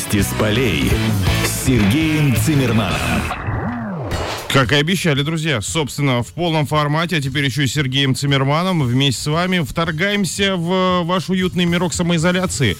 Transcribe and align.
Вести 0.00 0.22
с 0.22 0.32
полей 0.38 0.90
с 1.44 1.66
Сергеем 1.66 2.34
Цимерманом. 2.34 3.39
Как 4.52 4.72
и 4.72 4.74
обещали, 4.74 5.22
друзья, 5.22 5.60
собственно, 5.60 6.24
в 6.24 6.32
полном 6.32 6.66
формате, 6.66 7.16
а 7.16 7.22
теперь 7.22 7.44
еще 7.44 7.62
и 7.62 7.66
Сергеем 7.68 8.16
Цимерманом 8.16 8.82
вместе 8.82 9.22
с 9.22 9.26
вами 9.28 9.60
вторгаемся 9.60 10.56
в 10.56 11.04
ваш 11.04 11.30
уютный 11.30 11.66
мирок 11.66 11.94
самоизоляции. 11.94 12.76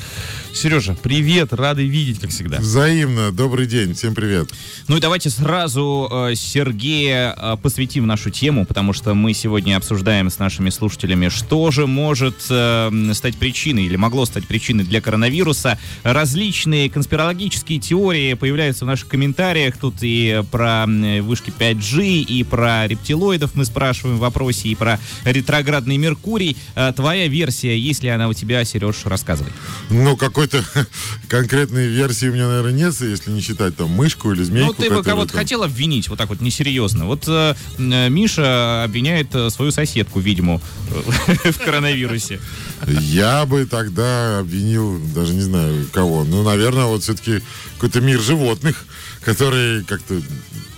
Сережа, 0.53 0.97
привет, 1.01 1.53
рады 1.53 1.87
видеть, 1.87 2.19
как 2.19 2.31
всегда. 2.31 2.59
Взаимно, 2.59 3.31
добрый 3.31 3.67
день, 3.67 3.95
всем 3.95 4.17
привет. 4.17 4.51
Ну 4.89 4.97
и 4.97 5.01
давайте 5.01 5.31
сразу 5.31 6.09
э, 6.11 6.35
Сергея 6.35 7.37
э, 7.39 7.57
посвятим 7.63 8.05
нашу 8.09 8.31
тему, 8.31 8.67
потому 8.67 8.93
что 8.93 9.15
мы 9.15 9.33
сегодня 9.33 9.77
обсуждаем 9.77 10.29
с 10.29 10.41
нашими 10.41 10.71
слушателями, 10.71 11.29
что 11.29 11.71
же 11.71 11.87
может 11.87 12.47
э, 12.51 13.13
стать 13.15 13.37
причиной 13.37 13.85
или 13.85 13.95
могло 13.95 14.27
стать 14.27 14.49
причиной 14.49 14.83
для 14.83 15.01
коронавируса. 15.01 15.79
Различные 16.03 16.91
конспирологические 16.91 17.79
теории 17.79 18.35
появляются 18.35 18.85
в 18.85 18.89
наших 18.89 19.07
комментариях. 19.07 19.77
Тут 19.77 19.97
и 20.01 20.43
про 20.51 20.83
м, 20.83 21.25
вышки 21.25 21.53
5G, 21.61 22.23
и 22.23 22.43
про 22.43 22.87
рептилоидов 22.87 23.55
мы 23.55 23.65
спрашиваем 23.65 24.17
в 24.17 24.21
вопросе, 24.21 24.69
и 24.69 24.75
про 24.75 24.99
ретроградный 25.25 25.99
Меркурий. 25.99 26.57
Э, 26.75 26.93
твоя 26.97 27.29
версия, 27.29 27.79
есть 27.79 28.03
ли 28.03 28.09
она 28.09 28.29
у 28.29 28.33
тебя, 28.33 28.65
Сереж, 28.65 28.97
рассказывай. 29.05 29.53
Ну, 29.91 30.17
какой-то 30.17 30.65
конкретной 31.29 31.89
версии 31.89 32.29
у 32.29 32.33
меня, 32.33 32.49
наверное, 32.49 32.73
нет, 32.73 32.95
если 33.01 33.31
не 33.31 33.41
считать 33.41 33.77
там 33.77 33.91
мышку 33.91 34.33
или 34.33 34.43
змейку. 34.43 34.69
Ну, 34.69 34.73
ты 34.73 34.91
бы 34.91 35.03
кого-то 35.03 35.33
там- 35.33 35.41
хотел 35.41 35.63
обвинить, 35.63 36.09
вот 36.09 36.19
так 36.19 36.31
вот 36.31 36.41
несерьезно. 36.41 37.05
Вот 37.05 37.25
э, 37.29 37.55
э, 37.79 38.09
Миша 38.09 38.85
обвиняет 38.85 39.35
э, 39.35 39.51
свою 39.51 39.71
соседку, 39.71 40.21
видимо, 40.21 40.61
в 41.45 41.59
коронавирусе. 41.59 42.41
Я 42.87 43.45
бы 43.45 43.67
тогда 43.67 44.39
обвинил, 44.39 44.99
даже 45.15 45.35
не 45.35 45.43
знаю 45.43 45.87
кого, 45.93 46.25
ну, 46.25 46.43
наверное, 46.43 46.87
вот 46.87 47.03
все-таки 47.03 47.43
какой-то 47.75 48.01
мир 48.01 48.21
животных, 48.21 48.87
который 49.25 49.85
как-то 49.85 50.21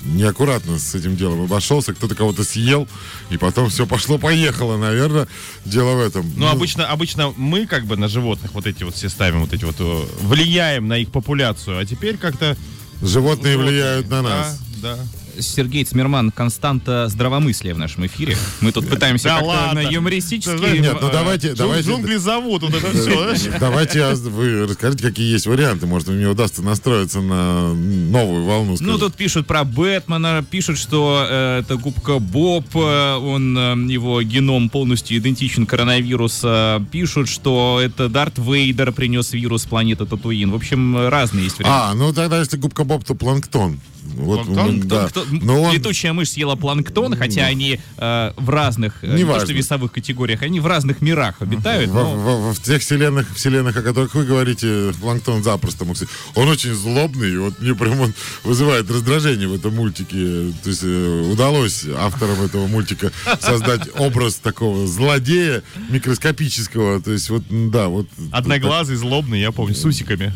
неаккуратно 0.05 0.79
с 0.79 0.95
этим 0.95 1.17
делом 1.17 1.43
обошелся, 1.43 1.95
кто-то 1.95 2.15
кого-то 2.15 2.45
съел, 2.45 2.89
и 3.31 3.37
потом 3.37 3.69
все 3.69 3.87
пошло-поехало, 3.87 4.77
наверное, 4.77 5.29
дело 5.65 5.97
в 5.97 6.01
этом. 6.01 6.31
Ну, 6.37 6.49
обычно, 6.49 6.87
обычно 6.87 7.33
мы 7.37 7.67
как 7.67 7.87
бы 7.87 7.97
на 7.97 8.09
животных 8.09 8.53
вот 8.55 8.67
эти 8.67 8.85
вот 8.85 8.95
все 8.95 9.09
ставим, 9.09 9.41
вот 9.41 9.53
эти 9.53 9.65
вот, 9.65 9.77
э, 9.79 10.05
влияем 10.21 10.89
на 10.89 10.99
их 10.99 11.11
популяцию, 11.11 11.79
а 11.79 11.85
теперь 11.85 12.17
как-то... 12.17 12.57
Животные 13.03 13.59
влияют 13.59 14.09
на 14.09 14.23
нас. 14.23 14.59
Да, 14.81 14.97
да. 14.97 15.03
Сергей 15.39 15.85
Цмерман, 15.85 16.31
константа 16.31 17.09
здравомыслия 17.09 17.75
в 17.75 17.79
нашем 17.79 18.07
эфире. 18.07 18.37
Мы 18.61 18.73
тут 18.73 18.89
пытаемся 18.89 19.25
Да 19.25 19.31
как-то 19.37 19.47
ладно. 19.49 19.83
на 19.83 19.89
юмористический... 19.89 20.81
Нет, 20.81 20.99
ну 21.01 21.09
э, 21.09 21.13
давайте, 21.13 21.55
давайте. 21.55 21.89
Джунгли 21.89 22.17
зовут, 22.17 22.63
вот 22.63 22.75
это 22.75 22.91
все. 22.91 23.59
Давайте 23.59 24.15
вы 24.15 24.67
расскажите, 24.67 25.03
какие 25.03 25.33
есть 25.33 25.47
варианты. 25.47 25.87
Может, 25.87 26.09
мне 26.09 26.27
удастся 26.27 26.63
настроиться 26.63 27.21
на 27.21 27.73
новую 27.75 28.45
волну. 28.45 28.77
Ну, 28.81 28.99
тут 28.99 29.15
пишут 29.15 29.47
про 29.47 29.65
Бэтмена, 29.65 30.45
пишут, 30.49 30.79
что 30.79 31.27
э, 31.29 31.61
это 31.61 31.77
губка 31.77 32.19
Боб, 32.19 32.67
э, 32.75 33.15
он, 33.17 33.89
его 33.89 34.23
геном 34.23 34.69
полностью 34.69 35.19
идентичен 35.19 35.67
коронавируса. 35.67 36.85
Пишут, 36.91 37.29
что 37.29 37.81
это 37.83 38.09
Дарт 38.09 38.39
Вейдер 38.39 38.93
принес 38.93 39.33
вирус 39.33 39.65
планеты 39.65 40.07
Татуин. 40.07 40.51
В 40.51 40.55
общем, 40.55 41.09
разные 41.09 41.45
есть 41.45 41.59
варианты. 41.59 41.79
А, 41.91 41.95
ну 41.95 42.13
тогда, 42.13 42.39
если 42.39 42.57
губка 42.57 42.85
Боб, 42.85 43.05
то 43.05 43.15
планктон. 43.15 43.79
Вот, 44.17 44.45
Планктон? 44.47 44.81
да. 44.89 45.09
Кто- 45.09 45.25
Но 45.31 45.63
он- 45.63 45.75
Летучая 45.75 46.13
мышь 46.13 46.31
съела 46.31 46.57
планктон, 46.57 47.17
хотя 47.17 47.47
они 47.47 47.79
э, 47.99 48.33
в 48.37 48.51
разных, 48.51 49.03
э, 49.03 49.07
не 49.07 49.13
то 49.13 49.19
Неважно. 49.19 49.47
что 49.47 49.53
весовых 49.55 49.93
категориях, 49.93 50.43
они 50.43 50.61
в 50.61 50.67
разных 50.67 51.01
мирах 51.03 51.41
обитают. 51.41 51.91
в, 51.91 51.95
но- 51.95 52.15
в- 52.15 52.51
в- 52.53 52.55
в 52.55 52.63
тех 52.63 52.83
вселенных, 52.83 53.35
вселенных, 53.35 53.77
о 53.77 53.83
которых 53.83 54.15
вы 54.15 54.25
говорите, 54.25 54.93
планктон 55.01 55.43
запросто 55.43 55.85
мог... 55.85 55.97
Он 56.35 56.49
очень 56.49 56.75
злобный, 56.75 57.33
и 57.33 57.37
вот 57.37 57.61
мне 57.61 57.75
прям 57.75 58.01
он 58.01 58.15
вызывает 58.45 58.91
раздражение 58.91 59.47
в 59.49 59.55
этом 59.55 59.75
мультике. 59.77 60.53
То 60.63 60.69
есть 60.71 60.83
э, 60.83 61.31
удалось 61.33 61.85
авторам 61.97 62.43
этого 62.43 62.67
мультика 62.67 63.13
создать 63.41 63.89
образ 63.99 64.35
такого 64.37 64.87
злодея 64.87 65.63
микроскопического. 65.91 67.01
То 67.01 67.13
есть 67.13 67.31
вот, 67.31 67.43
да, 67.71 67.89
вот... 67.89 68.07
Одноглазый, 68.33 68.97
злобный, 68.97 69.41
я 69.41 69.53
помню, 69.53 69.75
с 69.75 69.85
усиками. 69.85 70.33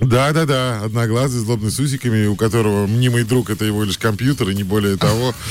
Да, 0.00 0.32
да, 0.32 0.46
да, 0.46 0.84
одноглазый, 0.84 1.40
злобный 1.40 1.72
с 1.72 1.78
усиками, 1.80 2.26
у 2.26 2.36
которого 2.36 2.86
мнимый 2.86 3.24
друг 3.24 3.50
это 3.50 3.64
его 3.64 3.82
лишь 3.82 3.98
компьютер, 3.98 4.50
и 4.50 4.54
не 4.54 4.62
более 4.62 4.96
того. 4.96 5.34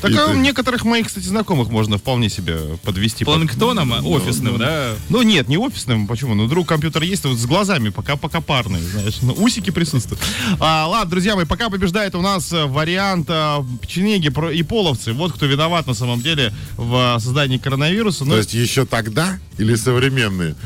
Так 0.00 0.12
а 0.16 0.34
некоторых 0.34 0.84
моих, 0.84 1.06
кстати, 1.06 1.26
знакомых 1.26 1.68
можно 1.68 1.98
вполне 1.98 2.28
себе 2.28 2.56
подвести. 2.82 3.24
под- 3.24 3.36
Планктоном, 3.36 3.92
а, 3.92 4.00
офисным, 4.00 4.58
да? 4.58 4.94
Ну 5.08 5.22
нет, 5.22 5.48
не 5.48 5.58
офисным, 5.58 6.06
почему? 6.06 6.34
Ну, 6.34 6.48
друг 6.48 6.66
компьютер 6.66 7.02
есть, 7.02 7.24
вот 7.24 7.38
с 7.38 7.46
глазами 7.46 7.90
пока 7.90 8.16
пока 8.16 8.40
парные, 8.40 8.82
знаешь. 8.82 9.18
Ну, 9.22 9.34
усики 9.38 9.70
присутствуют. 9.70 10.20
А, 10.58 10.86
ладно, 10.86 11.10
друзья 11.10 11.36
мои, 11.36 11.44
пока 11.44 11.70
побеждает 11.70 12.14
у 12.14 12.22
нас 12.22 12.52
э, 12.52 12.64
вариант 12.64 13.26
а, 13.28 13.64
печенеги 13.80 14.32
и 14.52 14.62
половцы. 14.62 15.12
Вот 15.12 15.32
кто 15.32 15.46
виноват 15.46 15.86
на 15.86 15.94
самом 15.94 16.20
деле 16.20 16.52
в 16.76 17.14
а, 17.14 17.18
создании 17.20 17.58
коронавируса. 17.58 18.24
Ну, 18.24 18.32
То 18.32 18.38
есть 18.38 18.54
еще 18.54 18.86
тогда 18.86 19.38
или 19.58 19.74
современные? 19.74 20.56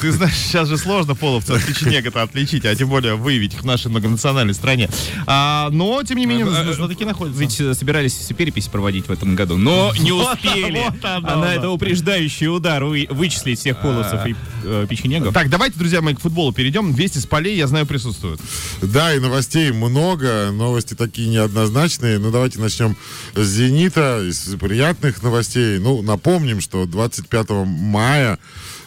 Ты 0.00 0.12
знаешь, 0.12 0.34
сейчас 0.34 0.68
же 0.68 0.76
сложно 0.78 1.14
половца 1.14 1.54
от 1.54 1.64
печенег 1.64 2.06
это 2.06 2.22
отличить, 2.22 2.64
а 2.64 2.74
тем 2.74 2.88
более 2.88 3.14
выявить 3.14 3.54
их 3.54 3.62
в 3.62 3.66
нашей 3.66 3.88
многонациональной 3.90 4.54
стране. 4.54 4.88
А, 5.26 5.68
но, 5.70 6.02
тем 6.02 6.18
не 6.18 6.26
менее, 6.26 6.46
А, 6.46 6.60
а, 6.68 6.72
знатоки 6.72 7.04
находятся. 7.04 7.40
Ведь 7.40 7.60
э, 7.60 7.74
собирались 7.74 8.14
всю 8.14 8.34
перепись 8.34 8.68
проводить 8.68 9.06
в 9.08 9.10
этом 9.12 9.34
году, 9.34 9.56
но 9.56 9.92
не 9.98 10.12
успели. 10.12 10.82
вот 10.84 11.04
оно, 11.04 11.42
А 11.42 11.52
это 11.52 11.70
упреждающий 11.70 12.48
удар 12.48 12.84
вы- 12.84 13.06
вычислить 13.10 13.58
всех 13.58 13.80
полосов 13.80 14.26
и 14.26 14.34
э, 14.64 14.86
печенегов. 14.88 15.32
Так, 15.34 15.50
давайте, 15.50 15.78
друзья 15.78 16.00
мои, 16.02 16.14
к 16.14 16.20
футболу 16.20 16.52
перейдем. 16.52 16.92
Вести 16.92 17.18
с 17.18 17.26
полей, 17.26 17.56
я 17.56 17.66
знаю, 17.66 17.86
присутствуют. 17.86 18.40
Да, 18.82 19.14
и 19.14 19.18
новостей 19.18 19.72
много, 19.72 20.50
новости 20.52 20.94
такие 20.94 21.28
неоднозначные. 21.28 22.18
Ну, 22.18 22.30
давайте 22.30 22.58
начнем 22.60 22.96
с 23.34 23.46
«Зенита», 23.46 24.22
из 24.26 24.54
приятных 24.60 25.22
новостей. 25.22 25.78
Ну, 25.78 26.02
напомним, 26.02 26.60
что 26.60 26.86
25 26.86 27.50
мая 27.66 28.38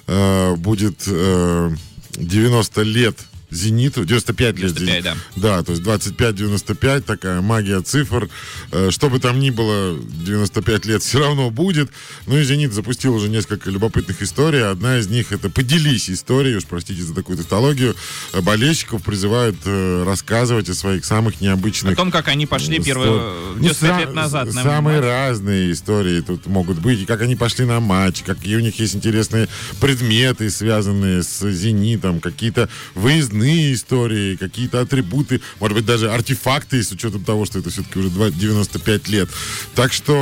э, 0.09 0.55
будет 0.55 1.03
э, 1.07 1.71
90 2.15 2.77
лет 2.83 3.15
«Зениту», 3.51 4.05
95 4.05 4.59
лет 4.59 4.73
95, 4.73 5.03
«Зениту». 5.03 5.17
Да, 5.35 5.63
то 5.63 5.71
есть 5.71 5.83
25-95, 5.83 7.01
такая 7.01 7.41
магия 7.41 7.81
цифр. 7.81 8.29
Э, 8.71 8.89
Что 8.91 9.09
бы 9.09 9.19
там 9.19 9.39
ни 9.39 9.49
было, 9.49 9.97
95 9.99 10.85
лет 10.85 11.01
все 11.03 11.19
равно 11.19 11.49
будет. 11.49 11.89
Ну 12.27 12.37
и 12.37 12.43
«Зенит» 12.43 12.73
запустил 12.73 13.15
уже 13.15 13.29
несколько 13.29 13.69
любопытных 13.69 14.21
историй. 14.21 14.63
Одна 14.69 14.99
из 14.99 15.07
них 15.07 15.31
это 15.31 15.49
«Поделись 15.49 16.09
историей», 16.09 16.55
уж 16.57 16.65
простите 16.65 17.01
за 17.01 17.13
такую 17.15 17.37
тавтологию. 17.37 17.95
Э, 18.33 18.41
Болельщиков 18.41 19.03
призывают 19.03 19.55
э, 19.65 20.03
рассказывать 20.05 20.69
о 20.69 20.73
своих 20.75 21.05
самых 21.05 21.41
О 21.41 21.43
необычных 21.43 21.95
том, 21.95 22.11
как 22.11 22.27
они 22.27 22.45
пошли 22.45 22.79
первые 22.79 23.11
Ну, 23.11 23.59
95 23.59 23.91
са- 23.91 23.99
лет 24.01 24.13
назад. 24.13 24.53
на 24.53 24.63
Самые 24.63 24.97
матч. 24.99 25.05
разные 25.05 25.71
истории 25.71 26.21
тут 26.21 26.45
могут 26.45 26.79
быть. 26.79 26.99
И 27.01 27.05
как 27.05 27.21
они 27.21 27.35
пошли 27.35 27.65
на 27.65 27.79
матч, 27.79 28.21
какие 28.23 28.55
у 28.57 28.59
них 28.59 28.79
есть 28.79 28.95
интересные 28.95 29.47
предметы, 29.79 30.49
связанные 30.49 31.23
с 31.23 31.49
«Зенитом», 31.49 32.19
какие-то 32.19 32.69
выездные 32.95 33.38
истории, 33.43 34.35
какие-то 34.35 34.81
атрибуты, 34.81 35.41
может 35.59 35.75
быть, 35.77 35.85
даже 35.85 36.11
артефакты, 36.11 36.83
с 36.83 36.91
учетом 36.91 37.23
того, 37.23 37.45
что 37.45 37.59
это 37.59 37.69
все-таки 37.69 37.99
уже 37.99 38.09
два- 38.09 38.29
95 38.29 39.07
лет. 39.07 39.29
Так 39.75 39.93
что 39.93 40.13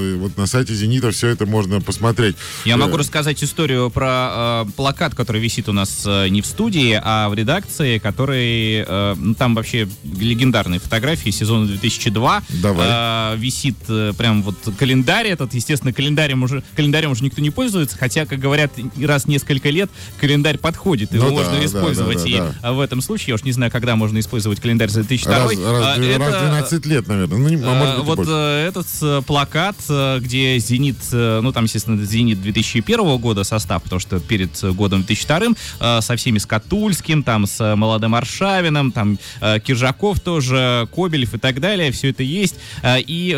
э, 0.00 0.16
вот 0.16 0.36
на 0.36 0.46
сайте 0.46 0.74
«Зенита» 0.74 1.10
все 1.10 1.28
это 1.28 1.46
можно 1.46 1.80
посмотреть. 1.80 2.36
Я 2.64 2.74
Э, 2.74 2.76
могу 2.76 2.96
рассказать 2.96 3.42
историю 3.42 3.90
про 3.90 4.64
э, 4.66 4.70
плакат, 4.76 5.14
который 5.14 5.40
висит 5.40 5.68
у 5.68 5.72
нас 5.72 6.02
э, 6.06 6.28
не 6.28 6.42
в 6.42 6.46
студии, 6.46 6.98
а 7.02 7.28
в 7.28 7.34
редакции, 7.34 7.98
который 7.98 8.84
э, 8.86 9.14
ну, 9.16 9.34
там 9.34 9.54
вообще 9.54 9.88
легендарные 10.18 10.80
фотографии 10.80 11.30
сезона 11.30 11.66
2002. 11.66 12.42
Давай. 12.62 13.34
Э, 13.34 13.36
висит 13.36 13.76
э, 13.88 14.12
прям 14.16 14.42
вот 14.42 14.56
календарь 14.78 15.26
этот. 15.28 15.54
Естественно, 15.54 15.92
календарем 15.92 16.42
уже, 16.42 16.62
календарем 16.76 17.10
уже 17.12 17.24
никто 17.24 17.40
не 17.40 17.50
пользуется, 17.50 17.96
хотя, 17.98 18.26
как 18.26 18.38
говорят, 18.38 18.72
раз 19.00 19.24
в 19.24 19.28
несколько 19.28 19.70
лет 19.70 19.90
календарь 20.20 20.58
подходит, 20.58 21.12
его 21.12 21.26
Ну 21.26 21.32
можно 21.34 21.52
да, 21.52 21.64
использовать. 21.64 22.18
да, 22.18 22.22
да, 22.24 22.28
и 22.28 22.36
да. 22.38 22.54
А 22.64 22.72
в 22.72 22.80
этом 22.80 23.00
случае, 23.00 23.28
я 23.28 23.34
уж 23.34 23.42
не 23.44 23.52
знаю, 23.52 23.70
когда 23.70 23.94
можно 23.96 24.18
использовать 24.18 24.60
календарь 24.60 24.88
за 24.88 25.00
2002. 25.04 25.38
Раз, 25.38 25.50
раз, 25.50 25.58
а, 25.60 26.18
раз 26.18 26.28
это- 26.34 26.40
12 26.40 26.86
лет, 26.86 27.06
наверное. 27.08 27.38
Ну, 27.38 27.48
не- 27.48 27.56
а 27.62 27.74
может 27.74 27.94
Э, 27.94 27.96
быть, 27.98 28.04
и 28.04 28.06
вот 28.06 28.16
больше. 28.16 28.32
э, 28.32 28.66
этот 28.68 28.86
э, 29.02 29.22
плакат, 29.26 29.76
где 30.20 30.58
«Зенит», 30.58 30.96
ну 31.12 31.52
там, 31.52 31.64
естественно, 31.64 32.02
«Зенит» 32.04 32.40
2001 32.42 33.18
года 33.18 33.44
состав, 33.44 33.82
потому 33.82 34.00
что 34.00 34.18
перед 34.20 34.50
годом 34.74 35.02
2002 35.04 35.56
э, 35.80 36.00
со 36.00 36.16
всеми 36.16 36.38
с 36.38 36.46
Катульским, 36.46 37.22
там 37.22 37.46
с 37.46 37.76
молодым 37.76 38.14
Аршавиным, 38.14 38.92
там 38.92 39.18
Киржаков 39.64 40.20
тоже, 40.20 40.88
Кобелев 40.94 41.34
и 41.34 41.38
так 41.38 41.60
далее, 41.60 41.92
все 41.92 42.10
это 42.10 42.22
есть. 42.22 42.56
И, 42.86 43.32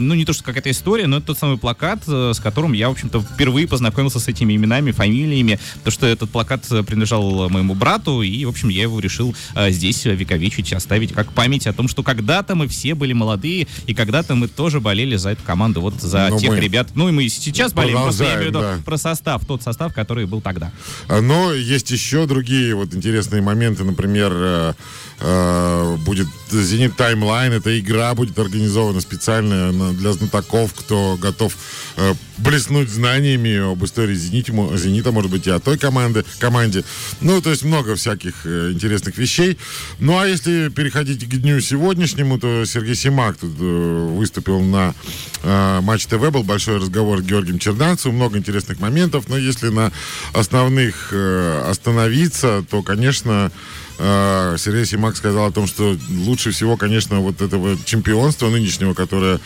ну 0.00 0.14
не 0.14 0.24
то, 0.24 0.32
что 0.32 0.44
какая-то 0.44 0.70
история, 0.70 1.06
но 1.06 1.18
это 1.18 1.28
тот 1.28 1.38
самый 1.38 1.58
плакат, 1.58 2.02
с 2.06 2.40
которым 2.40 2.72
я, 2.72 2.88
в 2.88 2.92
общем-то, 2.92 3.20
впервые 3.20 3.66
познакомился 3.68 4.18
с 4.20 4.28
этими 4.28 4.54
именами, 4.56 4.90
фамилиями, 4.90 5.58
то 5.84 5.90
что 5.90 6.06
этот 6.06 6.30
плакат 6.30 6.64
принадлежал 6.68 7.48
моему 7.48 7.74
брату, 7.74 8.22
и, 8.22 8.44
в 8.44 8.48
общем, 8.48 8.68
я 8.72 8.82
его 8.82 8.98
решил 9.00 9.34
э, 9.54 9.70
здесь 9.70 10.04
вековечить, 10.04 10.72
оставить 10.72 11.12
как 11.12 11.32
память 11.32 11.66
о 11.66 11.72
том, 11.72 11.88
что 11.88 12.02
когда-то 12.02 12.54
мы 12.54 12.68
все 12.68 12.94
были 12.94 13.12
молодые, 13.12 13.66
и 13.86 13.94
когда-то 13.94 14.34
мы 14.34 14.48
тоже 14.48 14.80
болели 14.80 15.16
за 15.16 15.30
эту 15.30 15.42
команду, 15.42 15.80
вот 15.80 16.00
за 16.00 16.28
Но 16.30 16.38
тех 16.38 16.50
мы 16.50 16.60
ребят. 16.60 16.88
Ну 16.94 17.08
и 17.08 17.12
мы 17.12 17.28
сейчас 17.28 17.72
болеем, 17.72 18.02
просто 18.02 18.24
я 18.24 18.34
имею 18.34 18.44
в 18.44 18.48
виду 18.48 18.60
да. 18.60 18.78
про 18.84 18.96
состав, 18.96 19.44
тот 19.46 19.62
состав, 19.62 19.94
который 19.94 20.26
был 20.26 20.40
тогда. 20.40 20.72
А, 21.08 21.20
Но 21.20 21.52
есть 21.52 21.90
еще 21.90 22.26
другие 22.26 22.74
вот 22.74 22.94
интересные 22.94 23.42
моменты. 23.42 23.84
Например, 23.84 24.32
э, 24.34 24.72
э, 25.20 25.96
будет 26.04 26.28
«Зенит 26.50 26.96
Таймлайн». 26.96 27.52
Эта 27.52 27.78
игра 27.78 28.14
будет 28.14 28.38
организована 28.38 29.00
специально 29.00 29.92
для 29.92 30.12
знатоков, 30.12 30.74
кто 30.74 31.16
готов 31.20 31.56
э, 31.96 32.14
блеснуть 32.42 32.88
знаниями 32.88 33.72
об 33.72 33.84
истории 33.84 34.14
«Зенита», 34.14 34.52
«Зенита», 34.76 35.12
может 35.12 35.30
быть, 35.30 35.46
и 35.46 35.50
о 35.50 35.60
той 35.60 35.78
команде, 35.78 36.24
команде. 36.38 36.84
Ну, 37.20 37.40
то 37.40 37.50
есть 37.50 37.64
много 37.64 37.94
всяких 37.94 38.34
э, 38.44 38.72
интересных 38.72 39.16
вещей. 39.16 39.58
Ну, 39.98 40.18
а 40.18 40.26
если 40.26 40.68
переходить 40.68 41.24
к 41.28 41.40
дню 41.40 41.60
сегодняшнему, 41.60 42.38
то 42.38 42.64
Сергей 42.64 42.94
Симак 42.94 43.36
тут 43.36 43.54
э, 43.60 44.14
выступил 44.16 44.60
на 44.60 44.94
э, 45.42 45.80
Матч 45.82 46.06
ТВ, 46.06 46.30
был 46.30 46.42
большой 46.42 46.78
разговор 46.78 47.20
с 47.20 47.22
Георгием 47.22 47.58
Черданцевым, 47.58 48.16
много 48.16 48.38
интересных 48.38 48.80
моментов, 48.80 49.28
но 49.28 49.38
если 49.38 49.68
на 49.68 49.92
основных 50.32 51.08
э, 51.12 51.64
остановиться, 51.68 52.64
то, 52.68 52.82
конечно, 52.82 53.52
э, 54.02 54.56
Сергей 54.58 54.84
Симак 54.84 55.16
сказал 55.16 55.46
о 55.46 55.52
том, 55.52 55.66
что 55.66 55.96
лучше 56.10 56.50
всего, 56.50 56.76
конечно, 56.76 57.20
вот 57.20 57.40
этого 57.40 57.76
чемпионства 57.84 58.48
нынешнего, 58.48 58.94
которое 58.94 59.36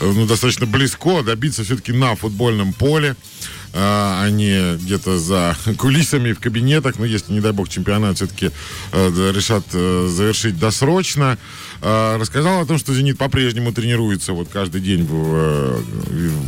э, 0.00 0.12
ну, 0.14 0.26
достаточно 0.26 0.66
близко, 0.66 1.22
добиться 1.22 1.64
все-таки 1.64 1.92
на 1.92 2.14
футбольном 2.14 2.72
поле, 2.72 3.10
э, 3.10 3.14
а 3.74 4.28
не 4.30 4.76
где-то 4.76 5.18
за 5.18 5.56
кулисами 5.78 6.32
в 6.32 6.40
кабинетах. 6.40 6.98
Но 6.98 7.04
если, 7.04 7.32
не 7.32 7.40
дай 7.40 7.52
бог, 7.52 7.68
чемпионат 7.68 8.16
все-таки 8.16 8.50
э, 8.92 9.32
решат 9.34 9.64
э, 9.72 10.08
завершить 10.08 10.58
досрочно. 10.58 11.36
Э, 11.82 12.16
рассказал 12.16 12.62
о 12.62 12.66
том, 12.66 12.78
что 12.78 12.94
«Зенит» 12.94 13.18
по-прежнему 13.18 13.72
тренируется 13.72 14.32
вот 14.32 14.48
каждый 14.48 14.80
день 14.80 15.04
в 15.04 15.82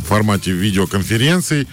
формате 0.07 0.51
видеоконференций. 0.51 1.67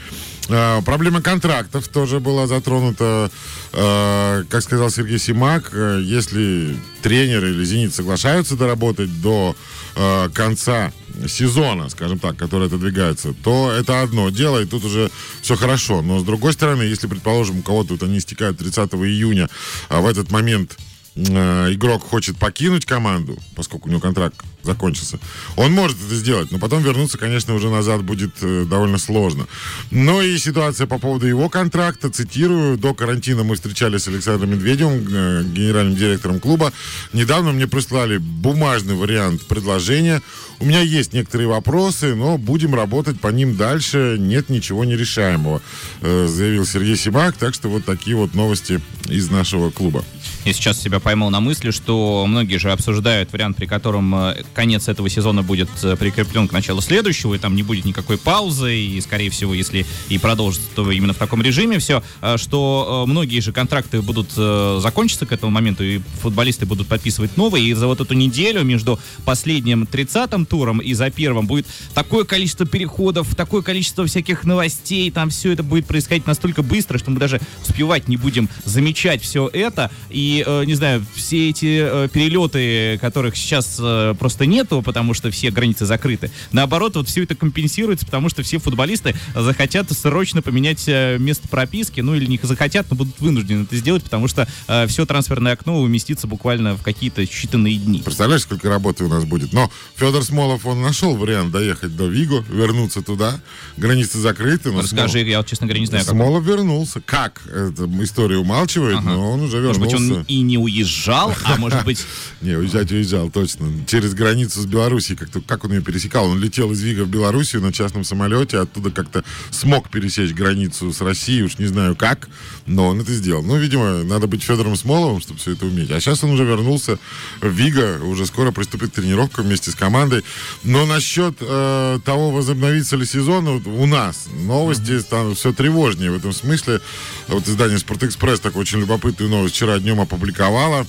Э, 0.48 0.82
Проблема 0.84 1.22
контрактов 1.22 1.88
тоже 1.88 2.20
была 2.20 2.46
затронута. 2.46 3.30
Э, 3.72 4.44
Как 4.48 4.62
сказал 4.62 4.90
Сергей 4.90 5.18
Симак, 5.18 5.70
э, 5.72 6.00
если 6.02 6.76
тренер 7.02 7.44
или 7.44 7.64
«Зенит» 7.64 7.94
соглашаются 7.94 8.56
доработать 8.56 9.20
до 9.20 9.54
э, 9.96 10.28
конца 10.34 10.92
сезона, 11.28 11.88
скажем 11.88 12.18
так, 12.18 12.36
который 12.36 12.66
отодвигается, 12.66 13.34
то 13.44 13.70
это 13.70 14.02
одно 14.02 14.30
дело, 14.30 14.60
и 14.60 14.66
тут 14.66 14.84
уже 14.84 15.10
все 15.42 15.56
хорошо. 15.56 16.02
Но 16.02 16.18
с 16.18 16.24
другой 16.24 16.52
стороны, 16.52 16.82
если, 16.82 17.06
предположим, 17.06 17.60
у 17.60 17.62
кого-то 17.62 17.94
вот 17.94 18.02
они 18.02 18.18
истекают 18.18 18.58
30 18.58 18.94
июня, 18.94 19.48
а 19.88 20.00
в 20.00 20.06
этот 20.06 20.30
момент 20.30 20.76
э, 21.14 21.72
игрок 21.72 22.08
хочет 22.08 22.36
покинуть 22.36 22.84
команду, 22.84 23.38
поскольку 23.54 23.88
у 23.88 23.90
него 23.90 24.00
контракт 24.00 24.36
закончился, 24.64 25.18
он 25.56 25.72
может 25.72 25.96
это 26.04 26.14
сделать, 26.14 26.50
но 26.50 26.58
потом 26.58 26.82
вернуться, 26.82 27.18
конечно, 27.18 27.54
уже 27.54 27.68
назад 27.68 28.02
будет 28.02 28.34
э, 28.42 28.64
довольно 28.64 28.98
сложно. 28.98 29.46
Ну 29.90 30.22
и 30.22 30.36
ситуация 30.38 30.86
по 30.86 30.98
поводу 30.98 31.26
его 31.26 31.48
контракта, 31.48 32.10
цитирую, 32.10 32.78
до 32.78 32.94
карантина 32.94 33.44
мы 33.44 33.54
встречались 33.54 34.02
с 34.02 34.08
Александром 34.08 34.50
Медведевым, 34.50 35.06
э, 35.08 35.44
генеральным 35.44 35.96
директором 35.96 36.40
клуба. 36.40 36.72
Недавно 37.12 37.52
мне 37.52 37.66
прислали 37.66 38.18
бумажный 38.18 38.94
вариант 38.94 39.46
предложения. 39.46 40.22
У 40.60 40.66
меня 40.66 40.80
есть 40.80 41.12
некоторые 41.12 41.48
вопросы, 41.48 42.14
но 42.14 42.38
будем 42.38 42.74
работать 42.74 43.20
по 43.20 43.28
ним 43.28 43.56
дальше. 43.56 44.16
Нет 44.18 44.48
ничего 44.48 44.84
нерешаемого, 44.84 45.60
э, 46.00 46.26
заявил 46.28 46.64
Сергей 46.66 46.96
Симак. 46.96 47.36
Так 47.36 47.54
что 47.54 47.68
вот 47.68 47.84
такие 47.84 48.16
вот 48.16 48.34
новости 48.34 48.80
из 49.08 49.30
нашего 49.30 49.70
клуба. 49.70 50.04
Я 50.44 50.52
сейчас 50.52 50.80
себя 50.80 51.00
поймал 51.00 51.30
на 51.30 51.40
мысли, 51.40 51.70
что 51.70 52.24
многие 52.26 52.58
же 52.58 52.70
обсуждают 52.70 53.32
вариант, 53.32 53.56
при 53.56 53.66
котором 53.66 54.14
э, 54.14 54.42
конец 54.54 54.88
этого 54.88 55.08
сезона 55.08 55.42
будет 55.42 55.68
э, 55.82 55.96
прикреплен 55.96 56.48
к 56.48 56.52
началу 56.52 56.80
следующего, 56.80 57.34
и 57.34 57.38
там 57.38 57.54
не 57.54 57.62
будет 57.62 57.84
никакой 57.84 58.18
паузы, 58.18 58.76
и, 58.76 59.00
скорее 59.00 59.30
всего, 59.30 59.54
если 59.54 59.86
и 60.08 60.18
продолжится, 60.18 60.68
то 60.74 60.90
именно 60.90 61.12
в 61.12 61.16
таком 61.16 61.42
режиме 61.42 61.78
все, 61.78 62.02
э, 62.22 62.36
что 62.38 63.04
э, 63.04 63.10
многие 63.10 63.40
же 63.40 63.52
контракты 63.52 64.00
будут 64.00 64.30
э, 64.36 64.78
закончиться 64.82 65.26
к 65.26 65.32
этому 65.32 65.52
моменту, 65.52 65.84
и 65.84 66.00
футболисты 66.20 66.66
будут 66.66 66.88
подписывать 66.88 67.36
новые, 67.36 67.66
и 67.66 67.74
за 67.74 67.86
вот 67.86 68.00
эту 68.00 68.14
неделю 68.14 68.62
между 68.62 68.98
последним 69.24 69.84
30-м 69.84 70.46
туром 70.46 70.78
и 70.78 70.94
за 70.94 71.10
первым 71.10 71.46
будет 71.46 71.66
такое 71.94 72.24
количество 72.24 72.66
переходов, 72.66 73.34
такое 73.34 73.62
количество 73.62 74.06
всяких 74.06 74.44
новостей, 74.44 75.10
там 75.10 75.30
все 75.30 75.52
это 75.52 75.62
будет 75.62 75.86
происходить 75.86 76.26
настолько 76.26 76.62
быстро, 76.62 76.98
что 76.98 77.10
мы 77.10 77.18
даже 77.18 77.40
успевать 77.62 78.08
не 78.08 78.16
будем 78.16 78.48
замечать 78.64 79.22
все 79.22 79.48
это, 79.52 79.90
и, 80.10 80.44
не 80.66 80.74
знаю, 80.74 81.04
все 81.14 81.50
эти 81.50 82.08
перелеты, 82.08 82.98
которых 83.00 83.36
сейчас 83.36 83.76
э, 83.80 84.14
просто 84.44 84.46
нету, 84.46 84.82
потому 84.82 85.14
что 85.14 85.30
все 85.30 85.50
границы 85.50 85.86
закрыты, 85.86 86.30
наоборот, 86.52 86.96
вот 86.96 87.08
все 87.08 87.22
это 87.22 87.34
компенсируется, 87.34 88.04
потому 88.06 88.28
что 88.28 88.42
все 88.42 88.58
футболисты 88.58 89.14
захотят 89.34 89.90
срочно 89.92 90.42
поменять 90.42 90.84
э, 90.86 91.18
место 91.18 91.48
прописки, 91.48 92.00
ну 92.00 92.14
или 92.14 92.26
не 92.26 92.38
захотят, 92.42 92.86
но 92.90 92.96
будут 92.96 93.18
вынуждены 93.20 93.62
это 93.64 93.76
сделать, 93.76 94.02
потому 94.04 94.28
что 94.28 94.46
все 94.88 95.06
трансферное 95.06 95.52
окно 95.52 95.80
уместится 95.80 96.26
буквально 96.26 96.76
в 96.76 96.82
какие-то 96.82 97.22
считанные 97.22 97.76
дни. 97.76 98.02
Представляешь, 98.04 98.42
сколько 98.42 98.68
работы 98.68 99.04
у 99.04 99.08
нас 99.08 99.24
будет? 99.24 99.52
Но 99.52 99.70
Федор 99.96 100.22
Смолов, 100.22 100.66
он 100.66 100.82
нашел 100.82 101.16
вариант 101.16 101.52
доехать 101.52 101.96
до 101.96 102.06
Виго, 102.06 102.44
вернуться 102.50 103.02
туда. 103.02 103.40
Границы 103.76 104.18
закрыты. 104.18 104.72
Но 104.72 104.82
Расскажи, 104.82 105.18
Смолов- 105.20 105.28
я, 105.30 105.38
вот, 105.38 105.46
честно 105.46 105.66
говоря, 105.66 105.80
не 105.80 105.86
знаю, 105.86 106.04
как. 106.04 106.14
Смолов 106.14 106.44
вернулся. 106.44 107.00
Как? 107.00 107.42
Эта 107.46 107.88
история 108.02 108.36
умалчивает, 108.36 108.98
Ага. 108.98 109.10
но 109.10 109.32
он 109.32 109.40
уже 109.42 109.60
Может 109.60 109.80
вернулся. 109.82 109.96
быть, 109.96 110.18
он 110.18 110.24
и 110.28 110.40
не 110.40 110.58
уезжал, 110.58 111.34
а 111.44 111.56
может 111.56 111.84
быть... 111.84 112.04
Не, 112.40 112.56
уезжать 112.56 112.90
уезжал, 112.92 113.30
точно. 113.30 113.68
Через 113.86 114.12
границу 114.12 114.33
с 114.42 114.66
Белоруссией. 114.66 115.16
Как, 115.16 115.28
как 115.46 115.64
он 115.64 115.72
ее 115.72 115.80
пересекал? 115.80 116.26
Он 116.26 116.40
летел 116.40 116.70
из 116.72 116.82
Вига 116.82 117.04
в 117.04 117.08
Белоруссию 117.08 117.62
на 117.62 117.72
частном 117.72 118.04
самолете, 118.04 118.58
оттуда 118.58 118.90
как-то 118.90 119.24
смог 119.50 119.88
пересечь 119.90 120.32
границу 120.32 120.92
с 120.92 121.00
Россией, 121.00 121.42
уж 121.42 121.58
не 121.58 121.66
знаю 121.66 121.96
как, 121.96 122.28
но 122.66 122.88
он 122.88 123.00
это 123.00 123.12
сделал. 123.12 123.42
Ну, 123.42 123.56
видимо, 123.56 124.02
надо 124.02 124.26
быть 124.26 124.42
Федором 124.42 124.76
Смоловым, 124.76 125.20
чтобы 125.20 125.38
все 125.38 125.52
это 125.52 125.66
уметь. 125.66 125.90
А 125.90 126.00
сейчас 126.00 126.24
он 126.24 126.30
уже 126.30 126.44
вернулся 126.44 126.98
в 127.40 127.48
Вига, 127.48 128.00
уже 128.02 128.26
скоро 128.26 128.50
приступит 128.50 128.90
к 128.90 128.94
тренировкам 128.94 129.46
вместе 129.46 129.70
с 129.70 129.74
командой. 129.74 130.24
Но 130.62 130.86
насчет 130.86 131.36
э, 131.40 131.98
того, 132.04 132.30
возобновится 132.30 132.96
ли 132.96 133.06
сезон, 133.06 133.46
вот 133.46 133.66
у 133.66 133.86
нас 133.86 134.26
новости 134.44 134.98
станут 134.98 135.38
все 135.38 135.52
тревожнее 135.52 136.10
в 136.10 136.16
этом 136.16 136.32
смысле. 136.32 136.80
Вот 137.28 137.48
издание 137.48 137.78
«Спортэкспресс» 137.78 138.40
такую 138.40 138.62
очень 138.62 138.80
любопытную 138.80 139.30
новость 139.30 139.54
вчера 139.54 139.78
днем 139.78 140.00
опубликовало. 140.00 140.86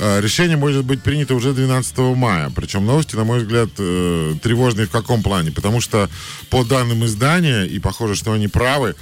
Э, 0.00 0.20
Решение 0.20 0.56
может 0.56 0.84
быть 0.84 1.02
принято 1.02 1.34
уже 1.34 1.52
12 1.52 1.98
мая. 2.16 2.50
Причем 2.56 2.86
новости, 2.86 3.16
на 3.16 3.24
мой 3.24 3.40
взгляд, 3.40 3.68
э, 3.78 4.34
тревожные 4.42 4.86
в 4.86 4.90
каком 4.90 5.22
плане? 5.22 5.50
Потому 5.52 5.80
что 5.80 6.08
по 6.48 6.64
данным 6.64 7.04
издания, 7.04 7.64
и 7.64 7.78
похоже, 7.78 8.14
что 8.14 8.32
они 8.32 8.48
правы, 8.48 8.94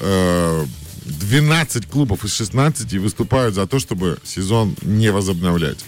э, 0.00 0.66
12 1.04 1.86
клубов 1.86 2.24
из 2.24 2.34
16 2.34 2.98
выступают 2.98 3.54
за 3.54 3.66
то, 3.66 3.78
чтобы 3.78 4.18
сезон 4.24 4.74
не 4.82 5.12
возобновлять. 5.12 5.84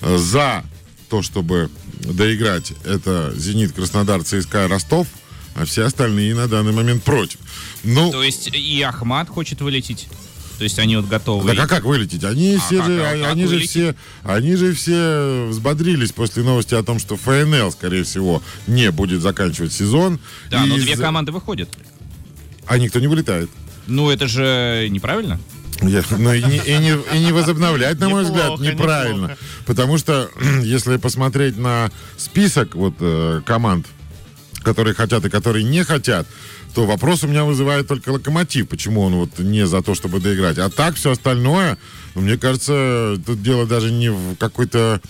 Э, 0.00 0.16
За 0.18 0.64
то, 1.10 1.22
чтобы 1.22 1.70
доиграть, 2.00 2.72
это 2.84 3.32
«Зенит», 3.36 3.72
«Краснодар», 3.72 4.22
«ЦСКА» 4.24 4.66
«Ростов», 4.66 5.06
а 5.54 5.64
все 5.64 5.84
остальные 5.84 6.34
на 6.34 6.48
данный 6.48 6.72
момент 6.72 7.04
против. 7.04 7.38
Ну, 7.84 8.10
То 8.10 8.22
есть 8.22 8.48
и 8.52 8.82
Ахмат 8.82 9.28
хочет 9.28 9.60
вылететь? 9.60 10.08
То 10.58 10.64
есть 10.64 10.78
они 10.78 10.96
вот 10.96 11.06
готовы... 11.06 11.54
так 11.54 11.64
а 11.64 11.68
как 11.68 11.84
вылететь? 11.84 12.24
Они 12.24 12.54
А 12.56 12.60
все 12.60 12.78
как- 12.78 12.86
же, 12.86 13.02
а 13.06 13.12
как 13.22 13.32
они 13.32 13.46
же 13.46 13.58
все, 13.60 13.94
они 14.24 14.56
же 14.56 14.72
все 14.72 15.46
взбодрились 15.50 16.12
после 16.12 16.42
новости 16.42 16.74
о 16.74 16.82
том, 16.82 16.98
что 16.98 17.16
ФНЛ, 17.16 17.72
скорее 17.72 18.04
всего, 18.04 18.42
не 18.66 18.90
будет 18.90 19.20
заканчивать 19.20 19.72
сезон. 19.72 20.18
Да, 20.50 20.64
И 20.64 20.68
но 20.68 20.76
две 20.76 20.92
из- 20.94 20.98
команды 21.00 21.32
выходят. 21.32 21.68
А 22.66 22.78
никто 22.78 23.00
не 23.00 23.06
вылетает. 23.06 23.50
Ну, 23.86 24.10
это 24.10 24.26
же 24.26 24.88
неправильно. 24.90 25.38
Я- 25.82 26.02
Но 26.18 26.32
и 26.32 26.42
не, 26.42 26.56
и 26.56 26.78
не- 26.78 27.16
и 27.16 27.18
не 27.24 27.32
возобновлять, 27.32 28.00
на 28.00 28.08
мой 28.08 28.24
взгляд, 28.24 28.52
Неплохо, 28.58 28.64
неправильно. 28.72 29.22
неплохо. 29.24 29.38
Потому 29.66 29.98
что, 29.98 30.30
если 30.62 30.96
посмотреть 30.96 31.58
на 31.58 31.90
список 32.16 32.74
вот, 32.74 32.94
э, 33.00 33.42
команд, 33.44 33.86
которые 34.66 34.94
хотят 34.94 35.24
и 35.24 35.30
которые 35.30 35.62
не 35.62 35.84
хотят, 35.84 36.26
то 36.74 36.86
вопрос 36.86 37.22
у 37.22 37.28
меня 37.28 37.44
вызывает 37.44 37.86
только 37.86 38.08
локомотив. 38.08 38.68
Почему 38.68 39.02
он 39.02 39.14
вот 39.14 39.38
не 39.38 39.64
за 39.64 39.80
то, 39.80 39.94
чтобы 39.94 40.18
доиграть. 40.18 40.58
А 40.58 40.68
так 40.68 40.96
все 40.96 41.12
остальное, 41.12 41.78
ну, 42.16 42.22
мне 42.22 42.36
кажется, 42.36 43.16
тут 43.24 43.40
дело 43.42 43.64
даже 43.64 43.92
не 43.92 44.10
в 44.10 44.34
какой-то 44.34 45.00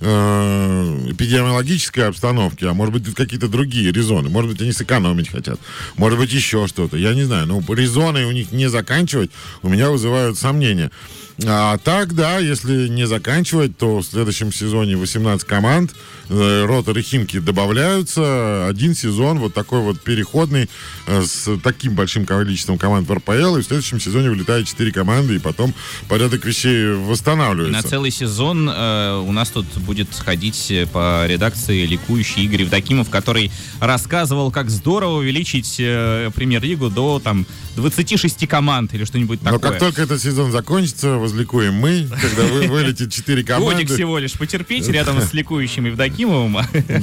э, 0.00 1.06
эпидемиологической 1.12 2.08
обстановки, 2.08 2.64
а 2.64 2.74
может 2.74 2.92
быть 2.92 3.04
тут 3.04 3.14
какие-то 3.14 3.46
другие 3.46 3.92
резоны. 3.92 4.30
Может 4.30 4.50
быть 4.50 4.60
они 4.60 4.72
сэкономить 4.72 5.28
хотят. 5.28 5.60
Может 5.96 6.18
быть 6.18 6.32
еще 6.32 6.66
что-то. 6.66 6.96
Я 6.96 7.14
не 7.14 7.22
знаю. 7.22 7.46
Но 7.46 7.62
резоны 7.72 8.26
у 8.26 8.32
них 8.32 8.50
не 8.50 8.68
заканчивать 8.68 9.30
у 9.62 9.68
меня 9.68 9.90
вызывают 9.90 10.36
сомнения. 10.36 10.90
А 11.42 11.78
так, 11.78 12.14
да, 12.14 12.38
если 12.38 12.88
не 12.88 13.06
заканчивать, 13.06 13.76
то 13.76 13.98
в 13.98 14.04
следующем 14.04 14.52
сезоне 14.52 14.96
18 14.96 15.44
команд, 15.46 15.92
э, 16.28 16.64
Ротор 16.64 16.96
и 16.96 17.02
Химки 17.02 17.40
добавляются, 17.40 18.68
один 18.68 18.94
сезон 18.94 19.40
вот 19.40 19.52
такой 19.52 19.80
вот 19.80 20.00
переходный 20.00 20.70
э, 21.06 21.22
с 21.22 21.58
таким 21.62 21.94
большим 21.94 22.24
количеством 22.24 22.78
команд 22.78 23.08
в 23.08 23.12
РПЛ, 23.12 23.56
и 23.56 23.62
в 23.62 23.64
следующем 23.64 24.00
сезоне 24.00 24.30
вылетает 24.30 24.68
4 24.68 24.92
команды, 24.92 25.36
и 25.36 25.38
потом 25.40 25.74
порядок 26.08 26.44
вещей 26.44 26.92
восстанавливается. 26.92 27.82
На 27.82 27.82
целый 27.82 28.12
сезон 28.12 28.70
э, 28.72 29.24
у 29.26 29.32
нас 29.32 29.48
тут 29.50 29.66
будет 29.78 30.08
ходить 30.14 30.72
по 30.92 31.26
редакции 31.26 31.84
ликующий 31.84 32.44
Игорь 32.44 32.62
Евдокимов, 32.62 33.10
который 33.10 33.50
рассказывал, 33.80 34.52
как 34.52 34.70
здорово 34.70 35.18
увеличить 35.18 35.76
э, 35.80 36.30
премьер-лигу 36.34 36.90
до 36.90 37.18
там 37.18 37.44
26 37.76 38.46
команд 38.46 38.94
или 38.94 39.04
что-нибудь 39.04 39.42
Но 39.42 39.52
такое. 39.52 39.72
как 39.72 39.80
только 39.80 40.02
этот 40.02 40.22
сезон 40.22 40.52
закончится, 40.52 41.23
возликуем 41.24 41.74
мы, 41.74 42.06
когда 42.20 42.42
вы 42.42 42.66
вылетит 42.68 43.12
4 43.12 43.42
команды. 43.44 43.74
Годик 43.74 43.90
всего 43.94 44.18
лишь 44.18 44.32
потерпеть 44.34 44.86
рядом 44.88 45.20
с 45.22 45.32
ликующим 45.32 45.86
Евдокимовым. 45.86 46.58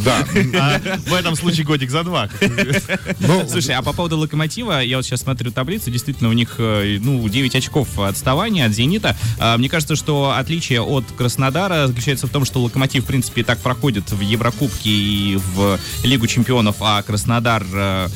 Да. 0.05 0.25
А 0.61 0.79
в 1.07 1.13
этом 1.13 1.35
случае 1.35 1.65
годик 1.65 1.89
за 1.89 2.03
два. 2.03 2.29
Ну, 3.19 3.47
Слушай, 3.49 3.75
а 3.75 3.81
по 3.81 3.93
поводу 3.93 4.17
Локомотива, 4.17 4.81
я 4.83 4.97
вот 4.97 5.05
сейчас 5.05 5.21
смотрю 5.21 5.51
таблицу, 5.51 5.89
действительно, 5.89 6.29
у 6.29 6.33
них, 6.33 6.55
э, 6.57 6.97
ну, 7.01 7.27
9 7.27 7.55
очков 7.55 7.99
отставания 7.99 8.65
от 8.65 8.73
Зенита. 8.73 9.15
А, 9.39 9.57
Мне 9.57 9.69
кажется, 9.69 9.95
что 9.95 10.33
отличие 10.37 10.81
от 10.81 11.05
Краснодара 11.17 11.87
заключается 11.87 12.27
в 12.27 12.29
том, 12.29 12.45
что 12.45 12.61
Локомотив, 12.61 13.03
в 13.03 13.07
принципе, 13.07 13.41
и 13.41 13.43
так 13.43 13.59
проходит 13.59 14.11
в 14.11 14.21
Еврокубке 14.21 14.89
и 14.89 15.39
в 15.55 15.79
Лигу 16.03 16.27
чемпионов, 16.27 16.77
а 16.79 17.01
Краснодар 17.01 17.65
э, 17.73 18.07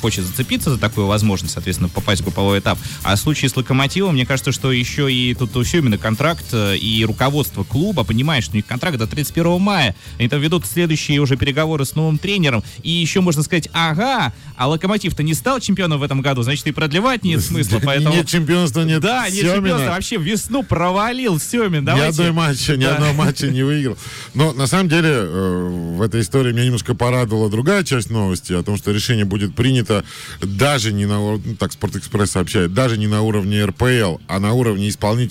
хочет 0.00 0.24
зацепиться 0.24 0.70
за 0.70 0.78
такую 0.78 1.06
возможность, 1.06 1.54
соответственно, 1.54 1.88
попасть 1.88 2.20
в 2.20 2.24
групповой 2.24 2.60
этап. 2.60 2.78
А 3.02 3.16
в 3.16 3.18
случае 3.18 3.48
с 3.48 3.56
Локомотивом, 3.56 4.14
мне 4.14 4.26
кажется, 4.26 4.52
что 4.52 4.70
еще 4.72 5.12
и 5.12 5.34
тут 5.34 5.47
еще 5.56 5.78
именно 5.78 5.98
контракт 5.98 6.46
э, 6.52 6.76
и 6.76 7.04
руководство 7.04 7.64
клуба 7.64 8.04
понимает, 8.04 8.44
что 8.44 8.52
у 8.54 8.56
них 8.56 8.66
контракт 8.66 8.98
до 8.98 9.06
31 9.06 9.60
мая. 9.60 9.94
Они 10.18 10.28
там 10.28 10.40
ведут 10.40 10.66
следующие 10.66 11.20
уже 11.20 11.36
переговоры 11.36 11.84
с 11.84 11.94
новым 11.94 12.18
тренером. 12.18 12.62
И 12.82 12.90
еще 12.90 13.20
можно 13.20 13.42
сказать, 13.42 13.68
ага, 13.72 14.32
а 14.56 14.68
Локомотив-то 14.68 15.22
не 15.22 15.34
стал 15.34 15.60
чемпионом 15.60 16.00
в 16.00 16.02
этом 16.02 16.20
году, 16.20 16.42
значит, 16.42 16.66
и 16.66 16.72
продлевать 16.72 17.24
нет 17.24 17.40
смысла. 17.44 17.80
Поэтому... 17.82 18.14
Нет 18.14 18.28
чемпионства, 18.28 18.82
нет 18.82 19.00
Да, 19.00 19.24
нет 19.28 19.34
Семина. 19.40 19.54
чемпионства. 19.56 19.90
Вообще 19.90 20.16
весну 20.16 20.62
провалил 20.62 21.38
Семин. 21.40 21.84
Ни 21.84 22.00
одной 22.00 22.32
матча, 22.32 22.76
ни 22.76 22.84
Да. 22.84 22.94
одного 22.94 23.12
матча 23.14 23.46
не 23.48 23.62
выиграл. 23.62 23.96
Но 24.34 24.52
на 24.52 24.66
самом 24.66 24.88
деле 24.88 25.10
э, 25.10 25.68
в 25.96 26.02
этой 26.02 26.20
истории 26.20 26.52
меня 26.52 26.64
немножко 26.64 26.94
порадовала 26.94 27.50
другая 27.50 27.84
часть 27.84 28.10
новости 28.10 28.52
о 28.52 28.62
том, 28.62 28.76
что 28.76 28.90
решение 28.90 29.24
будет 29.24 29.54
принято 29.54 30.04
даже 30.40 30.92
не 30.92 31.06
на 31.06 31.18
ну, 31.18 31.40
так 31.58 31.72
Спортэкспресс 31.72 32.32
сообщает, 32.32 32.74
даже 32.74 32.98
не 32.98 33.06
на 33.06 33.22
уровне 33.22 33.64
РПЛ, 33.64 34.18
а 34.26 34.38
на 34.38 34.52
уровне 34.52 34.88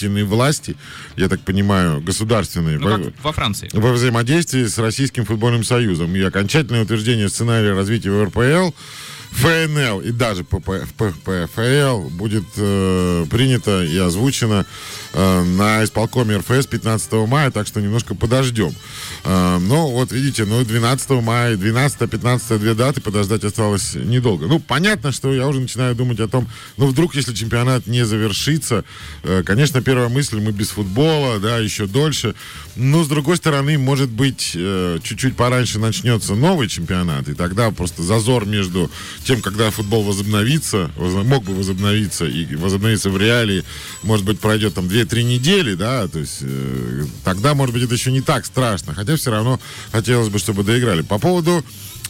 исполнительной 0.08 0.24
власти, 0.24 0.76
я 1.16 1.28
так 1.30 1.42
понимаю, 1.42 2.02
государственной. 2.02 2.78
Ну, 2.78 2.90
Во- 2.98 3.12
во 3.24 3.32
Франции. 3.32 3.70
во 3.74 3.92
взаимодействии 3.92 4.66
с 4.66 4.78
Российским 4.78 5.26
футбольным 5.26 5.64
союзом. 5.64 6.16
И 6.16 6.22
окончательное 6.22 6.84
утверждение 6.84 7.30
сценария 7.30 7.74
развития 7.74 8.24
РПЛ, 8.24 8.72
ФНЛ 9.32 10.02
и 10.02 10.12
даже 10.12 10.44
ПП 10.44 10.86
ППФЛ 10.98 12.10
будет 12.10 12.46
э, 12.56 13.26
принято 13.30 13.84
и 13.84 13.98
озвучено 13.98 14.66
э, 15.14 15.44
на 15.44 15.84
исполкоме 15.84 16.38
РФС 16.38 16.68
15 16.68 17.12
мая, 17.28 17.52
так 17.52 17.68
что 17.68 17.82
немножко 17.82 18.16
подождем. 18.16 18.74
Э, 19.24 19.60
ну, 19.60 19.92
вот 19.92 20.12
видите, 20.12 20.46
ну, 20.46 20.64
12 20.64 21.10
мая, 21.22 21.56
12-15 21.56 22.58
две 22.58 22.74
даты, 22.74 23.02
подождать 23.02 23.44
осталось 23.44 23.96
недолго. 23.96 24.48
Ну, 24.48 24.60
понятно, 24.60 25.12
что 25.12 25.34
я 25.34 25.48
уже 25.48 25.60
начинаю 25.60 25.96
думать 25.96 26.20
о 26.20 26.28
том, 26.28 26.48
ну, 26.78 26.88
вдруг, 26.88 27.16
если 27.16 27.34
чемпионат 27.34 27.88
не 27.88 28.06
завершится, 28.06 28.86
э, 29.24 29.44
конечно, 29.46 29.82
первая 29.82 30.10
мысль, 30.10 30.40
мы 30.40 30.52
без 30.52 30.70
футбола, 30.70 31.40
да, 31.40 31.58
еще 31.58 31.86
дольше. 31.86 32.36
Но, 32.76 33.04
с 33.04 33.08
другой 33.08 33.38
стороны, 33.38 33.78
может 33.78 34.10
быть, 34.10 34.54
э, 34.56 35.00
чуть-чуть 35.04 35.36
пораньше 35.36 35.80
начнется 35.80 36.36
новый 36.36 36.68
чемпионат, 36.68 37.28
и 37.28 37.34
тогда 37.34 37.72
просто 37.72 38.04
зазор 38.04 38.46
между 38.46 38.90
тем, 39.28 39.42
когда 39.42 39.70
футбол 39.72 40.04
возобновится, 40.04 40.90
воз- 40.96 41.26
мог 41.26 41.44
бы 41.44 41.54
возобновиться 41.54 42.26
и 42.26 42.56
возобновиться 42.56 43.10
в 43.10 43.18
реалии, 43.18 43.64
может 44.04 44.26
быть, 44.26 44.40
пройдет 44.40 44.74
там 44.76 44.86
2-3 44.86 45.24
недели, 45.24 45.74
да, 45.74 46.08
то 46.08 46.20
есть 46.20 46.38
э, 46.42 47.04
тогда, 47.26 47.54
может 47.54 47.74
быть, 47.76 47.84
это 47.84 47.94
еще 47.94 48.12
не 48.12 48.22
так 48.22 48.46
страшно, 48.46 48.94
хотя 48.94 49.18
все 49.18 49.32
равно 49.32 49.60
хотелось 49.92 50.30
бы, 50.30 50.40
чтобы 50.40 50.64
доиграли. 50.64 51.02
По 51.02 51.20
поводу 51.20 51.64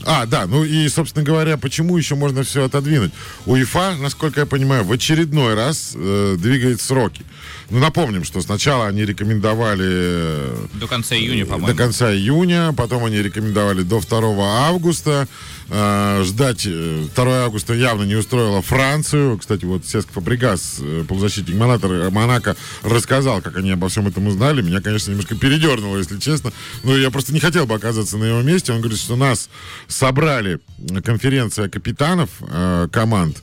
а, 0.05 0.25
да, 0.27 0.45
ну 0.45 0.63
и, 0.63 0.87
собственно 0.89 1.25
говоря, 1.25 1.57
почему 1.57 1.97
еще 1.97 2.15
можно 2.15 2.43
все 2.43 2.65
отодвинуть? 2.65 3.11
УЕФА, 3.45 3.95
насколько 3.99 4.41
я 4.41 4.45
понимаю, 4.45 4.83
в 4.83 4.91
очередной 4.91 5.55
раз 5.55 5.93
э, 5.95 6.35
двигает 6.37 6.81
сроки. 6.81 7.25
Ну, 7.69 7.79
напомним, 7.79 8.23
что 8.23 8.41
сначала 8.41 8.87
они 8.87 9.03
рекомендовали 9.05 9.85
э, 9.87 10.65
До 10.75 10.87
конца 10.87 11.15
июня, 11.15 11.45
до 11.45 11.51
по-моему. 11.53 11.77
конца 11.77 12.13
июня, 12.13 12.73
потом 12.77 13.05
они 13.05 13.17
рекомендовали 13.17 13.81
до 13.81 13.99
2 13.99 14.67
августа. 14.67 15.27
Э, 15.69 16.23
ждать 16.23 16.65
э, 16.65 17.07
2 17.13 17.45
августа 17.45 17.73
явно 17.73 18.03
не 18.03 18.15
устроило 18.15 18.61
Францию. 18.61 19.37
Кстати, 19.37 19.65
вот 19.65 19.85
Сеск 19.85 20.09
Фабригас, 20.11 20.77
э, 20.79 21.03
полузащитник 21.07 21.55
Монако, 21.55 21.87
Монако, 22.09 22.55
рассказал, 22.83 23.41
как 23.41 23.57
они 23.57 23.71
обо 23.71 23.89
всем 23.89 24.07
этом 24.07 24.27
узнали. 24.27 24.61
Меня, 24.61 24.81
конечно, 24.81 25.11
немножко 25.11 25.35
передернуло, 25.35 25.97
если 25.97 26.19
честно. 26.19 26.53
Но 26.83 26.95
я 26.95 27.11
просто 27.11 27.33
не 27.33 27.39
хотел 27.39 27.65
бы 27.65 27.75
оказаться 27.75 28.17
на 28.17 28.23
его 28.25 28.41
месте. 28.41 28.71
Он 28.71 28.79
говорит, 28.79 28.99
что 28.99 29.17
нас 29.17 29.49
собрали 29.87 30.59
э, 30.89 31.01
конференция 31.01 31.67
капитанов 31.67 32.29
э, 32.41 32.87
команд. 32.91 33.37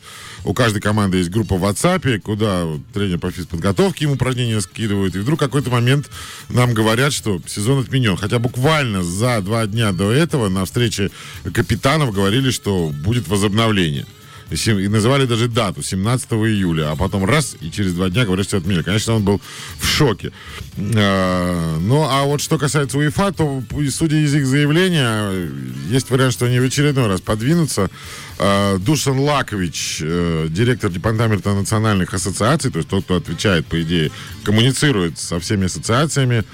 У 0.45 0.53
каждой 0.53 0.81
команды 0.81 1.19
есть 1.19 1.31
группа 1.31 1.57
в 1.57 1.65
WhatsApp, 1.65 2.21
куда 2.21 2.67
тренер 2.93 3.19
по 3.19 3.31
физподготовке 3.31 4.05
им 4.05 4.13
упражнения 4.13 4.61
скидывает. 4.61 5.17
И 5.17 5.19
вдруг 5.19 5.41
какой-то 5.41 5.71
момент 5.71 6.11
нам 6.51 6.75
говорят, 6.75 7.15
что 7.15 7.41
сезон 7.47 7.81
отменен. 7.81 8.17
Хотя 8.17 8.39
буквально 8.39 9.03
за 9.03 9.41
два 9.41 9.67
дня 9.67 9.93
до 9.93 10.13
этого 10.13 10.51
на 10.51 10.67
встрече 10.67 11.11
капитанов 11.55 12.13
говорили, 12.13 12.51
что 12.51 12.91
будет 12.91 13.27
возобновление. 13.27 14.07
И 14.55 14.89
называли 14.89 15.27
даже 15.27 15.49
дату, 15.49 15.83
17 15.83 16.33
июля. 16.33 16.93
А 16.93 16.97
потом 16.97 17.25
раз, 17.25 17.57
и 17.61 17.71
через 17.71 17.93
два 17.95 18.09
дня 18.09 18.25
говорят, 18.25 18.47
что 18.47 18.57
отменили. 18.57 18.83
Конечно, 18.83 19.15
он 19.15 19.25
был 19.25 19.41
в 19.79 19.87
шоке. 19.87 20.33
Э, 20.77 21.77
Ну, 21.81 22.07
а 22.09 22.25
вот 22.25 22.41
что 22.41 22.59
касается 22.59 22.99
УЕФА, 22.99 23.33
то, 23.33 23.63
судя 23.91 24.17
из 24.17 24.35
их 24.35 24.47
заявления, 24.47 25.51
есть 25.91 26.11
вариант, 26.11 26.33
что 26.33 26.47
они 26.47 26.61
в 26.61 26.65
очередной 26.65 27.09
раз 27.09 27.21
подвинутся. 27.21 27.91
Э, 28.39 28.79
Душан 28.79 29.19
Лакович, 29.19 29.99
э, 30.03 30.47
директор 30.51 30.91
департамента 30.91 31.53
национальных 31.53 32.15
ассоциаций, 32.15 32.71
то 32.71 32.79
есть 32.79 32.89
тот, 32.89 33.05
кто 33.05 33.17
отвечает, 33.17 33.67
по 33.67 33.81
идее, 33.83 34.11
коммуницирует 34.45 35.19
со 35.19 35.39
всеми 35.41 35.67
ассоциациями, 35.67 36.45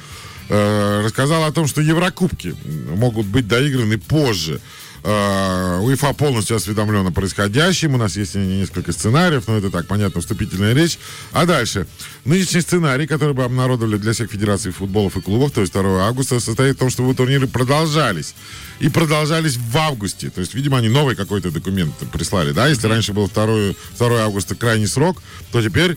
рассказал 0.49 1.45
о 1.45 1.52
том, 1.52 1.69
что 1.69 1.80
Еврокубки 1.80 2.57
могут 2.97 3.26
быть 3.26 3.47
доиграны 3.47 3.99
позже. 3.99 4.61
Э, 5.02 5.78
УЕФА 5.80 6.12
полностью 6.12 6.57
осведомлен 6.57 7.07
о 7.07 7.11
происходящем. 7.11 7.95
У 7.95 7.97
нас 7.97 8.16
есть 8.16 8.35
несколько 8.35 8.92
сценариев, 8.92 9.49
но 9.49 9.57
это 9.57 9.71
так, 9.71 9.87
понятно, 9.87 10.21
вступительная 10.21 10.75
речь. 10.75 10.99
А 11.33 11.47
дальше. 11.47 11.87
Нынешний 12.25 12.61
сценарий, 12.61 13.07
который 13.07 13.35
бы 13.35 13.42
обнародовали 13.42 13.97
для 13.97 14.12
всех 14.12 14.30
федераций 14.30 14.73
футболов 14.73 15.16
и 15.16 15.21
клубов, 15.23 15.52
то 15.52 15.62
есть 15.62 15.73
2 15.73 16.07
августа, 16.07 16.38
состоит 16.38 16.76
в 16.76 16.78
том, 16.78 16.90
чтобы 16.90 17.14
турниры 17.14 17.47
продолжались. 17.47 18.35
И 18.78 18.88
продолжались 18.88 19.57
в 19.57 19.76
августе. 19.76 20.28
То 20.30 20.40
есть, 20.40 20.54
видимо, 20.54 20.78
они 20.78 20.88
новый 20.88 21.16
какой-то 21.16 21.50
документ 21.50 21.95
прислали, 22.12 22.52
да? 22.52 22.69
Если 22.69 22.87
раньше 22.87 23.12
был 23.14 23.28
2, 23.28 23.75
2 23.99 24.23
августа 24.23 24.54
крайний 24.54 24.87
срок, 24.87 25.23
то 25.50 25.62
теперь 25.62 25.97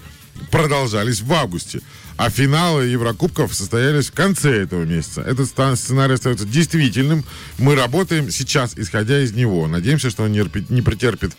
продолжались 0.50 1.22
в 1.22 1.32
августе. 1.34 1.82
А 2.16 2.30
финалы 2.30 2.86
Еврокубков 2.86 3.54
состоялись 3.56 4.08
в 4.08 4.14
конце 4.14 4.62
этого 4.64 4.84
месяца. 4.84 5.22
Этот 5.22 5.48
сценарий 5.80 6.14
остается 6.14 6.46
действительным. 6.46 7.24
Мы 7.58 7.76
работаем 7.76 8.30
сейчас, 8.30 8.74
исходя 8.78 9.20
из 9.22 9.34
него. 9.34 9.68
Надеемся, 9.68 10.10
что 10.10 10.24
он 10.24 10.32
не, 10.32 10.44
не 10.70 10.82
претерпит 10.82 11.32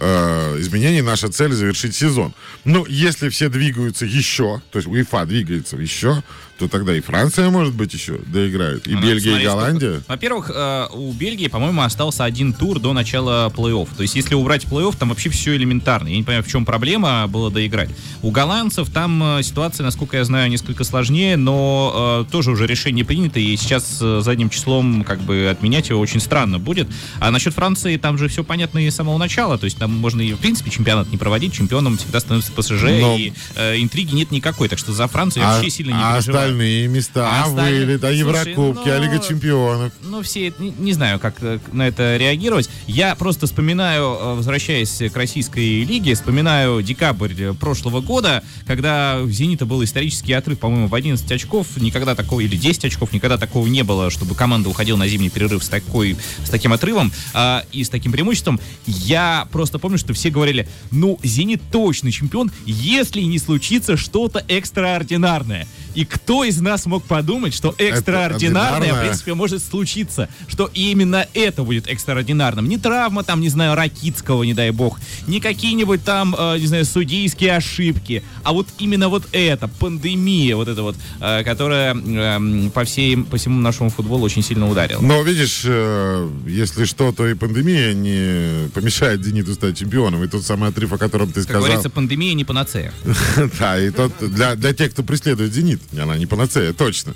э, 0.00 0.56
изменений. 0.60 1.02
Наша 1.02 1.28
цель 1.28 1.52
завершить 1.52 1.94
сезон. 1.94 2.32
Но 2.64 2.86
если 2.88 3.28
все 3.28 3.48
двигаются 3.50 4.06
еще, 4.06 4.62
то 4.70 4.78
есть 4.78 4.88
УЕФА 4.88 5.26
двигается 5.26 5.76
еще, 5.76 6.22
то 6.58 6.68
тогда 6.68 6.94
и 6.96 7.00
Франция, 7.00 7.50
может 7.50 7.74
быть, 7.74 7.92
еще 7.92 8.18
доиграет. 8.26 8.86
И 8.86 8.92
Ну, 8.94 9.00
Бельгия, 9.02 9.30
и 9.32 9.44
посмотреть, 9.44 9.46
Голландия. 9.48 9.90
сколько- 9.94 10.10
Во-первых, 10.12 10.50
э, 10.54 10.86
у 10.92 11.12
Бельгии, 11.12 11.48
по-моему, 11.48 11.82
остался 11.82 12.24
один 12.24 12.52
тур 12.52 12.78
до 12.78 12.92
начала 12.92 13.48
плей-офф. 13.54 13.88
То 13.96 14.02
есть, 14.02 14.14
если 14.14 14.34
убрать 14.34 14.64
плей-офф, 14.64 14.96
там 14.96 15.08
вообще 15.08 15.28
все 15.30 15.56
элементарно. 15.56 16.08
Я 16.08 16.16
не 16.16 16.22
понимаю, 16.22 16.44
в 16.44 16.48
чем 16.48 16.64
проблема 16.64 17.26
было 17.26 17.50
доиграть. 17.50 17.90
У 18.22 18.30
голландцев 18.30 18.90
там 18.90 19.38
э, 19.38 19.42
ситуация, 19.42 19.82
насколько 19.84 20.16
я 20.18 20.21
знаю, 20.24 20.50
несколько 20.50 20.84
сложнее, 20.84 21.36
но 21.36 22.24
э, 22.28 22.30
тоже 22.32 22.50
уже 22.50 22.66
решение 22.66 23.04
принято, 23.04 23.38
и 23.40 23.56
сейчас 23.56 23.98
э, 24.00 24.20
задним 24.22 24.50
числом 24.50 25.04
как 25.04 25.20
бы 25.20 25.48
отменять 25.50 25.88
его 25.90 26.00
очень 26.00 26.20
странно 26.20 26.58
будет. 26.58 26.88
А 27.20 27.30
насчет 27.30 27.54
Франции, 27.54 27.96
там 27.96 28.18
же 28.18 28.28
все 28.28 28.44
понятно 28.44 28.78
и 28.78 28.90
с 28.90 28.94
самого 28.94 29.18
начала, 29.18 29.58
то 29.58 29.64
есть 29.64 29.78
там 29.78 29.90
можно 29.96 30.20
и 30.20 30.32
в 30.32 30.38
принципе 30.38 30.70
чемпионат 30.70 31.10
не 31.10 31.16
проводить, 31.18 31.52
чемпионом 31.52 31.96
всегда 31.98 32.20
становится 32.20 32.52
ПСЖ, 32.52 32.82
Но- 32.82 33.16
и 33.16 33.32
э, 33.56 33.76
интриги 33.80 34.14
нет 34.14 34.30
никакой, 34.30 34.68
так 34.68 34.78
что 34.78 34.92
за 34.92 35.08
Францию 35.08 35.42
я 35.42 35.50
А, 35.50 35.54
вообще 35.54 35.70
сильно 35.70 35.90
не 35.90 35.96
а 36.02 36.12
переживаю. 36.14 36.44
остальные 36.44 36.88
места, 36.88 37.28
А 37.28 37.42
а 37.44 37.46
остальные- 37.48 37.86
вылет, 37.86 38.04
а 38.04 38.10
Еврокубки, 38.10 38.88
а 38.88 38.98
ну, 38.98 39.04
Лига 39.04 39.18
Чемпионов. 39.26 39.92
Ну, 40.02 40.22
все, 40.22 40.48
это- 40.48 40.62
не, 40.62 40.70
не 40.78 40.92
знаю, 40.92 41.18
как 41.18 41.34
э, 41.42 41.58
на 41.72 41.86
это 41.88 42.16
реагировать. 42.16 42.68
Я 42.86 43.14
просто 43.14 43.46
вспоминаю, 43.46 44.16
э, 44.20 44.34
возвращаясь 44.34 45.02
к 45.12 45.16
российской 45.16 45.84
лиге, 45.84 46.14
вспоминаю 46.14 46.82
декабрь 46.82 47.32
э, 47.38 47.52
прошлого 47.54 48.00
года, 48.00 48.42
когда 48.66 49.20
у 49.22 49.28
«Зенита» 49.28 49.66
был 49.66 49.82
исторический 49.84 50.11
отрыв, 50.36 50.58
по-моему, 50.58 50.88
в 50.88 50.94
11 50.94 51.30
очков. 51.32 51.66
Никогда 51.76 52.14
такого, 52.14 52.40
или 52.40 52.56
10 52.56 52.86
очков, 52.86 53.12
никогда 53.12 53.38
такого 53.38 53.66
не 53.66 53.82
было, 53.82 54.10
чтобы 54.10 54.34
команда 54.34 54.68
уходила 54.68 54.96
на 54.96 55.08
зимний 55.08 55.30
перерыв 55.30 55.62
с, 55.62 55.68
такой, 55.68 56.16
с 56.44 56.50
таким 56.50 56.72
отрывом 56.72 57.12
а, 57.34 57.64
и 57.72 57.84
с 57.84 57.88
таким 57.88 58.12
преимуществом. 58.12 58.60
Я 58.86 59.48
просто 59.52 59.78
помню, 59.78 59.98
что 59.98 60.14
все 60.14 60.30
говорили, 60.30 60.68
ну, 60.90 61.18
«Зенит» 61.22 61.62
точно 61.70 62.10
чемпион, 62.10 62.50
если 62.66 63.20
не 63.20 63.38
случится 63.38 63.96
что-то 63.96 64.44
экстраординарное. 64.48 65.66
И 65.94 66.04
кто 66.04 66.44
из 66.44 66.60
нас 66.60 66.86
мог 66.86 67.04
подумать, 67.04 67.54
что 67.54 67.74
экстраординарное, 67.78 68.94
в 68.94 69.00
принципе, 69.00 69.34
может 69.34 69.62
случиться, 69.62 70.28
что 70.48 70.70
именно 70.74 71.26
это 71.34 71.62
будет 71.62 71.86
экстраординарным. 71.88 72.68
Не 72.68 72.78
травма, 72.78 73.24
там, 73.24 73.40
не 73.40 73.48
знаю, 73.48 73.74
Ракитского, 73.74 74.42
не 74.44 74.54
дай 74.54 74.70
бог, 74.70 74.98
не 75.26 75.40
какие-нибудь 75.40 76.04
там, 76.04 76.34
э, 76.38 76.58
не 76.58 76.66
знаю, 76.66 76.84
судейские 76.84 77.56
ошибки, 77.56 78.22
а 78.42 78.52
вот 78.52 78.68
именно 78.78 79.08
вот 79.08 79.24
это, 79.32 79.68
пандемия, 79.68 80.56
вот 80.56 80.68
это 80.68 80.82
вот, 80.82 80.96
э, 81.20 81.42
которая 81.44 81.94
эм, 81.94 82.70
по, 82.70 82.84
всей, 82.84 83.16
по 83.16 83.36
всему 83.36 83.60
нашему 83.60 83.90
футболу 83.90 84.24
очень 84.24 84.42
сильно 84.42 84.68
ударила. 84.68 85.00
Но 85.00 85.22
видишь, 85.22 85.62
э, 85.64 86.30
если 86.46 86.84
что, 86.84 87.12
то 87.12 87.26
и 87.28 87.34
пандемия 87.34 87.92
не 87.92 88.68
помешает 88.70 89.24
Зениту 89.24 89.54
стать 89.54 89.78
чемпионом. 89.78 90.24
И 90.24 90.28
тот 90.28 90.44
самый 90.44 90.70
отрыв, 90.70 90.92
о 90.92 90.98
котором 90.98 91.28
ты 91.28 91.34
Как 91.34 91.44
сказал. 91.44 91.62
говорится, 91.62 91.90
пандемия 91.90 92.34
не 92.34 92.44
панацея. 92.44 92.92
Да, 93.58 93.78
и 93.80 93.90
тот, 93.90 94.12
для, 94.20 94.56
тех, 94.72 94.92
кто 94.92 95.02
преследует 95.02 95.52
«Зенит», 95.52 95.81
она 95.98 96.16
не 96.16 96.26
панацея, 96.26 96.72
точно. 96.72 97.14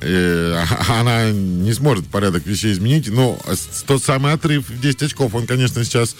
Э, 0.00 0.64
она 0.88 1.30
не 1.30 1.72
сможет 1.72 2.06
порядок 2.06 2.46
вещей 2.46 2.72
изменить. 2.72 3.08
Но 3.08 3.38
тот 3.86 4.02
самый 4.02 4.32
отрыв 4.32 4.68
в 4.68 4.80
10 4.80 5.02
очков, 5.02 5.34
он, 5.34 5.46
конечно, 5.46 5.84
сейчас 5.84 6.16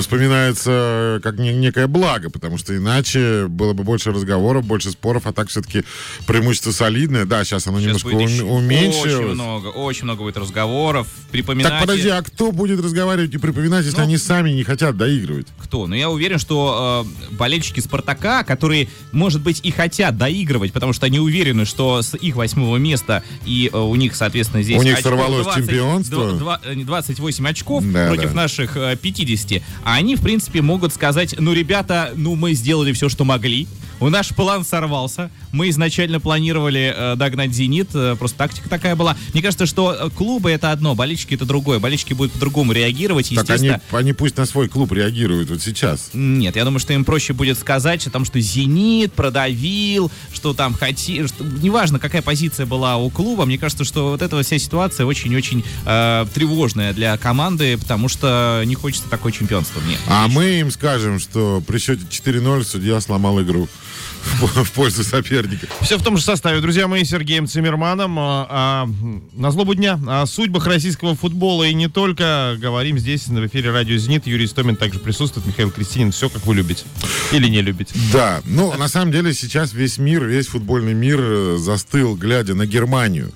вспоминается 0.00 1.20
как 1.22 1.38
не- 1.38 1.52
некое 1.52 1.86
благо, 1.86 2.30
потому 2.30 2.58
что 2.58 2.76
иначе 2.76 3.46
было 3.48 3.72
бы 3.72 3.84
больше 3.84 4.10
разговоров, 4.12 4.64
больше 4.64 4.90
споров, 4.90 5.26
а 5.26 5.32
так 5.32 5.48
все-таки 5.48 5.84
преимущество 6.26 6.72
солидное. 6.72 7.24
Да, 7.24 7.44
сейчас 7.44 7.66
оно 7.66 7.78
Сейчас 7.80 8.02
немножко 8.04 8.42
ум- 8.44 8.50
уменьшилось. 8.50 9.14
Очень 9.14 9.26
много, 9.34 9.68
очень 9.68 10.04
много 10.04 10.22
будет 10.22 10.36
разговоров. 10.36 11.08
Припоминать. 11.30 11.72
Так 11.72 11.80
подожди, 11.82 12.08
а 12.08 12.22
кто 12.22 12.52
будет 12.52 12.80
разговаривать 12.80 13.34
и 13.34 13.38
припоминать, 13.38 13.84
если 13.84 13.98
Ну, 13.98 14.04
они 14.04 14.16
сами 14.18 14.50
не 14.50 14.64
хотят 14.64 14.96
доигрывать? 14.96 15.46
Кто? 15.62 15.86
Но 15.86 15.94
я 15.94 16.08
уверен, 16.10 16.38
что 16.38 17.06
э, 17.30 17.34
болельщики 17.34 17.80
Спартака, 17.80 18.44
которые, 18.44 18.88
может 19.12 19.42
быть, 19.42 19.60
и 19.62 19.70
хотят 19.70 20.16
доигрывать, 20.16 20.72
потому 20.72 20.92
что 20.92 21.06
они 21.06 21.20
уверены, 21.20 21.64
что 21.64 22.02
с 22.02 22.16
их 22.16 22.36
восьмого 22.36 22.76
места 22.76 23.22
и 23.44 23.70
э, 23.72 23.76
у 23.78 23.94
них, 23.94 24.16
соответственно, 24.16 24.62
здесь 24.62 24.78
У 24.78 24.82
них 24.82 24.94
очков 24.98 25.12
сорвалось 25.12 25.54
чемпионство? 25.54 26.22
дв- 26.32 26.38
два- 26.38 26.60
э, 26.64 26.74
28 26.76 27.48
очков 27.48 27.84
Да, 27.92 28.08
против 28.08 28.30
да. 28.30 28.34
наших 28.34 28.76
э, 28.76 28.96
50. 29.00 29.62
А 29.84 29.94
они, 29.94 30.16
в 30.16 30.22
принципе, 30.22 30.62
могут 30.62 30.92
сказать, 30.92 31.34
ну, 31.38 31.52
ребята, 31.52 32.12
ну, 32.16 32.34
мы 32.34 32.54
сделали 32.54 32.92
все, 32.92 33.08
что 33.08 33.24
могли. 33.24 33.66
У 33.98 34.08
наш 34.10 34.28
план 34.28 34.64
сорвался. 34.64 35.30
Мы 35.52 35.70
изначально 35.70 36.20
планировали 36.20 36.92
э, 36.94 37.16
догнать 37.16 37.52
«Зенит». 37.52 37.88
э, 37.94 38.14
просто 38.18 38.36
тактика 38.36 38.68
такая 38.68 38.94
была. 38.94 39.16
Мне 39.32 39.40
кажется, 39.42 39.64
что 39.64 39.94
э, 39.94 40.10
клубы— 40.10 40.50
это 40.52 40.70
одно, 40.70 40.94
болельщики— 40.94 41.34
это 41.36 41.46
другое. 41.46 41.78
Болельщики 41.78 42.12
будут 42.12 42.32
по-другому 42.32 42.72
реагировать. 42.72 43.30
Так 43.30 43.48
они, 43.48 43.68
Естественно, 43.68 43.98
они 43.98 44.12
пусть 44.12 44.36
на 44.36 44.44
свой 44.44 44.68
клуб 44.68 44.92
реагируют 44.92 45.48
вот 45.48 45.62
сейчас. 45.62 46.10
нет, 46.12 46.56
я 46.56 46.64
думаю, 46.64 46.78
что 46.78 46.92
им 46.92 47.06
проще 47.06 47.32
будет 47.32 47.58
сказать 47.58 48.06
о 48.06 48.10
том, 48.10 48.26
что 48.26 48.38
«Зенит» 48.38 49.14
продавил, 49.14 50.10
что 50.32 50.52
там 50.52 50.74
хотел... 50.74 51.28
Что... 51.28 51.42
Неважно, 51.44 51.98
какая 51.98 52.20
позиция 52.20 52.66
была 52.66 52.98
у 52.98 53.08
клуба, 53.08 53.46
мне 53.46 53.56
кажется, 53.56 53.84
что 53.84 54.10
вот 54.10 54.20
эта 54.20 54.42
вся 54.42 54.58
ситуация 54.58 55.06
очень-очень 55.06 55.64
э, 55.86 56.26
тревожная 56.34 56.92
для 56.92 57.16
команды, 57.16 57.78
потому 57.78 58.08
что 58.08 58.62
не 58.66 58.74
хочется 58.74 59.08
такое 59.08 59.32
чемпионство. 59.56 59.80
Мне. 59.80 59.98
А 60.08 60.28
мы 60.28 60.60
им 60.60 60.70
скажем, 60.70 61.18
что 61.18 61.62
при 61.66 61.78
счете 61.78 62.04
4-0 62.08 62.64
судья 62.64 63.00
сломал 63.00 63.40
игру 63.42 63.68
в 64.40 64.72
пользу 64.72 65.04
соперника. 65.04 65.66
Все 65.80 65.98
в 65.98 66.02
том 66.02 66.16
же 66.16 66.22
составе, 66.22 66.60
друзья 66.60 66.88
мои, 66.88 67.04
Сергеем 67.04 67.46
Цимерманом. 67.46 68.18
А, 68.18 68.46
а, 68.48 68.88
на 69.32 69.50
злобу 69.50 69.74
дня 69.74 69.98
о 70.06 70.26
судьбах 70.26 70.66
российского 70.66 71.14
футбола 71.14 71.64
и 71.64 71.74
не 71.74 71.88
только. 71.88 72.56
Говорим 72.58 72.98
здесь 72.98 73.26
в 73.28 73.46
эфире 73.46 73.70
радио 73.70 73.96
«Зенит». 73.96 74.26
Юрий 74.26 74.46
Стомин 74.46 74.76
также 74.76 74.98
присутствует, 74.98 75.46
Михаил 75.46 75.70
Кристинин. 75.70 76.12
Все, 76.12 76.28
как 76.28 76.44
вы 76.46 76.54
любите. 76.54 76.84
Или 77.32 77.48
не 77.48 77.62
любите. 77.62 77.94
Да, 78.12 78.42
ну, 78.44 78.76
на 78.76 78.88
самом 78.88 79.12
деле 79.12 79.32
сейчас 79.32 79.72
весь 79.72 79.98
мир, 79.98 80.24
весь 80.24 80.48
футбольный 80.48 80.94
мир 80.94 81.18
э, 81.20 81.56
застыл, 81.58 82.16
глядя 82.16 82.54
на 82.54 82.66
Германию. 82.66 83.32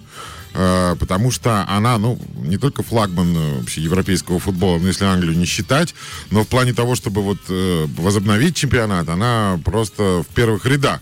Э, 0.55 0.97
Потому 0.99 1.31
что 1.31 1.65
она, 1.69 1.99
ну, 1.99 2.19
не 2.37 2.59
только 2.59 2.83
флагман 2.83 3.37
э, 3.37 3.59
вообще 3.61 3.81
европейского 3.81 4.39
футбола, 4.39 4.79
ну, 4.79 4.89
если 4.89 5.05
Англию 5.05 5.37
не 5.37 5.47
считать, 5.47 5.95
но 6.31 6.45
в 6.45 6.49
плане 6.49 6.73
того, 6.73 6.95
чтобы 6.95 7.23
вот 7.23 7.39
э, 7.49 7.87
возобновить 7.97 8.57
чемпионат, 8.57 9.09
она 9.09 9.61
просто 9.65 10.25
в 10.29 10.35
первых 10.35 10.67
рядах. 10.67 11.01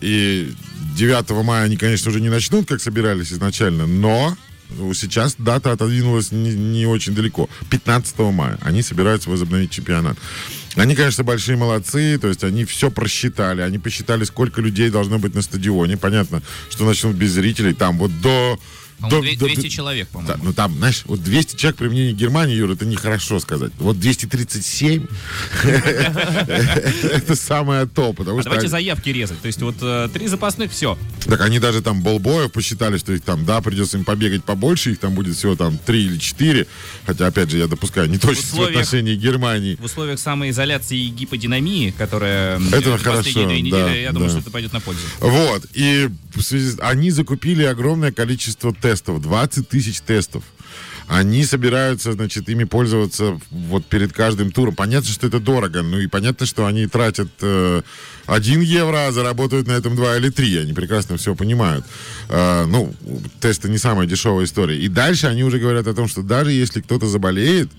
И 0.00 0.52
9 0.96 1.30
мая 1.44 1.64
они, 1.64 1.76
конечно, 1.76 2.10
уже 2.10 2.20
не 2.20 2.30
начнут, 2.30 2.66
как 2.68 2.80
собирались 2.80 3.32
изначально, 3.32 3.86
но 3.86 4.36
сейчас 4.94 5.36
дата 5.38 5.72
отодвинулась 5.72 6.32
не, 6.32 6.52
не 6.52 6.86
очень 6.86 7.14
далеко. 7.14 7.48
15 7.70 8.18
мая 8.18 8.58
они 8.62 8.82
собираются 8.82 9.30
возобновить 9.30 9.70
чемпионат. 9.70 10.16
Они, 10.74 10.94
конечно, 10.94 11.24
большие 11.24 11.56
молодцы, 11.56 12.18
то 12.18 12.28
есть 12.28 12.44
они 12.44 12.64
все 12.64 12.90
просчитали, 12.90 13.62
они 13.62 13.78
посчитали, 13.78 14.24
сколько 14.24 14.60
людей 14.60 14.90
должно 14.90 15.18
быть 15.18 15.34
на 15.34 15.42
стадионе. 15.42 15.96
Понятно, 15.96 16.42
что 16.68 16.84
начнут 16.84 17.16
без 17.16 17.32
зрителей, 17.32 17.74
там 17.74 17.98
вот 17.98 18.20
до... 18.20 18.58
До- 19.00 19.20
две- 19.20 19.36
до- 19.36 19.46
200 19.46 19.68
человек, 19.68 20.08
да, 20.12 20.18
по-моему. 20.18 20.44
ну 20.44 20.52
там, 20.52 20.74
знаешь, 20.76 21.02
вот 21.06 21.22
200 21.22 21.56
человек 21.56 21.76
при 21.76 21.88
мнении 21.88 22.12
Германии, 22.12 22.54
Юра, 22.56 22.72
это 22.74 22.86
нехорошо 22.86 23.38
сказать. 23.40 23.72
Вот 23.78 23.98
237 24.00 25.06
это 27.02 27.36
самое 27.36 27.86
то, 27.86 28.12
потому 28.12 28.38
А 28.38 28.42
что... 28.42 28.50
давайте 28.50 28.68
заявки 28.68 29.10
резать. 29.10 29.40
То 29.40 29.46
есть 29.46 29.60
вот 29.62 29.76
э, 29.80 30.08
три 30.12 30.26
запасных, 30.28 30.70
все. 30.72 30.98
Так 31.24 31.40
они 31.40 31.58
даже 31.58 31.82
там 31.82 32.02
болбоев 32.02 32.52
посчитали, 32.52 32.98
что 32.98 33.12
их 33.12 33.22
там, 33.22 33.44
да, 33.44 33.60
придется 33.60 33.96
им 33.98 34.04
побегать 34.04 34.44
побольше, 34.44 34.92
их 34.92 34.98
там 34.98 35.14
будет 35.14 35.36
всего 35.36 35.56
там 35.56 35.78
три 35.78 36.04
или 36.06 36.18
четыре. 36.18 36.66
Хотя, 37.06 37.26
опять 37.26 37.50
же, 37.50 37.58
я 37.58 37.66
допускаю 37.66 38.08
неточность 38.08 38.50
в, 38.50 38.54
условиях- 38.54 38.80
отношении 38.82 39.14
Германии. 39.16 39.76
В 39.76 39.84
условиях 39.84 40.18
самоизоляции 40.18 40.98
и 40.98 41.08
гиподинамии, 41.08 41.90
которая 41.90 42.58
Это 42.72 42.96
в 42.96 43.02
хорошо, 43.02 43.42
недели, 43.44 43.70
да, 43.70 43.94
я 43.94 44.12
думаю, 44.12 44.28
да. 44.28 44.32
что 44.32 44.40
это 44.40 44.50
пойдет 44.50 44.72
на 44.72 44.80
пользу. 44.80 45.02
Вот, 45.20 45.66
и 45.74 46.08
в 46.34 46.42
они 46.80 47.10
закупили 47.10 47.64
огромное 47.64 48.12
количество 48.12 48.72
тестов, 48.86 49.20
20 49.20 49.68
тысяч 49.68 50.00
тестов. 50.00 50.44
Они 51.08 51.44
собираются, 51.44 52.12
значит, 52.12 52.48
ими 52.48 52.62
пользоваться 52.64 53.40
вот 53.50 53.84
перед 53.86 54.12
каждым 54.12 54.52
туром. 54.52 54.76
Понятно, 54.76 55.10
что 55.10 55.26
это 55.26 55.40
дорого, 55.40 55.82
ну 55.82 55.98
и 55.98 56.06
понятно, 56.06 56.46
что 56.46 56.66
они 56.66 56.86
тратят 56.86 57.28
э, 57.40 57.82
1 58.26 58.60
евро, 58.60 59.06
а 59.08 59.12
заработают 59.12 59.66
на 59.66 59.72
этом 59.72 59.96
2 59.96 60.18
или 60.18 60.30
3. 60.30 60.58
Они 60.58 60.72
прекрасно 60.72 61.16
все 61.16 61.34
понимают. 61.34 61.84
Э, 62.28 62.64
ну, 62.66 62.94
тесты 63.40 63.68
не 63.68 63.78
самая 63.78 64.06
дешевая 64.06 64.44
история. 64.44 64.78
И 64.78 64.86
дальше 64.86 65.26
они 65.26 65.42
уже 65.42 65.58
говорят 65.58 65.88
о 65.88 65.94
том, 65.94 66.06
что 66.06 66.22
даже 66.22 66.52
если 66.52 66.80
кто-то 66.80 67.08
заболеет, 67.08 67.70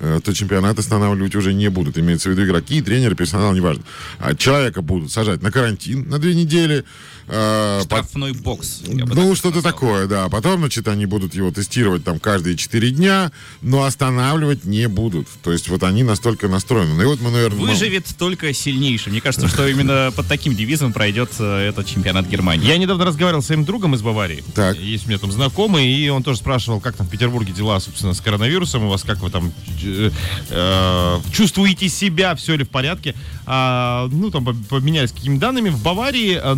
э, 0.00 0.20
то 0.24 0.32
чемпионат 0.32 0.80
останавливать 0.80 1.36
уже 1.36 1.54
не 1.54 1.70
будут. 1.70 1.96
Имеется 1.98 2.28
в 2.28 2.32
виду 2.32 2.44
игроки, 2.44 2.82
тренеры, 2.82 3.14
персонал, 3.14 3.52
неважно. 3.52 3.84
А 4.18 4.34
человека 4.34 4.82
будут 4.82 5.12
сажать 5.12 5.42
на 5.42 5.52
карантин 5.52 6.08
на 6.08 6.18
две 6.18 6.34
недели. 6.34 6.84
Э, 7.28 7.80
Штрафной 7.84 8.32
бокс. 8.32 8.82
ну, 8.86 9.34
что-то 9.34 9.62
такое, 9.62 10.06
да. 10.06 10.28
Потом, 10.28 10.60
значит, 10.60 10.88
они 10.88 11.06
будут 11.06 11.34
его 11.34 11.50
тестировать 11.50 12.04
там 12.04 12.18
каждые 12.18 12.56
4 12.56 12.90
дня, 12.90 13.32
но 13.62 13.84
останавливать 13.84 14.64
не 14.64 14.88
будут. 14.88 15.28
То 15.42 15.52
есть 15.52 15.68
вот 15.68 15.82
они 15.82 16.02
настолько 16.02 16.48
настроены. 16.48 16.94
Ну 16.94 17.02
и 17.02 17.06
вот 17.06 17.20
мы, 17.20 17.30
наверное... 17.30 17.60
Выживет 17.60 18.06
только 18.18 18.52
сильнейший. 18.52 19.12
Мне 19.12 19.20
кажется, 19.20 19.48
что 19.48 19.66
именно 19.66 20.12
под 20.14 20.26
таким 20.28 20.54
девизом 20.54 20.92
пройдет 20.92 21.30
э, 21.38 21.68
этот 21.68 21.86
чемпионат 21.86 22.26
Германии. 22.28 22.66
Я 22.66 22.78
недавно 22.78 23.04
разговаривал 23.04 23.42
с 23.42 23.46
своим 23.46 23.64
другом 23.64 23.94
из 23.94 24.02
Баварии. 24.02 24.44
Так. 24.54 24.78
Есть 24.78 25.06
у 25.06 25.08
меня 25.08 25.18
там 25.18 25.32
знакомый, 25.32 25.86
и 25.88 26.08
он 26.08 26.22
тоже 26.22 26.38
спрашивал, 26.38 26.80
как 26.80 26.96
там 26.96 27.06
в 27.06 27.10
Петербурге 27.10 27.52
дела, 27.52 27.80
собственно, 27.80 28.12
с 28.14 28.20
коронавирусом 28.20 28.84
у 28.84 28.88
вас, 28.88 29.02
как 29.02 29.18
вы 29.20 29.30
там 29.30 29.52
э, 29.84 30.10
э, 30.50 31.18
чувствуете 31.32 31.88
себя, 31.88 32.34
все 32.34 32.56
ли 32.56 32.64
в 32.64 32.68
порядке. 32.68 33.14
А, 33.46 34.08
ну, 34.10 34.30
там 34.30 34.44
по- 34.44 34.54
поменялись 34.68 35.12
какими 35.12 35.38
данными. 35.38 35.68
В 35.70 35.82
Баварии 35.82 36.34
э, 36.42 36.54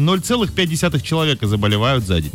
0,5 0.65 1.01
человека 1.01 1.47
заболевают 1.47 2.05
за 2.05 2.21
день. 2.21 2.33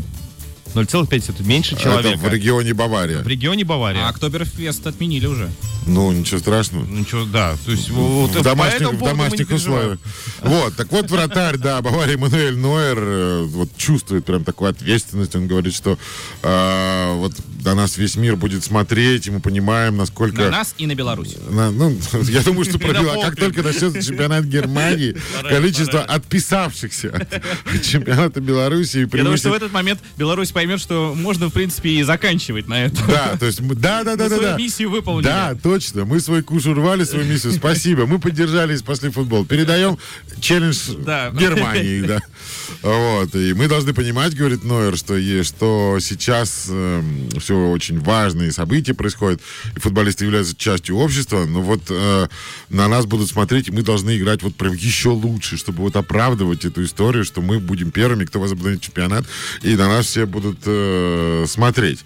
0,5 0.74 1.30
это 1.30 1.44
меньше 1.44 1.76
Это 1.76 1.84
человека. 1.84 2.18
в 2.18 2.28
регионе 2.28 2.74
Бавария. 2.74 3.20
В 3.20 3.28
регионе 3.28 3.64
Бавария. 3.64 4.06
А 4.06 4.10
Октоберфест 4.10 4.86
отменили 4.88 5.28
уже. 5.28 5.50
Ну, 5.86 6.12
ничего 6.12 6.40
страшного. 6.40 6.86
Ну, 6.86 7.00
ничего, 7.00 7.26
да. 7.26 7.56
То 7.66 7.72
есть, 7.72 7.90
вот, 7.90 8.32
в 8.32 8.42
домашних, 8.42 8.94
в 8.94 9.04
домашних 9.04 9.50
условиях. 9.52 10.00
Вот, 10.42 10.76
так 10.76 10.92
вот 10.92 11.10
вратарь, 11.12 11.58
да, 11.58 11.82
Баварии 11.82 12.16
Мануэль 12.16 12.56
Нойер 12.56 12.98
э, 13.00 13.44
вот 13.44 13.70
чувствует 13.78 14.26
прям 14.26 14.44
такую 14.44 14.70
ответственность. 14.70 15.36
Он 15.36 15.48
говорит, 15.48 15.74
что 15.74 15.98
э, 16.42 17.14
вот 17.16 17.34
на 17.64 17.76
нас 17.76 17.98
весь 17.98 18.16
мир 18.16 18.36
будет 18.36 18.64
смотреть, 18.64 19.28
и 19.28 19.32
мы 19.32 19.40
понимаем, 19.40 19.98
насколько... 19.98 20.44
На 20.44 20.50
нас 20.52 20.76
и 20.78 20.86
на 20.86 20.96
Беларусь. 20.96 21.36
На- 21.50 21.72
ну, 21.72 21.98
я 22.30 22.42
думаю, 22.42 22.64
что 22.64 22.74
на 22.74 22.80
пробила. 22.80 23.22
Как 23.22 23.36
только 23.36 23.62
начнется 23.62 24.02
чемпионат 24.02 24.46
Германии, 24.46 25.16
количество 25.50 26.02
отписавшихся 26.02 27.28
от 27.74 27.82
чемпионата 27.82 28.40
Беларуси 28.40 29.08
Я 29.12 29.24
думаю, 29.24 29.38
что 29.38 29.50
в 29.50 29.54
этот 29.54 29.72
момент 29.72 30.00
Беларусь 30.18 30.52
поймет, 30.64 30.80
что 30.80 31.14
можно, 31.14 31.50
в 31.50 31.54
принципе, 31.54 31.90
и 31.90 32.04
заканчивать 32.04 32.70
на 32.70 32.86
этом. 32.86 33.06
Да, 33.08 33.36
то 33.38 33.46
есть, 33.46 33.60
мы- 33.60 33.76
да, 33.76 34.04
да, 34.04 34.16
да, 34.16 34.30
да, 34.30 34.40
да. 34.40 34.58
миссию 34.58 34.90
выполнили. 34.90 35.26
Да, 35.26 35.56
точно. 35.62 36.06
Мы 36.06 36.22
свой 36.22 36.42
куш 36.42 36.66
урвали, 36.68 37.04
свою 37.04 37.26
миссию. 37.26 37.52
Спасибо. 37.54 38.06
Мы 38.06 38.18
поддержали 38.18 38.74
и 38.74 38.78
спасли 38.78 39.10
футбол. 39.10 39.46
Передаем 39.46 39.98
челлендж 40.40 40.78
Да. 41.00 41.32
Германии, 41.32 42.02
да. 42.02 42.20
Вот. 42.82 43.36
И 43.36 43.54
мы 43.54 43.68
должны 43.68 43.94
понимать, 43.94 44.36
говорит 44.36 44.64
Нойер, 44.64 44.96
что, 44.98 45.18
что 45.44 45.98
сейчас 46.00 46.70
все 47.40 47.70
очень 47.70 48.00
важные 48.00 48.52
события 48.52 48.94
происходят, 48.94 49.42
и 49.76 49.80
футболисты 49.80 50.26
являются 50.26 50.56
частью 50.56 50.98
общества, 50.98 51.46
но 51.46 51.62
вот 51.62 51.82
э, 51.90 52.28
на 52.70 52.88
нас 52.88 53.06
будут 53.06 53.30
смотреть, 53.30 53.68
и 53.68 53.72
мы 53.72 53.82
должны 53.84 54.18
играть 54.18 54.44
вот 54.44 54.56
прям 54.56 54.74
еще 54.74 55.10
лучше, 55.10 55.58
чтобы 55.58 55.80
вот 55.80 55.96
оправдывать 55.96 56.66
эту 56.66 56.84
историю, 56.84 57.26
что 57.26 57.42
мы 57.42 57.60
будем 57.60 57.92
первыми, 57.92 58.26
кто 58.26 58.40
возобновит 58.40 58.82
чемпионат, 58.82 59.26
и 59.62 59.76
на 59.76 59.88
нас 59.88 60.06
все 60.06 60.26
будут 60.26 60.53
э, 60.66 61.46
смотреть. 61.48 62.04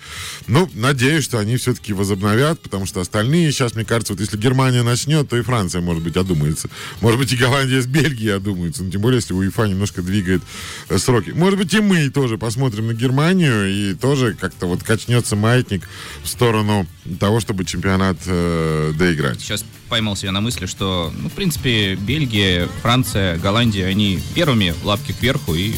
Ну, 0.47 0.69
надеюсь, 0.73 1.23
что 1.23 1.39
они 1.39 1.57
все-таки 1.57 1.93
возобновят, 1.93 2.62
потому 2.62 2.86
что 2.86 3.01
остальные 3.01 3.51
сейчас, 3.51 3.75
мне 3.75 3.86
кажется, 3.86 4.13
вот 4.13 4.19
если 4.19 4.38
Германия 4.38 4.83
начнет, 4.83 5.29
то 5.29 5.38
и 5.38 5.41
Франция, 5.41 5.81
может 5.81 6.03
быть, 6.03 6.17
одумается. 6.17 6.69
Может 7.01 7.19
быть, 7.19 7.33
и 7.33 7.38
Голландия 7.38 7.81
с 7.81 7.86
Бельгией 7.86 8.36
одумается. 8.36 8.83
Ну, 8.83 8.91
тем 8.91 9.01
более, 9.01 9.17
если 9.17 9.33
УЕФА 9.33 9.65
немножко 9.65 10.01
двигает 10.01 10.41
э, 10.89 10.97
сроки. 10.97 11.31
Может 11.31 11.60
быть, 11.60 11.73
и 11.73 11.79
мы 11.79 12.10
тоже 12.10 12.38
посмотрим 12.38 12.88
на 12.88 12.93
Германию, 12.93 13.69
и 13.69 13.93
тоже 13.93 14.33
как-то 14.33 14.67
вот 14.67 14.83
качнется 14.83 15.36
маятник 15.36 15.88
в 16.23 16.27
сторону 16.27 16.88
того, 17.19 17.39
чтобы 17.39 17.65
чемпионат 17.65 18.17
э, 18.25 18.93
доиграть. 18.97 19.39
Сейчас 19.39 19.63
поймал 19.89 20.15
себя 20.15 20.31
на 20.31 20.41
мысли, 20.41 20.65
что, 20.65 21.13
ну, 21.17 21.29
в 21.29 21.33
принципе, 21.33 21.95
Бельгия, 21.95 22.67
Франция, 22.81 23.38
Голландия, 23.38 23.86
они 23.86 24.19
первыми 24.36 24.73
лапки 24.83 25.13
кверху 25.13 25.55
и 25.55 25.73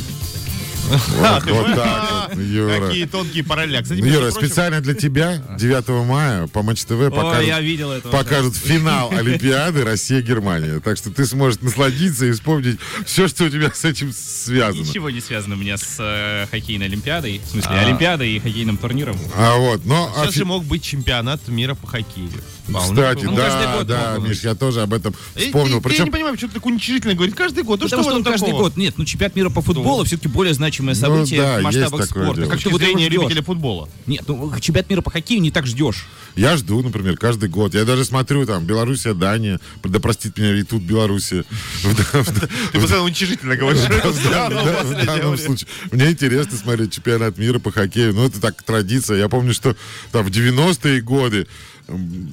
Вот, 0.89 1.43
вот 1.45 1.75
так 1.75 2.29
вот, 2.33 2.43
Юра. 2.43 2.87
Какие 2.87 3.05
тонкие 3.05 3.43
параллели. 3.43 3.77
А, 3.77 3.83
Кстати, 3.83 3.99
Ну, 3.99 4.07
Юра, 4.07 4.31
прочим, 4.31 4.47
специально 4.47 4.81
для 4.81 4.93
тебя 4.93 5.43
9 5.57 6.05
мая 6.05 6.47
по 6.47 6.61
Матч 6.63 6.83
ТВ 6.83 7.11
покажут, 7.13 8.55
я 8.55 8.69
финал 8.69 9.11
Олимпиады 9.11 9.83
Россия-Германия. 9.83 10.79
Так 10.79 10.97
что 10.97 11.11
ты 11.11 11.25
сможешь 11.25 11.61
насладиться 11.61 12.25
и 12.25 12.31
вспомнить 12.31 12.79
все, 13.05 13.27
что 13.27 13.45
у 13.45 13.49
тебя 13.49 13.71
с 13.73 13.85
этим 13.85 14.13
связано. 14.13 14.81
Ничего 14.81 15.09
не 15.09 15.21
связано 15.21 15.55
у 15.55 15.57
меня 15.57 15.77
с 15.77 15.97
э, 15.99 16.47
хоккейной 16.49 16.87
Олимпиадой. 16.87 17.41
В 17.43 17.51
смысле, 17.51 17.71
А. 17.71 17.85
Олимпиадой 17.85 18.31
и 18.31 18.39
хоккейным 18.39 18.77
турниром. 18.77 19.17
А 19.35 19.57
вот, 19.57 19.85
но... 19.85 20.11
Сейчас 20.15 20.35
же 20.35 20.45
мог 20.45 20.63
быть 20.65 20.83
чемпионат 20.83 21.47
мира 21.47 21.75
по 21.75 21.87
хоккею. 21.87 22.29
Кстати, 22.77 23.25
был. 23.25 23.31
Ну, 23.31 23.37
да, 23.37 23.83
да, 23.83 24.17
Миш, 24.19 24.41
я 24.41 24.55
тоже 24.55 24.81
об 24.81 24.93
этом 24.93 25.13
вспомнил. 25.35 25.75
Я 25.75 25.81
Причем, 25.81 26.05
не 26.05 26.11
понимаю, 26.11 26.35
почему 26.35 26.49
ты 26.49 26.55
так 26.55 26.65
уничижительно 26.65 27.15
говорит 27.15 27.35
каждый 27.35 27.63
год. 27.63 27.79
Ну 27.79 27.85
Потому 27.85 28.03
что 28.03 28.11
что 28.11 28.17
он 28.17 28.23
каждый 28.23 28.51
год. 28.51 28.77
Нет, 28.77 28.95
ну 28.97 29.05
чемпионат 29.05 29.35
мира 29.35 29.49
по 29.49 29.61
футболу 29.61 30.03
все-таки 30.03 30.27
более 30.27 30.53
значимое 30.79 30.95
событие 30.95 31.41
Ну 31.41 31.45
да, 31.45 31.59
в 31.59 31.61
масштабах 31.63 31.99
есть 31.99 32.09
такое 32.09 32.25
спорта. 32.25 32.41
дело. 32.41 32.51
Как 32.51 32.61
ты 32.61 32.69
любителя 33.09 33.43
футбола. 33.43 33.89
Нет, 34.07 34.23
ну 34.27 34.51
чемпионат 34.59 34.89
мира 34.89 35.01
по 35.01 35.11
хоккею 35.11 35.41
не 35.41 35.51
так 35.51 35.65
ждешь. 35.65 36.05
Я 36.39 36.55
жду, 36.55 36.81
например, 36.81 37.17
каждый 37.17 37.49
год. 37.49 37.73
Я 37.73 37.83
даже 37.83 38.05
смотрю 38.05 38.45
там 38.45 38.65
Белоруссия, 38.65 39.13
Дания. 39.13 39.59
Да 39.83 39.99
простит 39.99 40.37
меня, 40.37 40.55
и 40.55 40.63
тут 40.63 40.81
Белоруссия. 40.81 41.43
Ты 41.83 42.79
постоянно 42.79 43.03
уничижительно 43.03 43.57
говоришь. 43.57 43.81
Да, 44.29 44.49
в 44.83 45.05
данном 45.05 45.37
случае. 45.37 45.67
Мне 45.91 46.11
интересно 46.11 46.57
смотреть 46.57 46.93
чемпионат 46.93 47.37
мира 47.37 47.59
по 47.59 47.71
хоккею. 47.71 48.13
Ну, 48.13 48.25
это 48.25 48.39
так 48.39 48.63
традиция. 48.63 49.17
Я 49.17 49.27
помню, 49.27 49.53
что 49.53 49.75
там 50.11 50.25
в 50.25 50.29
90-е 50.29 51.01
годы 51.01 51.45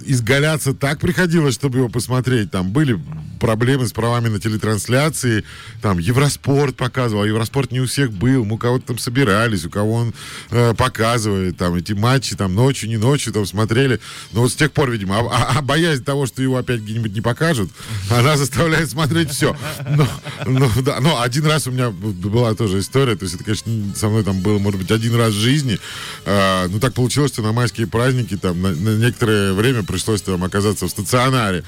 изгаляться 0.05 0.75
так 0.75 1.01
приходилось, 1.01 1.55
чтобы 1.55 1.79
его 1.79 1.89
посмотреть. 1.89 2.51
Там 2.51 2.71
были 2.71 3.01
проблемы 3.41 3.87
с 3.87 3.93
правами 3.93 4.29
на 4.29 4.41
телетрансляции. 4.41 5.45
Там 5.83 5.99
Евроспорт 5.99 6.77
показывал. 6.77 7.23
А 7.23 7.27
Евроспорт 7.27 7.73
не 7.73 7.81
у 7.81 7.87
всех 7.87 8.13
был. 8.13 8.45
Мы 8.45 8.55
у 8.55 8.59
кого-то 8.59 8.89
там 8.89 8.99
собирались, 8.99 9.65
у 9.65 9.71
кого 9.71 9.93
он 9.95 10.15
э, 10.51 10.75
показывает. 10.75 11.57
Там 11.57 11.75
эти 11.75 11.93
матчи 11.93 12.37
там 12.37 12.55
ночью, 12.55 12.89
не 12.89 12.97
ночью 12.97 13.33
там 13.33 13.47
смотрели. 13.47 13.96
Но 14.33 14.43
вот 14.43 14.53
с 14.53 14.55
тех 14.55 14.73
пор, 14.73 14.91
видимо, 14.91 15.19
а, 15.19 15.23
а- 15.31 15.59
а 15.59 15.63
боязнь 15.63 16.05
того, 16.05 16.27
что 16.27 16.43
его 16.43 16.57
опять 16.57 16.81
где-нибудь 16.81 17.13
не 17.15 17.21
покажут, 17.21 17.71
она 18.11 18.37
заставляет 18.37 18.91
смотреть 18.91 19.31
все. 19.31 19.57
Но, 19.89 20.09
но, 20.47 20.71
да, 20.83 21.01
но 21.01 21.21
один 21.23 21.47
раз 21.47 21.67
у 21.67 21.71
меня 21.71 21.91
была 21.91 22.55
тоже 22.55 22.81
история, 22.81 23.17
то 23.17 23.25
есть 23.25 23.35
это, 23.37 23.45
конечно, 23.45 23.71
не- 23.71 23.95
со 23.95 24.09
мной 24.09 24.25
там 24.25 24.41
было, 24.41 24.59
может 24.59 24.81
быть, 24.81 24.91
один 24.91 25.15
раз 25.15 25.33
в 25.33 25.39
жизни. 25.39 25.79
А, 26.25 26.67
ну, 26.69 26.79
так 26.81 26.95
получилось, 26.95 27.33
что 27.33 27.43
на 27.43 27.53
майские 27.53 27.87
праздники 27.87 28.37
там 28.37 28.61
на, 28.63 28.71
на 28.71 28.97
некоторое 28.97 29.53
время 29.53 29.83
пришлось 29.83 30.23
там 30.23 30.43
оказаться 30.45 30.87
в 30.87 30.91
стационаре. 30.91 31.65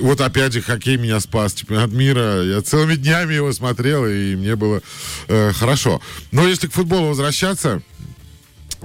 Вот 0.00 0.20
опять 0.20 0.52
же 0.52 0.60
хоккей 0.60 0.96
меня 0.96 1.20
спас, 1.20 1.54
чемпионат 1.54 1.92
мира. 1.92 2.42
Я 2.42 2.62
целыми 2.62 2.96
днями 2.96 3.34
его 3.34 3.52
смотрел, 3.52 4.04
и 4.06 4.34
мне 4.34 4.56
было 4.56 4.82
э, 5.28 5.52
хорошо. 5.52 6.00
Но 6.32 6.48
если 6.48 6.66
к 6.66 6.72
футболу 6.72 7.10
возвращаться, 7.10 7.80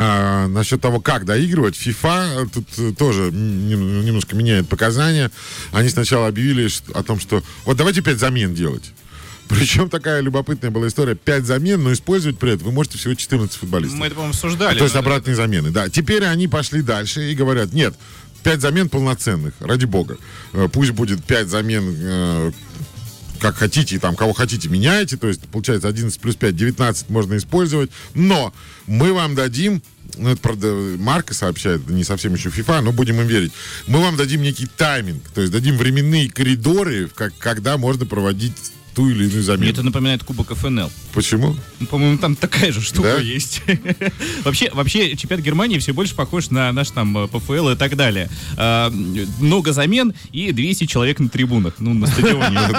а, 0.01 0.47
насчет 0.47 0.79
того, 0.81 1.01
как 1.01 1.25
доигрывать, 1.25 1.75
FIFA 1.75 2.49
тут 2.53 2.67
э, 2.77 2.93
тоже 2.97 3.31
немножко 3.31 4.33
меняет 4.33 4.69
показания. 4.69 5.29
Они 5.73 5.89
сначала 5.89 6.27
объявили 6.27 6.69
о 6.93 7.03
том, 7.03 7.19
что 7.19 7.43
вот 7.65 7.75
давайте 7.75 8.01
пять 8.01 8.17
замен 8.17 8.53
делать. 8.53 8.93
Причем 9.49 9.89
такая 9.89 10.21
любопытная 10.21 10.71
была 10.71 10.88
история. 10.88 11.15
Пять 11.15 11.43
замен, 11.43 11.83
но 11.83 11.91
использовать 11.91 12.39
при 12.39 12.53
этом 12.53 12.67
вы 12.67 12.71
можете 12.71 12.97
всего 12.97 13.13
14 13.13 13.57
футболистов. 13.59 13.99
Мы 13.99 14.05
это, 14.05 14.15
по-моему, 14.15 14.33
обсуждали. 14.33 14.77
То 14.77 14.85
есть 14.85 14.95
обратные 14.95 15.35
замены, 15.35 15.69
да. 15.69 15.89
Теперь 15.89 16.23
они 16.23 16.47
пошли 16.47 16.81
дальше 16.81 17.29
и 17.29 17.35
говорят, 17.35 17.73
нет, 17.73 17.93
пять 18.41 18.62
замен 18.62 18.88
полноценных, 18.88 19.53
ради 19.59 19.83
бога. 19.83 20.17
Э, 20.53 20.69
Пусть 20.71 20.91
будет 20.91 21.21
пять 21.25 21.49
замен 21.49 21.83
э, 21.97 22.51
как 23.39 23.56
хотите, 23.56 23.95
и 23.95 23.99
там 23.99 24.15
кого 24.15 24.34
хотите 24.34 24.69
меняете, 24.69 25.17
то 25.17 25.28
есть 25.28 25.41
получается 25.47 25.88
11 25.88 26.19
плюс 26.19 26.36
5, 26.36 26.56
19 26.56 27.10
можно 27.10 27.38
использовать, 27.38 27.89
но 28.13 28.54
мы 28.88 29.13
вам 29.13 29.36
дадим, 29.36 29.82
ну 30.17 30.30
это 30.30 30.41
правда 30.41 30.67
Марка 30.97 31.34
сообщает, 31.34 31.88
не 31.89 32.04
совсем 32.04 32.34
еще 32.34 32.49
FIFA, 32.49 32.82
но 32.82 32.91
будем 32.91 33.19
им 33.19 33.28
верить, 33.28 33.52
мы 33.88 34.02
вам 34.02 34.17
дадим 34.17 34.41
некий 34.41 34.67
тайминг, 34.67 35.23
то 35.34 35.41
есть 35.41 35.54
дадим 35.54 35.78
временные 35.78 36.30
коридоры, 36.30 37.10
как, 37.15 37.38
когда 37.38 37.78
можно 37.78 38.06
проводить 38.06 38.56
ту 38.93 39.10
или 39.10 39.19
иную 39.25 39.32
Мне 39.34 39.41
замену. 39.41 39.69
это 39.71 39.84
напоминает 39.84 40.23
Кубок 40.23 40.54
ФНЛ. 40.56 40.91
Почему? 41.13 41.56
Ну, 41.80 41.88
По-моему, 41.88 42.17
там 42.17 42.36
такая 42.36 42.71
же 42.71 42.82
штука 42.82 43.15
Да? 43.17 43.21
есть. 43.21 43.62
вообще, 44.43 44.69
вообще, 44.73 45.15
чемпионат 45.15 45.45
Германии 45.45 45.78
все 45.80 45.93
больше 45.93 46.15
похож 46.15 46.49
на 46.49 46.71
наш 46.71 46.91
там 46.91 47.17
э, 47.17 47.28
ПФЛ 47.28 47.69
и 47.69 47.75
так 47.75 47.95
далее. 47.95 48.30
А, 48.58 48.89
много 49.39 49.73
замен 49.73 50.13
и 50.32 50.52
200 50.52 50.86
человек 50.86 51.19
на 51.19 51.30
трибунах. 51.30 51.75
Ну, 51.80 51.93
на 51.93 52.08
стадионе. 52.08 52.60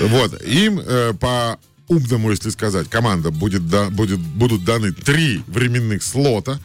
Вот, 0.00 0.42
им 0.42 0.80
э, 0.80 1.12
по 1.18 1.58
умному, 1.88 2.30
если 2.30 2.50
сказать, 2.50 2.88
команда 2.88 3.30
будет, 3.30 3.68
да- 3.68 3.90
будет, 3.90 4.18
будут 4.18 4.64
даны 4.64 4.92
три 4.92 5.42
временных 5.46 6.02
слота. 6.02 6.58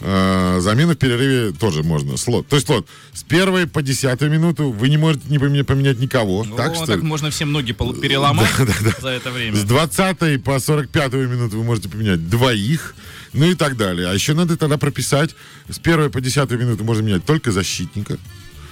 Э, 0.00 0.58
замена 0.60 0.92
в 0.92 0.96
перерыве 0.96 1.52
тоже 1.52 1.82
можно. 1.82 2.16
Слот. 2.16 2.46
То 2.48 2.56
есть 2.56 2.66
слот 2.66 2.86
с 3.12 3.22
первой 3.22 3.66
по 3.66 3.82
десятую 3.82 4.30
минуту 4.30 4.70
вы 4.70 4.88
не 4.88 4.96
можете 4.96 5.28
не 5.28 5.38
поменять, 5.38 5.66
поменять 5.66 5.98
никого. 5.98 6.44
Ну, 6.44 6.56
так 6.56 6.74
так, 6.74 6.84
что 6.84 6.94
ли? 6.94 7.02
можно 7.02 7.30
все 7.30 7.44
ноги 7.44 7.72
переломать 7.72 8.50
за 9.00 9.08
это 9.08 9.30
время. 9.30 9.56
С 9.56 9.64
20 9.64 10.42
по 10.42 10.58
45 10.58 11.12
минуту 11.14 11.58
вы 11.58 11.64
можете 11.64 11.88
поменять 11.88 12.28
двоих, 12.28 12.94
ну 13.32 13.46
и 13.46 13.54
так 13.54 13.76
далее. 13.76 14.08
А 14.08 14.14
еще 14.14 14.34
надо 14.34 14.56
тогда 14.56 14.76
прописать, 14.76 15.34
с 15.68 15.78
1 15.78 16.10
по 16.10 16.20
10 16.20 16.50
минуту 16.52 16.84
можно 16.84 17.02
менять 17.02 17.24
только 17.24 17.52
защитника, 17.52 18.18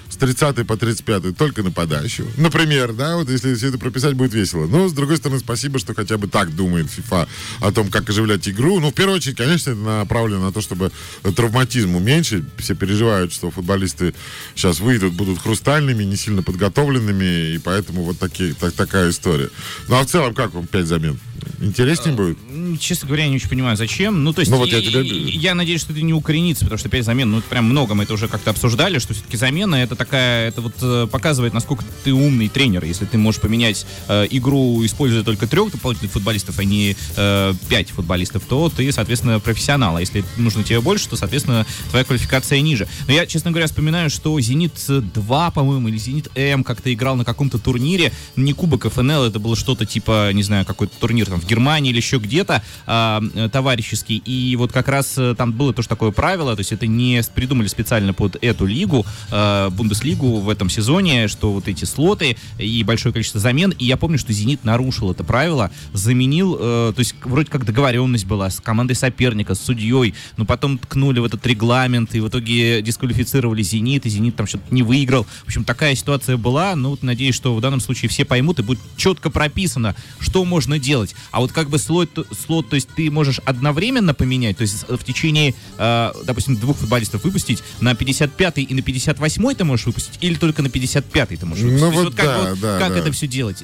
с 0.08 0.16
30 0.16 0.66
по 0.66 0.76
35 0.76 1.36
только 1.36 1.62
нападающего. 1.62 2.28
Например, 2.36 2.92
да, 2.92 3.16
вот 3.16 3.28
если 3.28 3.54
все 3.54 3.68
это 3.68 3.78
прописать, 3.78 4.14
будет 4.14 4.34
весело. 4.34 4.66
Но, 4.66 4.88
с 4.88 4.92
другой 4.92 5.16
стороны, 5.16 5.40
спасибо, 5.40 5.78
что 5.78 5.94
хотя 5.94 6.18
бы 6.18 6.28
так 6.28 6.54
думает 6.54 6.86
FIFA 6.86 7.28
о 7.60 7.72
том, 7.72 7.90
как 7.90 8.08
оживлять 8.10 8.48
игру. 8.48 8.80
Ну, 8.80 8.90
в 8.90 8.94
первую 8.94 9.16
очередь, 9.16 9.36
конечно, 9.36 9.70
это 9.70 9.80
направлено 9.80 10.46
на 10.46 10.52
то, 10.52 10.60
чтобы 10.60 10.92
травматизм 11.22 11.96
уменьшить. 11.96 12.44
Все 12.58 12.74
переживают, 12.74 13.32
что 13.32 13.50
футболисты 13.50 14.14
сейчас 14.54 14.80
выйдут, 14.80 15.14
будут 15.14 15.40
хрустальными, 15.40 16.04
не 16.04 16.16
сильно 16.16 16.42
подготовленными, 16.42 17.54
и 17.54 17.58
поэтому 17.58 18.02
вот 18.02 18.18
такие, 18.18 18.54
так, 18.54 18.72
такая 18.72 19.10
история. 19.10 19.50
Ну, 19.88 19.96
а 19.96 20.02
в 20.02 20.06
целом, 20.06 20.34
как 20.34 20.54
вам 20.54 20.66
5 20.66 20.86
замен? 20.86 21.18
Интереснее 21.60 22.14
будет? 22.14 22.38
М, 22.50 22.78
Честно 22.78 23.06
говоря, 23.06 23.24
я 23.24 23.30
не 23.30 23.36
очень 23.36 23.48
понимаю, 23.48 23.76
зачем. 23.76 24.24
Ну, 24.24 24.32
то 24.32 24.40
есть, 24.40 24.50
Ну, 24.50 24.58
вот 24.58 24.68
я 24.68 24.78
и- 24.78 24.82
тебя- 24.86 25.00
я 25.02 25.54
надеюсь, 25.54 25.80
что 25.80 25.92
это 25.92 26.02
не 26.02 26.12
укоренится, 26.12 26.64
потому 26.64 26.78
что 26.78 26.88
5 26.88 27.04
замен, 27.04 27.30
ну, 27.30 27.38
это 27.38 27.48
прям 27.48 27.64
много, 27.66 27.94
мы 27.94 28.04
это 28.04 28.14
уже 28.14 28.28
как-то 28.28 28.50
обсуждали, 28.50 28.98
что 28.98 29.14
все-таки 29.14 29.36
замена, 29.36 29.76
это 29.76 29.96
такая, 29.96 30.48
это 30.48 30.60
вот 30.60 30.74
э, 30.82 31.06
показывает, 31.10 31.54
насколько 31.54 31.84
ты 32.04 32.12
умный 32.12 32.48
тренер, 32.48 32.84
если 32.84 33.04
ты 33.04 33.18
можешь 33.18 33.40
поменять 33.40 33.86
э, 34.08 34.26
игру, 34.30 34.84
используя 34.84 35.22
только 35.22 35.46
трех 35.46 35.70
дополнительных 35.72 36.12
футболистов, 36.12 36.58
а 36.58 36.64
не 36.64 36.96
э, 37.16 37.54
пять 37.68 37.90
футболистов, 37.90 38.42
то 38.48 38.70
ты, 38.74 38.90
соответственно, 38.92 39.40
профессионал. 39.40 39.96
А 39.96 40.00
если 40.00 40.24
нужно 40.36 40.64
тебе 40.64 40.80
больше, 40.80 41.08
то, 41.08 41.16
соответственно, 41.16 41.66
твоя 41.90 42.04
квалификация 42.04 42.60
ниже. 42.60 42.88
Но 43.06 43.12
я, 43.14 43.26
честно 43.26 43.50
говоря, 43.50 43.66
вспоминаю, 43.66 44.10
что 44.10 44.38
«Зенит-2», 44.38 45.52
по-моему, 45.52 45.88
или 45.88 45.96
«Зенит-М» 45.98 46.64
как-то 46.64 46.92
играл 46.92 47.16
на 47.16 47.24
каком-то 47.24 47.58
турнире, 47.58 48.12
не 48.36 48.52
Кубок 48.52 48.90
ФНЛ, 48.92 49.24
это 49.24 49.38
было 49.38 49.56
что-то 49.56 49.86
типа, 49.86 50.32
не 50.32 50.42
знаю, 50.42 50.64
какой-то 50.64 50.94
турнир 50.98 51.28
там 51.34 51.40
в 51.40 51.46
Германии 51.46 51.90
или 51.90 51.96
еще 51.98 52.18
где-то 52.18 52.62
а, 52.86 53.22
э, 53.34 53.48
товарищеский. 53.48 54.16
И 54.24 54.54
вот 54.56 54.72
как 54.72 54.88
раз 54.88 55.14
э, 55.18 55.34
там 55.36 55.52
было 55.52 55.72
тоже 55.72 55.88
такое 55.88 56.12
правило, 56.12 56.54
то 56.54 56.60
есть 56.60 56.72
это 56.72 56.86
не 56.86 57.22
придумали 57.34 57.66
специально 57.66 58.12
под 58.12 58.36
эту 58.40 58.66
лигу, 58.66 59.04
э, 59.30 59.70
Бундеслигу 59.70 60.38
в 60.40 60.48
этом 60.48 60.70
сезоне, 60.70 61.28
что 61.28 61.52
вот 61.52 61.68
эти 61.68 61.84
слоты 61.84 62.36
и 62.58 62.84
большое 62.84 63.12
количество 63.12 63.40
замен. 63.40 63.70
И 63.78 63.84
я 63.84 63.96
помню, 63.96 64.18
что 64.18 64.32
«Зенит» 64.32 64.64
нарушил 64.64 65.10
это 65.10 65.24
правило, 65.24 65.70
заменил, 65.92 66.56
э, 66.58 66.92
то 66.94 67.00
есть 67.00 67.14
вроде 67.24 67.50
как 67.50 67.64
договоренность 67.64 68.26
была 68.26 68.50
с 68.50 68.60
командой 68.60 68.94
соперника, 68.94 69.54
с 69.54 69.60
судьей, 69.60 70.14
но 70.36 70.44
потом 70.44 70.78
ткнули 70.78 71.18
в 71.18 71.24
этот 71.24 71.44
регламент, 71.46 72.14
и 72.14 72.20
в 72.20 72.28
итоге 72.28 72.80
дисквалифицировали 72.82 73.62
«Зенит», 73.62 74.06
и 74.06 74.08
«Зенит» 74.08 74.36
там 74.36 74.46
что-то 74.46 74.72
не 74.72 74.82
выиграл. 74.82 75.24
В 75.24 75.46
общем, 75.46 75.64
такая 75.64 75.94
ситуация 75.96 76.36
была, 76.36 76.76
ну 76.76 76.90
вот 76.90 77.02
надеюсь, 77.02 77.34
что 77.34 77.54
в 77.54 77.60
данном 77.60 77.80
случае 77.80 78.08
все 78.08 78.24
поймут, 78.24 78.60
и 78.60 78.62
будет 78.62 78.80
четко 78.96 79.30
прописано, 79.30 79.96
что 80.20 80.44
можно 80.44 80.78
делать. 80.78 81.14
А 81.30 81.40
вот 81.40 81.52
как 81.52 81.68
бы 81.68 81.78
слот, 81.78 82.10
слот 82.46 82.68
то 82.68 82.76
есть 82.76 82.88
ты 82.94 83.10
можешь 83.10 83.40
одновременно 83.44 84.14
поменять, 84.14 84.56
то 84.56 84.62
есть 84.62 84.88
в 84.88 85.02
течение, 85.04 85.54
э, 85.78 86.12
допустим, 86.24 86.56
двух 86.56 86.76
футболистов 86.76 87.24
выпустить, 87.24 87.62
на 87.80 87.92
55-й 87.92 88.62
и 88.62 88.74
на 88.74 88.80
58-й 88.80 89.54
ты 89.54 89.64
можешь 89.64 89.86
выпустить, 89.86 90.18
или 90.20 90.34
только 90.34 90.62
на 90.62 90.68
55-й 90.68 91.36
ты 91.36 91.46
можешь 91.46 91.64
Ну 91.64 91.70
выпустить? 91.90 91.92
То 91.94 92.00
есть 92.00 92.04
вот 92.04 92.14
как, 92.14 92.26
да, 92.26 92.50
вот- 92.50 92.60
да, 92.60 92.78
как 92.78 92.92
да. 92.92 92.98
это 93.00 93.12
все 93.12 93.26
делать? 93.26 93.62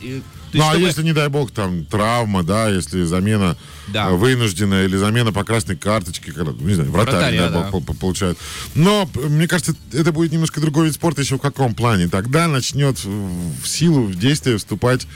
То 0.53 0.59
Ну, 0.59 0.63
есть, 0.65 0.69
а 0.69 0.73
чтобы- 0.75 0.87
если, 0.89 1.03
не 1.05 1.13
дай 1.13 1.29
бог, 1.29 1.53
там, 1.53 1.85
травма, 1.85 2.43
да, 2.43 2.69
если 2.69 3.05
замена 3.05 3.57
Да. 3.89 4.11
э, 4.11 4.15
вынужденная 4.15 4.85
или 4.87 4.97
замена 4.97 5.33
по 5.33 5.45
красной 5.45 5.77
карточке, 5.77 6.33
когда, 6.33 6.51
ну, 6.53 6.67
не 6.67 6.75
знаю, 6.75 6.91
вратарь, 6.91 7.15
Вратарь, 7.15 7.33
не 7.35 7.39
дай 7.39 7.51
да, 7.51 7.71
бог, 7.71 7.85
по- 7.87 7.95
получает. 7.95 8.37
Но, 8.75 9.09
мне 9.15 9.47
кажется, 9.47 9.75
это 9.93 10.11
будет 10.11 10.33
немножко 10.33 10.61
другой 10.61 10.87
вид 10.87 10.95
спорта 10.95 11.21
еще 11.21 11.37
в 11.37 11.41
каком 11.41 11.75
плане. 11.75 12.09
Тогда 12.09 12.49
начнет 12.49 12.99
в 13.05 13.61
в 13.63 13.69
силу, 13.69 14.07
в 14.07 14.17
действие 14.19 14.57
вступать 14.59 15.07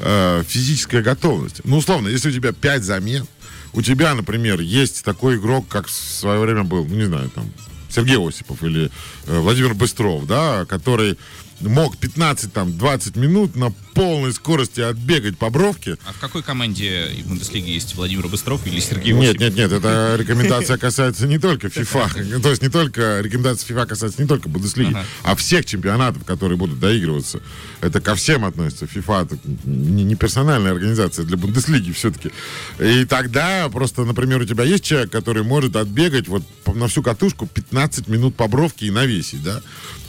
э, 0.00 0.42
физическая 0.48 1.02
готовность. 1.02 1.60
Ну, 1.64 1.78
условно, 1.78 2.08
если 2.08 2.28
у 2.30 2.32
тебя 2.32 2.52
5 2.52 2.84
замен, 2.84 3.26
у 3.72 3.82
тебя, 3.82 4.14
например, 4.14 4.60
есть 4.60 5.04
такой 5.04 5.36
игрок, 5.36 5.66
как 5.68 5.88
в 5.88 5.90
свое 5.92 6.38
время 6.40 6.62
был, 6.64 6.84
ну, 6.86 6.94
не 6.94 7.06
знаю, 7.06 7.30
там, 7.34 7.50
Сергей 7.90 8.16
Осипов 8.16 8.62
или 8.62 8.90
э, 9.26 9.38
Владимир 9.40 9.74
Быстров, 9.74 10.26
да, 10.26 10.64
который 10.66 11.18
мог 11.60 11.96
15-20 11.96 13.18
минут 13.18 13.56
на 13.56 13.70
полной 13.94 14.32
скорости 14.32 14.80
отбегать 14.80 15.36
по 15.38 15.50
бровке. 15.50 15.96
А 16.06 16.12
в 16.12 16.18
какой 16.18 16.42
команде 16.42 17.08
в 17.24 17.28
Бундеслиге 17.28 17.72
есть 17.74 17.94
Владимир 17.96 18.28
Быстров 18.28 18.64
или 18.66 18.78
Сергей 18.78 19.12
Нет, 19.12 19.40
нет, 19.40 19.56
нет, 19.56 19.72
эта 19.72 20.14
рекомендация 20.18 20.78
касается 20.78 21.26
не 21.26 21.38
только 21.38 21.66
FIFA, 21.66 22.40
то 22.42 22.50
есть 22.50 22.62
не 22.62 22.68
только, 22.68 23.20
рекомендация 23.20 23.74
FIFA 23.74 23.86
касается 23.86 24.22
не 24.22 24.28
только 24.28 24.48
Бундеслиги, 24.48 24.90
Ага. 24.90 25.04
а 25.24 25.34
всех 25.34 25.66
чемпионатов, 25.66 26.24
которые 26.24 26.56
будут 26.56 26.78
доигрываться. 26.78 27.40
Это 27.80 28.00
ко 28.00 28.14
всем 28.14 28.44
относится. 28.44 28.84
FIFA 28.84 29.24
это 29.24 29.38
не, 29.64 30.14
персональная 30.14 30.72
организация 30.72 31.24
для 31.24 31.36
Бундеслиги 31.36 31.90
все-таки. 31.92 32.30
И 32.78 33.04
тогда 33.04 33.68
просто, 33.68 34.04
например, 34.04 34.40
у 34.40 34.44
тебя 34.44 34.64
есть 34.64 34.84
человек, 34.84 35.10
который 35.10 35.42
может 35.42 35.74
отбегать 35.74 36.28
вот 36.28 36.44
на 36.66 36.86
всю 36.86 37.02
катушку 37.02 37.46
15 37.46 38.06
минут 38.08 38.36
по 38.36 38.46
бровке 38.46 38.86
и 38.86 38.90
навесить, 38.90 39.42
да? 39.42 39.60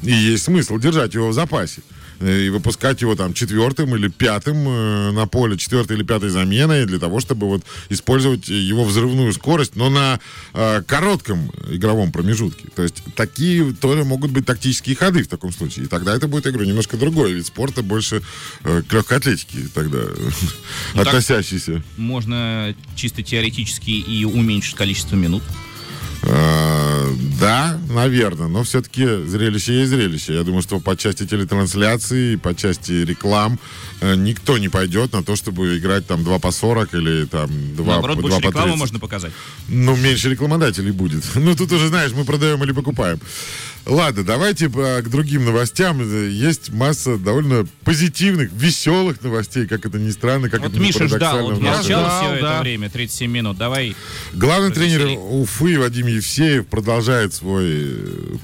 И 0.03 0.12
есть 0.12 0.45
смысл 0.45 0.77
держать 0.77 1.13
его 1.13 1.29
в 1.29 1.33
запасе 1.39 1.82
э, 2.19 2.45
и 2.45 2.49
выпускать 2.49 3.02
его 3.02 3.15
там 3.15 3.34
четвертым 3.34 3.95
или 3.95 4.08
пятым 4.08 4.58
э, 4.67 5.12
на 5.12 5.28
поле, 5.28 5.58
четвертой 5.58 5.97
или 5.97 6.04
пятой 6.04 6.30
заменой 6.30 6.86
для 6.86 6.99
того, 6.99 7.19
чтобы 7.19 7.47
вот 7.47 7.63
использовать 7.89 8.47
его 8.49 8.84
взрывную 8.84 9.34
скорость, 9.34 9.75
но 9.75 9.89
на 9.89 10.19
э, 10.54 10.82
коротком 10.88 11.52
игровом 11.69 12.12
промежутке. 12.12 12.67
То 12.75 12.84
есть 12.84 13.04
такие 13.15 13.73
тоже 13.73 14.04
могут 14.04 14.32
быть 14.32 14.45
тактические 14.45 14.95
ходы 14.95 15.23
в 15.23 15.28
таком 15.28 15.52
случае. 15.52 15.86
И 15.86 15.88
тогда 15.88 16.15
это 16.15 16.28
будет, 16.28 16.45
я 16.45 16.52
говорю, 16.52 16.67
немножко 16.67 16.97
другой 16.97 17.34
вид 17.34 17.45
спорта, 17.45 17.84
больше 17.84 18.21
э, 18.63 18.82
к 18.88 18.93
легкой 18.93 19.17
атлетике 19.17 19.67
тогда 19.73 19.99
Ну, 20.93 21.02
относящийся. 21.02 21.84
Можно 21.97 22.75
чисто 22.95 23.23
теоретически 23.23 23.91
и 23.91 24.25
уменьшить 24.25 24.75
количество 24.75 25.15
минут. 25.15 25.43
Э, 26.23 27.13
Да, 27.39 27.79
наверное, 27.89 28.47
но 28.47 28.63
все-таки 28.63 29.05
зрелище 29.25 29.79
есть 29.79 29.91
зрелище. 29.91 30.34
Я 30.34 30.43
думаю, 30.43 30.62
что 30.62 30.79
по 30.79 30.95
части 30.97 31.25
телетрансляции, 31.25 32.36
по 32.36 32.53
части 32.53 32.91
реклам 32.91 33.58
э, 34.01 34.15
никто 34.15 34.58
не 34.58 34.67
пойдет 34.69 35.13
на 35.13 35.23
то, 35.23 35.36
чтобы 35.38 35.77
играть 35.77 36.05
там 36.05 36.23
2 36.23 36.39
по 36.39 36.51
40 36.51 36.93
или 36.95 37.25
там 37.25 37.49
2, 37.75 37.86
Наоборот, 37.86 38.17
2 38.17 38.21
больше 38.21 38.41
по 38.41 38.47
рекламы 38.47 38.67
30. 38.67 38.79
можно 38.79 38.99
показать. 38.99 39.32
Ну, 39.69 39.95
меньше 39.95 40.29
рекламодателей 40.29 40.91
будет. 40.91 41.23
Ну, 41.36 41.55
тут 41.55 41.71
уже, 41.71 41.88
знаешь, 41.88 42.12
мы 42.12 42.25
продаем 42.25 42.62
или 42.63 42.73
покупаем. 42.73 43.19
Ладно, 43.89 44.23
давайте 44.23 44.65
э, 44.65 45.02
к 45.02 45.10
другим 45.10 45.45
новостям. 45.45 45.99
Есть 46.30 46.69
масса 46.71 47.17
довольно 47.17 47.65
позитивных, 47.84 48.52
веселых 48.54 49.21
новостей, 49.23 49.65
как 49.67 49.86
это 49.86 49.97
ни 49.97 50.12
странно, 50.12 50.49
как 50.49 50.62
Вот 50.62 50.71
это 50.71 50.80
Миша 50.80 51.08
ждал, 51.08 51.19
парадоксально 51.19 51.43
вот 51.49 51.58
в 51.60 51.63
нашем- 51.63 51.78
молчал 51.80 52.06
ждал, 52.06 52.21
все 52.34 52.41
да. 52.41 52.54
это 52.54 52.62
время, 52.62 52.89
37 52.89 53.32
минут. 53.32 53.58
Давай. 53.58 53.95
Главный 54.34 54.71
тренер 54.71 55.17
Уфы 55.19 55.80
Вадим 55.80 56.08
Евсеев 56.08 56.67
продолжает 56.67 57.34
свой 57.34 57.65
э, 57.67 58.36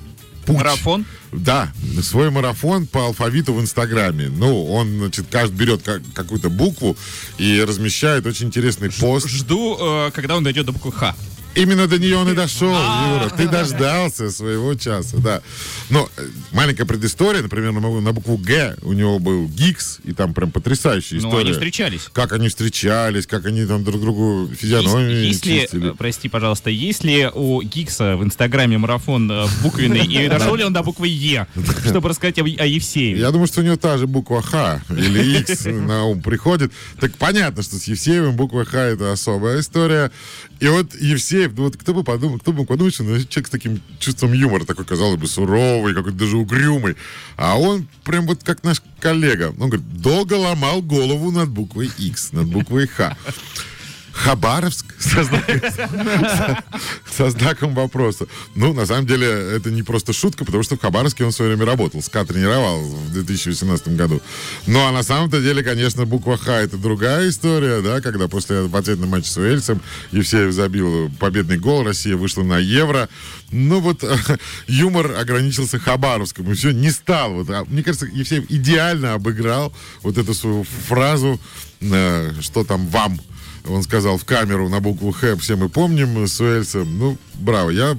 путь. 0.46 0.58
Марафон. 0.58 1.06
Да, 1.32 1.72
свой 2.02 2.32
марафон 2.32 2.88
по 2.88 3.06
алфавиту 3.06 3.54
в 3.54 3.62
Инстаграме. 3.62 4.30
Ну, 4.30 4.66
он, 4.72 4.98
значит, 5.00 5.26
каждый 5.30 5.56
берет 5.58 5.84
как- 5.84 6.02
какую-то 6.14 6.50
букву 6.50 6.98
и 7.38 7.62
размещает 7.62 8.26
очень 8.26 8.48
интересный 8.48 8.90
пост. 8.90 9.28
Жду, 9.30 9.78
э, 9.80 10.12
когда 10.12 10.38
он 10.38 10.44
дойдет 10.44 10.66
до 10.66 10.72
буквы 10.72 10.92
Х. 10.92 11.16
Именно 11.56 11.88
до 11.88 11.98
нее 11.98 12.18
он 12.18 12.30
и 12.30 12.34
дошел, 12.36 12.72
А. 12.74 13.20
Юра. 13.24 13.30
Ты 13.30 13.48
дождался 13.48 14.30
своего 14.30 14.74
часа, 14.76 15.18
да. 15.18 15.42
Но 15.90 16.10
э, 16.18 16.28
маленькая 16.52 16.86
предыстория, 16.86 17.42
например, 17.42 17.72
на, 17.72 18.12
букву 18.14 18.38
Г 18.38 18.76
у 18.82 18.94
него 18.94 19.20
был 19.20 19.48
Гикс, 19.48 20.00
и 20.04 20.14
там 20.14 20.34
прям 20.34 20.52
потрясающая 20.52 21.20
Ну, 21.22 21.28
история. 21.30 21.44
они 21.46 21.54
встречались. 21.54 22.10
Как 22.14 22.34
они 22.34 22.50
встречались, 22.50 23.26
как 23.26 23.46
они 23.46 23.66
там 23.66 23.84
друг 23.84 24.02
другу 24.02 24.50
физиономии 24.54 25.28
Есть, 25.28 25.46
есть 25.46 25.46
ли, 25.46 25.62
чистили. 25.62 25.90
прости, 25.98 26.30
пожалуйста, 26.30 26.70
есть 26.70 27.04
ли 27.04 27.30
у 27.34 27.62
Гикса 27.62 28.18
в 28.18 28.24
Инстаграме 28.24 28.78
марафон 28.78 29.32
э, 29.32 29.46
буквенный, 29.64 30.06
и 30.06 30.28
дошел 30.30 30.56
ли 30.56 30.64
он 30.64 30.74
до 30.74 30.84
буквы 30.84 31.08
Е, 31.08 31.48
чтобы 31.88 32.10
рассказать 32.10 32.38
о, 32.40 32.46
Евсееве? 32.46 33.20
Я 33.20 33.32
думаю, 33.32 33.48
что 33.48 33.62
у 33.62 33.64
него 33.64 33.78
та 33.78 33.98
же 33.98 34.08
буква 34.08 34.42
Х 34.42 34.82
или 34.90 35.40
X 35.40 35.66
на 35.66 36.06
ум 36.06 36.22
приходит. 36.22 36.72
Так 37.00 37.14
понятно, 37.18 37.64
что 37.64 37.78
с 37.78 37.86
Евсеевым 37.86 38.36
буква 38.36 38.66
Х 38.66 38.78
это 38.78 39.12
особая 39.14 39.62
история. 39.62 40.12
И 40.60 40.68
вот 40.68 40.96
Евсеев, 40.96 41.54
ну 41.56 41.64
вот 41.64 41.78
кто 41.78 41.94
бы 41.94 42.04
подумал, 42.04 42.40
кто 42.40 42.52
бы 42.52 42.60
мог 42.60 42.68
подумать, 42.68 42.94
что 42.94 43.04
ну, 43.04 43.18
человек 43.24 43.48
с 43.48 43.50
таким 43.50 43.82
чувством 44.00 44.34
юмора, 44.34 44.66
такой, 44.66 44.86
казалось 44.86 45.20
бы, 45.20 45.28
суровый, 45.28 45.94
какой-то 45.94 46.18
даже 46.18 46.38
угрюмый. 46.38 46.96
А 47.36 47.60
он 47.60 47.88
прям 48.04 48.26
вот 48.26 48.44
как 48.44 48.64
наш 48.64 48.82
коллега. 49.00 49.54
Он 49.60 49.70
говорит, 49.70 50.02
долго 50.02 50.34
ломал 50.36 50.82
голову 50.82 51.32
над 51.32 51.50
буквой 51.50 51.90
X, 51.98 52.32
над 52.32 52.48
буквой 52.48 52.88
Х. 52.88 53.18
Хабаровск 54.26 54.88
со 55.00 55.24
знаком, 55.24 55.62
со- 57.16 57.30
знаком 57.30 57.76
вопроса. 57.76 58.26
Ну, 58.56 58.74
на 58.74 58.88
самом 58.88 59.06
деле, 59.06 59.28
это 59.28 59.70
не 59.70 59.84
просто 59.84 60.14
шутка, 60.14 60.46
потому 60.46 60.64
что 60.64 60.78
в 60.78 60.82
Хабаровске 60.82 61.26
он 61.26 61.32
в 61.32 61.36
свое 61.36 61.52
время 61.54 61.70
работал, 61.70 62.02
СКА 62.02 62.26
тренировал 62.26 62.82
в 62.82 63.14
2018 63.14 63.90
году. 63.90 64.20
Ну, 64.66 64.84
а 64.84 64.92
на 64.92 65.04
самом-то 65.04 65.40
деле, 65.42 65.62
конечно, 65.62 66.08
буква 66.08 66.38
Х 66.38 66.60
это 66.60 66.76
другая 66.78 67.30
история, 67.30 67.82
да, 67.82 68.02
когда 68.02 68.28
после 68.28 68.66
ответного 68.66 69.12
матча 69.12 69.30
с 69.30 69.38
Уэльсом 69.38 69.80
Евсеев 70.12 70.52
забил 70.52 71.12
победный 71.20 71.60
гол, 71.60 71.84
Россия 71.84 72.16
вышла 72.16 72.42
на 72.42 72.58
Евро. 72.58 73.08
Ну, 73.52 73.80
вот 73.80 74.04
юмор 74.68 75.12
ограничился 75.20 75.78
Хабаровском, 75.78 76.52
и 76.52 76.56
все, 76.56 76.72
не 76.72 76.90
стал. 76.90 77.34
Вот, 77.34 77.50
а, 77.52 77.64
мне 77.66 77.84
кажется, 77.84 78.08
Евсеев 78.08 78.50
идеально 78.50 79.14
обыграл 79.14 79.72
вот 80.02 80.18
эту 80.18 80.34
свою 80.34 80.64
фразу, 80.88 81.40
э, 81.82 82.34
что 82.42 82.64
там 82.64 82.88
вам 82.88 83.20
он 83.68 83.84
сказал 83.84 84.18
в 84.18 84.26
камеру 84.26 84.70
на 84.70 84.80
букву 84.80 85.12
Х, 85.12 85.36
все 85.38 85.56
мы 85.56 85.70
помним, 85.70 86.28
с 86.28 86.40
Уэльсом. 86.40 86.98
Ну, 86.98 87.18
браво. 87.36 87.70
Я 87.70 87.98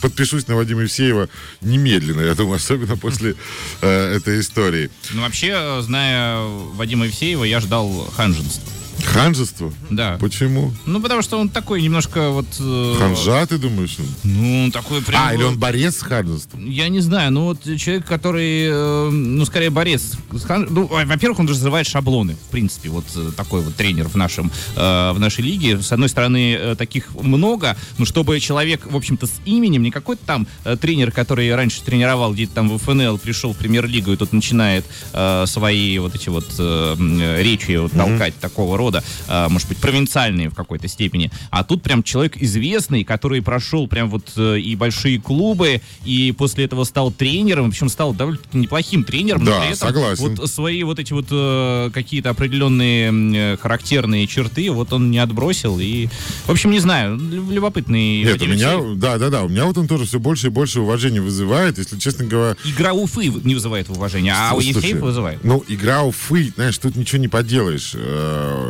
подпишусь 0.00 0.46
на 0.48 0.56
Вадима 0.56 0.82
Евсеева 0.82 1.28
немедленно, 1.60 2.20
я 2.20 2.34
думаю, 2.34 2.56
особенно 2.56 2.96
после 2.96 3.34
э, 3.82 4.16
этой 4.16 4.40
истории. 4.40 4.90
Ну, 5.12 5.22
вообще, 5.22 5.80
зная 5.82 6.40
Вадима 6.74 7.06
Евсеева, 7.06 7.44
я 7.44 7.60
ждал 7.60 8.10
ханженства. 8.16 8.79
Ханжество? 9.04 9.72
Да. 9.90 10.16
Почему? 10.20 10.72
Ну, 10.86 11.00
потому 11.00 11.22
что 11.22 11.38
он 11.38 11.48
такой 11.48 11.82
немножко 11.82 12.30
вот... 12.30 12.46
э, 12.58 12.94
Ханжа, 12.98 13.46
ты 13.46 13.58
думаешь? 13.58 13.96
Ну, 14.24 14.64
он 14.64 14.70
такой 14.72 15.02
прям... 15.02 15.22
А, 15.26 15.34
или 15.34 15.42
он 15.42 15.58
борец 15.58 15.96
с 15.98 16.02
ханжеством? 16.02 16.68
Я 16.68 16.88
не 16.88 17.00
знаю, 17.00 17.32
ну 17.32 17.44
вот 17.44 17.62
человек, 17.78 18.06
который, 18.06 18.66
э, 18.70 19.10
ну, 19.10 19.44
скорее 19.44 19.70
борец. 19.70 20.12
с 20.32 20.42
хан- 20.44 20.66
Ну, 20.70 20.86
во- 20.86 21.04
во-первых, 21.04 21.38
он 21.40 21.48
разрывает 21.48 21.86
шаблоны, 21.86 22.34
в 22.34 22.50
принципе, 22.50 22.88
вот 22.88 23.04
э, 23.16 23.30
такой 23.36 23.62
вот 23.62 23.74
тренер 23.74 24.08
в 24.08 24.16
нашем, 24.16 24.50
э, 24.76 25.12
в 25.12 25.18
нашей 25.18 25.42
лиге. 25.44 25.80
С 25.82 25.92
одной 25.92 26.08
стороны, 26.08 26.54
э, 26.54 26.74
таких 26.76 27.14
много, 27.14 27.76
но 27.98 28.04
чтобы 28.04 28.38
человек, 28.40 28.86
в 28.90 28.96
общем-то, 28.96 29.26
с 29.26 29.32
именем, 29.44 29.82
не 29.82 29.90
какой-то 29.90 30.24
там 30.26 30.46
э, 30.64 30.76
тренер, 30.76 31.12
который 31.12 31.54
раньше 31.54 31.82
тренировал 31.82 32.32
где-то 32.32 32.54
там 32.54 32.68
в 32.68 32.78
ФНЛ, 32.78 33.18
пришел 33.18 33.52
в 33.52 33.56
премьер-лигу 33.56 34.12
и 34.12 34.16
тут 34.16 34.32
начинает 34.32 34.84
э, 35.12 35.44
свои 35.46 35.98
вот 35.98 36.14
эти 36.14 36.28
вот 36.28 36.46
э, 36.58 37.36
речи 37.42 37.76
вот 37.76 37.92
толкать 37.92 38.34
такого 38.40 38.76
рода, 38.76 38.89
э, 39.28 39.48
может 39.48 39.68
быть, 39.68 39.78
провинциальные 39.78 40.50
в 40.50 40.54
какой-то 40.54 40.88
степени. 40.88 41.30
А 41.50 41.64
тут 41.64 41.82
прям 41.82 42.02
человек 42.02 42.36
известный, 42.36 43.04
который 43.04 43.42
прошел 43.42 43.86
прям 43.88 44.10
вот 44.10 44.32
э, 44.36 44.58
и 44.58 44.76
большие 44.76 45.20
клубы, 45.20 45.80
и 46.04 46.32
после 46.36 46.64
этого 46.64 46.84
стал 46.84 47.10
тренером, 47.10 47.70
причем 47.70 47.88
стал 47.88 48.12
довольно 48.14 48.40
неплохим 48.52 49.04
тренером. 49.04 49.44
но 49.44 49.50
Да, 49.52 49.60
при 49.60 49.66
этом 49.72 49.88
согласен. 49.88 50.34
Вот 50.36 50.50
свои 50.50 50.82
вот 50.82 50.98
эти 50.98 51.12
вот 51.12 51.26
э, 51.30 51.90
какие-то 51.92 52.30
определенные 52.30 53.54
э, 53.54 53.56
характерные 53.56 54.26
черты, 54.26 54.70
вот 54.70 54.92
он 54.92 55.10
не 55.10 55.18
отбросил. 55.18 55.78
И, 55.80 56.08
в 56.46 56.50
общем, 56.50 56.70
не 56.70 56.78
знаю, 56.80 57.16
лю- 57.16 57.50
любопытный. 57.50 58.22
Нет, 58.22 58.42
у 58.42 58.46
меня, 58.46 58.78
да, 58.96 59.18
да, 59.18 59.28
да, 59.30 59.42
у 59.44 59.48
меня 59.48 59.64
вот 59.66 59.78
он 59.78 59.86
тоже 59.88 60.04
все 60.06 60.18
больше 60.20 60.48
и 60.48 60.50
больше 60.50 60.80
уважения 60.80 61.20
вызывает, 61.20 61.78
если 61.78 61.98
честно 61.98 62.24
говоря. 62.24 62.56
Игра 62.64 62.92
Уфы 62.92 63.26
не 63.44 63.54
вызывает 63.54 63.88
уважения, 63.88 64.34
а 64.36 64.54
у 64.54 64.60
Ефреев 64.60 65.00
вызывает. 65.00 65.44
Ну, 65.44 65.64
игра 65.68 66.02
Уфы, 66.02 66.52
знаешь, 66.54 66.78
тут 66.78 66.96
ничего 66.96 67.20
не 67.20 67.28
поделаешь. 67.28 67.94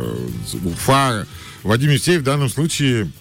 Э, 0.01 0.67
Уфа, 0.67 1.27
Вадим 1.63 1.91
Евсеев 1.91 2.21
в 2.21 2.23
данном 2.23 2.49
случае 2.49 3.11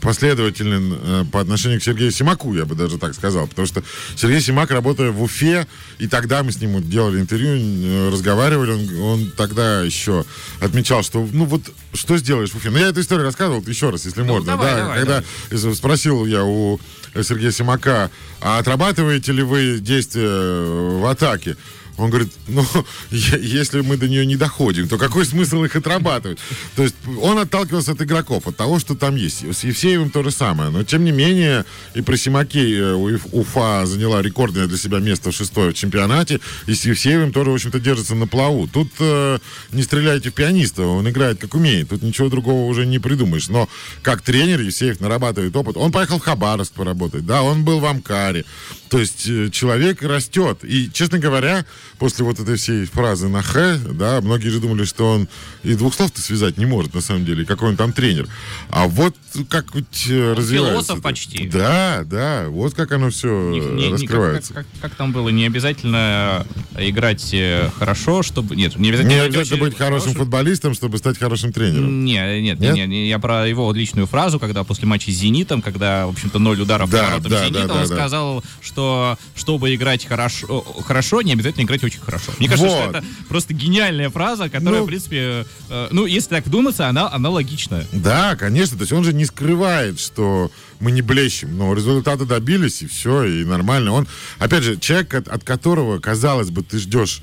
последователен 0.00 0.98
э, 0.98 1.24
по 1.30 1.40
отношению 1.40 1.80
к 1.80 1.82
Сергею 1.82 2.10
Симаку, 2.10 2.54
я 2.54 2.64
бы 2.64 2.74
даже 2.74 2.98
так 2.98 3.14
сказал. 3.14 3.46
Потому 3.46 3.66
что 3.66 3.82
Сергей 4.16 4.40
Симак, 4.40 4.70
работая 4.70 5.10
в 5.10 5.22
Уфе, 5.22 5.66
и 5.98 6.08
тогда 6.08 6.42
мы 6.42 6.52
с 6.52 6.60
ним 6.60 6.82
делали 6.88 7.20
интервью, 7.20 7.56
э, 7.56 8.10
разговаривали, 8.10 8.70
он, 8.70 9.00
он 9.00 9.30
тогда 9.36 9.82
еще 9.82 10.24
отмечал, 10.60 11.02
что, 11.02 11.26
ну 11.32 11.44
вот, 11.44 11.62
что 11.94 12.16
сделаешь 12.16 12.50
в 12.50 12.56
Уфе? 12.56 12.70
Ну, 12.70 12.78
я 12.78 12.88
эту 12.88 13.00
историю 13.00 13.26
рассказывал, 13.26 13.62
еще 13.66 13.90
раз, 13.90 14.04
если 14.04 14.22
можно. 14.22 14.52
давай, 14.52 14.72
да, 14.72 14.80
давай, 14.80 14.98
когда 14.98 15.24
э, 15.50 15.74
спросил 15.74 16.24
я 16.26 16.44
у 16.44 16.80
Сергея 17.22 17.50
Симака, 17.50 18.10
а 18.40 18.58
отрабатываете 18.58 19.32
ли 19.32 19.42
вы 19.42 19.80
действия 19.80 20.98
в 20.98 21.10
атаке? 21.10 21.56
Он 22.00 22.10
говорит, 22.10 22.32
ну, 22.48 22.64
если 23.10 23.80
мы 23.80 23.96
до 23.96 24.08
нее 24.08 24.26
не 24.26 24.36
доходим, 24.36 24.88
то 24.88 24.98
какой 24.98 25.24
смысл 25.24 25.64
их 25.64 25.76
отрабатывать? 25.76 26.38
То 26.76 26.82
есть 26.82 26.96
он 27.20 27.38
отталкивался 27.38 27.92
от 27.92 28.02
игроков, 28.02 28.46
от 28.46 28.56
того, 28.56 28.78
что 28.78 28.94
там 28.94 29.16
есть. 29.16 29.44
С 29.44 29.64
Евсеевым 29.64 30.10
то 30.10 30.22
же 30.22 30.30
самое. 30.30 30.70
Но, 30.70 30.82
тем 30.84 31.04
не 31.04 31.12
менее, 31.12 31.64
и 31.94 32.00
при 32.00 32.16
Симаке 32.16 32.78
э, 32.78 33.18
Уфа 33.32 33.86
заняла 33.86 34.22
рекордное 34.22 34.66
для 34.66 34.78
себя 34.78 34.98
место 34.98 35.30
в 35.30 35.34
шестое 35.34 35.70
в 35.70 35.74
чемпионате, 35.74 36.40
и 36.66 36.74
с 36.74 36.84
Евсеевым 36.84 37.32
тоже, 37.32 37.50
в 37.50 37.54
общем-то, 37.54 37.80
держится 37.80 38.14
на 38.14 38.26
плаву. 38.26 38.68
Тут 38.68 38.92
э, 38.98 39.38
не 39.72 39.82
стреляйте 39.82 40.30
в 40.30 40.34
пианиста, 40.34 40.82
он 40.82 41.08
играет 41.08 41.40
как 41.40 41.54
умеет. 41.54 41.88
Тут 41.88 42.02
ничего 42.02 42.28
другого 42.28 42.66
уже 42.66 42.86
не 42.86 42.98
придумаешь. 42.98 43.48
Но 43.48 43.68
как 44.02 44.22
тренер 44.22 44.60
Евсеев 44.60 45.00
нарабатывает 45.00 45.54
опыт. 45.56 45.76
Он 45.76 45.92
поехал 45.92 46.18
в 46.18 46.22
Хабаровск 46.22 46.72
поработать, 46.72 47.26
да, 47.26 47.42
он 47.42 47.64
был 47.64 47.80
в 47.80 47.86
Амкаре. 47.86 48.44
То 48.88 48.98
есть 48.98 49.28
э, 49.28 49.50
человек 49.50 50.02
растет. 50.02 50.64
И, 50.64 50.90
честно 50.92 51.18
говоря, 51.18 51.64
после 51.98 52.24
вот 52.24 52.38
этой 52.40 52.56
всей 52.56 52.84
фразы 52.86 53.28
на 53.28 53.42
«х», 53.42 53.78
да, 53.92 54.20
многие 54.20 54.48
же 54.48 54.60
думали, 54.60 54.84
что 54.84 55.12
он 55.12 55.28
и 55.62 55.74
двух 55.74 55.94
слов-то 55.94 56.20
связать 56.20 56.56
не 56.58 56.66
может, 56.66 56.94
на 56.94 57.00
самом 57.00 57.24
деле, 57.24 57.44
какой 57.44 57.70
он 57.70 57.76
там 57.76 57.92
тренер. 57.92 58.28
А 58.70 58.86
вот 58.88 59.14
как 59.48 59.66
э, 59.74 60.32
развивается. 60.34 60.46
философ 60.86 61.02
почти. 61.02 61.46
Да, 61.48 62.02
да, 62.04 62.46
вот 62.48 62.74
как 62.74 62.92
оно 62.92 63.10
все 63.10 63.28
Не- 63.50 63.60
не- 63.60 63.66
не- 63.66 63.82
как- 63.90 63.92
раскрывается. 64.00 64.54
Как, 64.54 64.66
как- 64.80 64.80
как 64.90 64.94
там 64.96 65.12
было? 65.12 65.28
Не 65.28 65.46
обязательно 65.46 66.46
играть 66.78 67.30
э, 67.32 67.70
хорошо, 67.78 68.22
чтобы... 68.22 68.56
Нет, 68.56 68.76
не 68.76 68.88
обязательно... 68.88 69.12
Не 69.14 69.20
обязательно 69.20 69.60
быть 69.60 69.76
хорошим 69.76 70.14
футболистом, 70.14 70.74
чтобы 70.74 70.98
стать 70.98 71.18
хорошим 71.18 71.52
тренером. 71.52 72.04
Не, 72.04 72.40
нет, 72.40 72.58
Нет? 72.60 72.74
нет, 72.74 72.88
не, 72.88 73.08
я 73.08 73.18
про 73.18 73.46
его 73.46 73.72
личную 73.72 74.06
фразу, 74.06 74.38
когда 74.38 74.64
после 74.64 74.86
матча 74.86 75.10
с 75.10 75.14
«Зенитом», 75.14 75.62
когда, 75.62 76.06
в 76.06 76.10
общем-то, 76.10 76.38
ноль 76.38 76.60
ударов 76.60 76.90
Да, 76.90 77.04
по 77.04 77.10
воротам 77.10 77.30
да, 77.30 77.44
«Зенита», 77.44 77.66
да, 77.68 77.74
он 77.74 77.82
да, 77.82 77.86
да. 77.88 77.94
сказал, 77.94 78.44
что 78.60 79.18
чтобы 79.34 79.74
играть 79.74 80.06
хорошо, 80.06 80.62
хорошо, 80.86 81.22
не 81.22 81.32
обязательно 81.32 81.64
играть 81.64 81.79
очень 81.86 82.00
хорошо. 82.00 82.32
Мне 82.38 82.48
кажется, 82.48 82.68
Вот. 82.70 82.80
что 82.90 82.98
это 82.98 83.04
просто 83.28 83.54
гениальная 83.54 84.10
фраза, 84.10 84.48
которая, 84.48 84.80
Ну. 84.80 84.84
в 84.84 84.88
принципе, 84.88 85.46
э, 85.68 85.88
ну, 85.90 86.06
если 86.06 86.28
так 86.30 86.46
вдуматься, 86.46 86.88
она, 86.88 87.10
она 87.12 87.28
логичная. 87.30 87.86
Да, 87.92 88.36
конечно. 88.36 88.76
То 88.76 88.82
есть 88.82 88.92
он 88.92 89.04
же 89.04 89.12
не 89.12 89.24
скрывает, 89.24 89.98
что 90.00 90.50
мы 90.80 90.92
не 90.92 91.02
блещем. 91.02 91.56
Но 91.56 91.72
результаты 91.74 92.24
добились, 92.24 92.82
и 92.82 92.86
все, 92.86 93.24
и 93.24 93.44
нормально. 93.44 93.92
Он, 93.92 94.06
опять 94.38 94.62
же, 94.64 94.76
человек, 94.78 95.14
от, 95.14 95.28
от 95.28 95.44
которого, 95.44 95.98
казалось 95.98 96.50
бы, 96.50 96.62
ты 96.62 96.78
ждешь, 96.78 97.20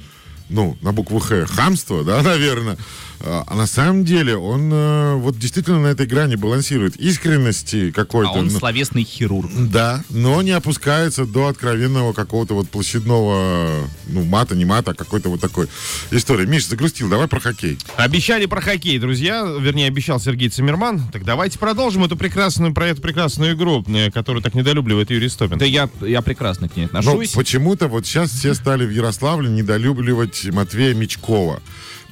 ну, 0.50 0.78
на 0.82 0.94
букву 0.94 1.20
Х, 1.20 1.46
хамство, 1.46 2.04
да, 2.04 2.22
наверное. 2.24 2.78
А 3.20 3.44
а 3.48 3.56
на 3.56 3.68
самом 3.68 4.04
деле 4.06 4.36
он 4.38 4.70
э, 4.72 5.16
вот 5.16 5.38
действительно 5.40 5.80
на 5.82 5.88
этой 5.88 6.06
грани 6.06 6.36
балансирует. 6.36 6.96
Искренности 6.98 7.90
А 7.90 7.92
какой-то. 7.92 8.32
он 8.32 8.46
ну, 8.48 8.60
словесный 8.60 9.04
хирург. 9.04 9.50
да, 9.56 10.04
но 10.10 10.42
не 10.42 10.52
опускается 10.52 11.26
до 11.26 11.48
откровенного 11.48 12.14
какого-то 12.14 12.54
вот 12.54 12.70
площадного, 12.70 13.88
ну, 14.08 14.24
мата, 14.24 14.56
не 14.56 14.66
мата, 14.66 14.92
а 14.92 14.94
какой-то 14.94 15.30
вот 15.30 15.40
такой 15.42 15.68
истории. 16.12 16.46
Миш, 16.46 16.68
загрустил, 16.68 17.10
давай 17.10 17.28
про 17.28 17.40
хоккей. 17.40 17.78
Обещали 17.96 18.46
про 18.46 18.62
хоккей, 18.62 19.00
друзья. 19.00 19.44
Вернее, 19.60 19.88
обещал 19.88 20.20
Сергей 20.20 20.50
Цимерман. 20.50 21.02
Так 21.12 21.24
давайте 21.26 21.58
продолжим 21.60 22.04
эту 22.04 22.18
прекрасную, 22.18 22.74
про 22.74 22.88
эту 22.88 23.02
прекрасную 23.02 23.54
игру, 23.56 23.84
э, 23.88 24.12
которую 24.12 24.44
так 24.44 24.54
недолюбливает 24.54 25.10
Юрий 25.10 25.30
Стопин. 25.30 25.58
Да 25.58 25.66
я, 25.66 25.90
я 26.02 26.22
прекрасно 26.22 26.70
к 26.70 26.76
ней 26.76 26.88
Но 26.92 27.00
отношусь. 27.00 27.32
почему-то 27.32 27.88
вот 27.88 28.06
сейчас 28.06 28.32
все 28.32 28.54
стали 28.54 28.86
в 28.86 28.92
Ярославле 28.92 29.50
недолюбливать 29.50 30.46
Матвея 30.52 30.94
Мечкова. 30.94 31.62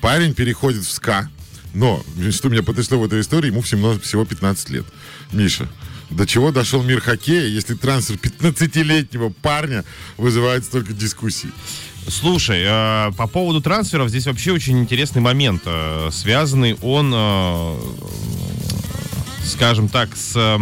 Парень 0.06 0.36
переходит 0.36 0.86
в 0.86 0.92
СКА, 0.92 1.32
но, 1.74 2.00
что 2.30 2.50
меня 2.50 2.62
потрясло 2.62 3.00
в 3.00 3.06
этой 3.06 3.22
истории, 3.22 3.48
ему 3.48 3.62
всего, 3.62 3.98
всего 3.98 4.24
15 4.24 4.70
лет. 4.70 4.86
Миша, 5.32 5.68
до 6.12 6.28
чего 6.28 6.52
дошел 6.52 6.84
мир 6.84 7.02
хоккея, 7.02 7.48
если 7.48 7.74
трансфер 7.74 8.18
15-летнего 8.18 9.32
парня 9.42 9.84
вызывает 10.18 10.64
столько 10.64 10.94
дискуссий? 10.94 11.50
Слушай, 12.08 12.62
э, 12.68 13.14
по 13.18 13.26
поводу 13.26 13.62
трансферов 13.62 14.10
здесь 14.10 14.28
вообще 14.28 14.52
очень 14.52 14.78
интересный 14.78 15.24
момент. 15.24 15.64
э, 15.66 16.10
связанный 16.12 16.76
он, 16.84 17.12
э, 17.12 17.80
скажем 19.44 19.90
так, 19.90 20.16
с 20.16 20.36
э, 20.36 20.60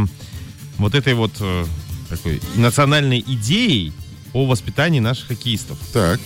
вот 0.78 0.96
этой 0.96 1.16
вот 1.16 1.34
э, 1.42 1.66
такой 2.08 2.40
национальной 2.56 3.20
идеей 3.20 3.92
о 4.32 4.46
воспитании 4.46 5.02
наших 5.02 5.28
хоккеистов. 5.28 5.78
Так, 5.92 6.22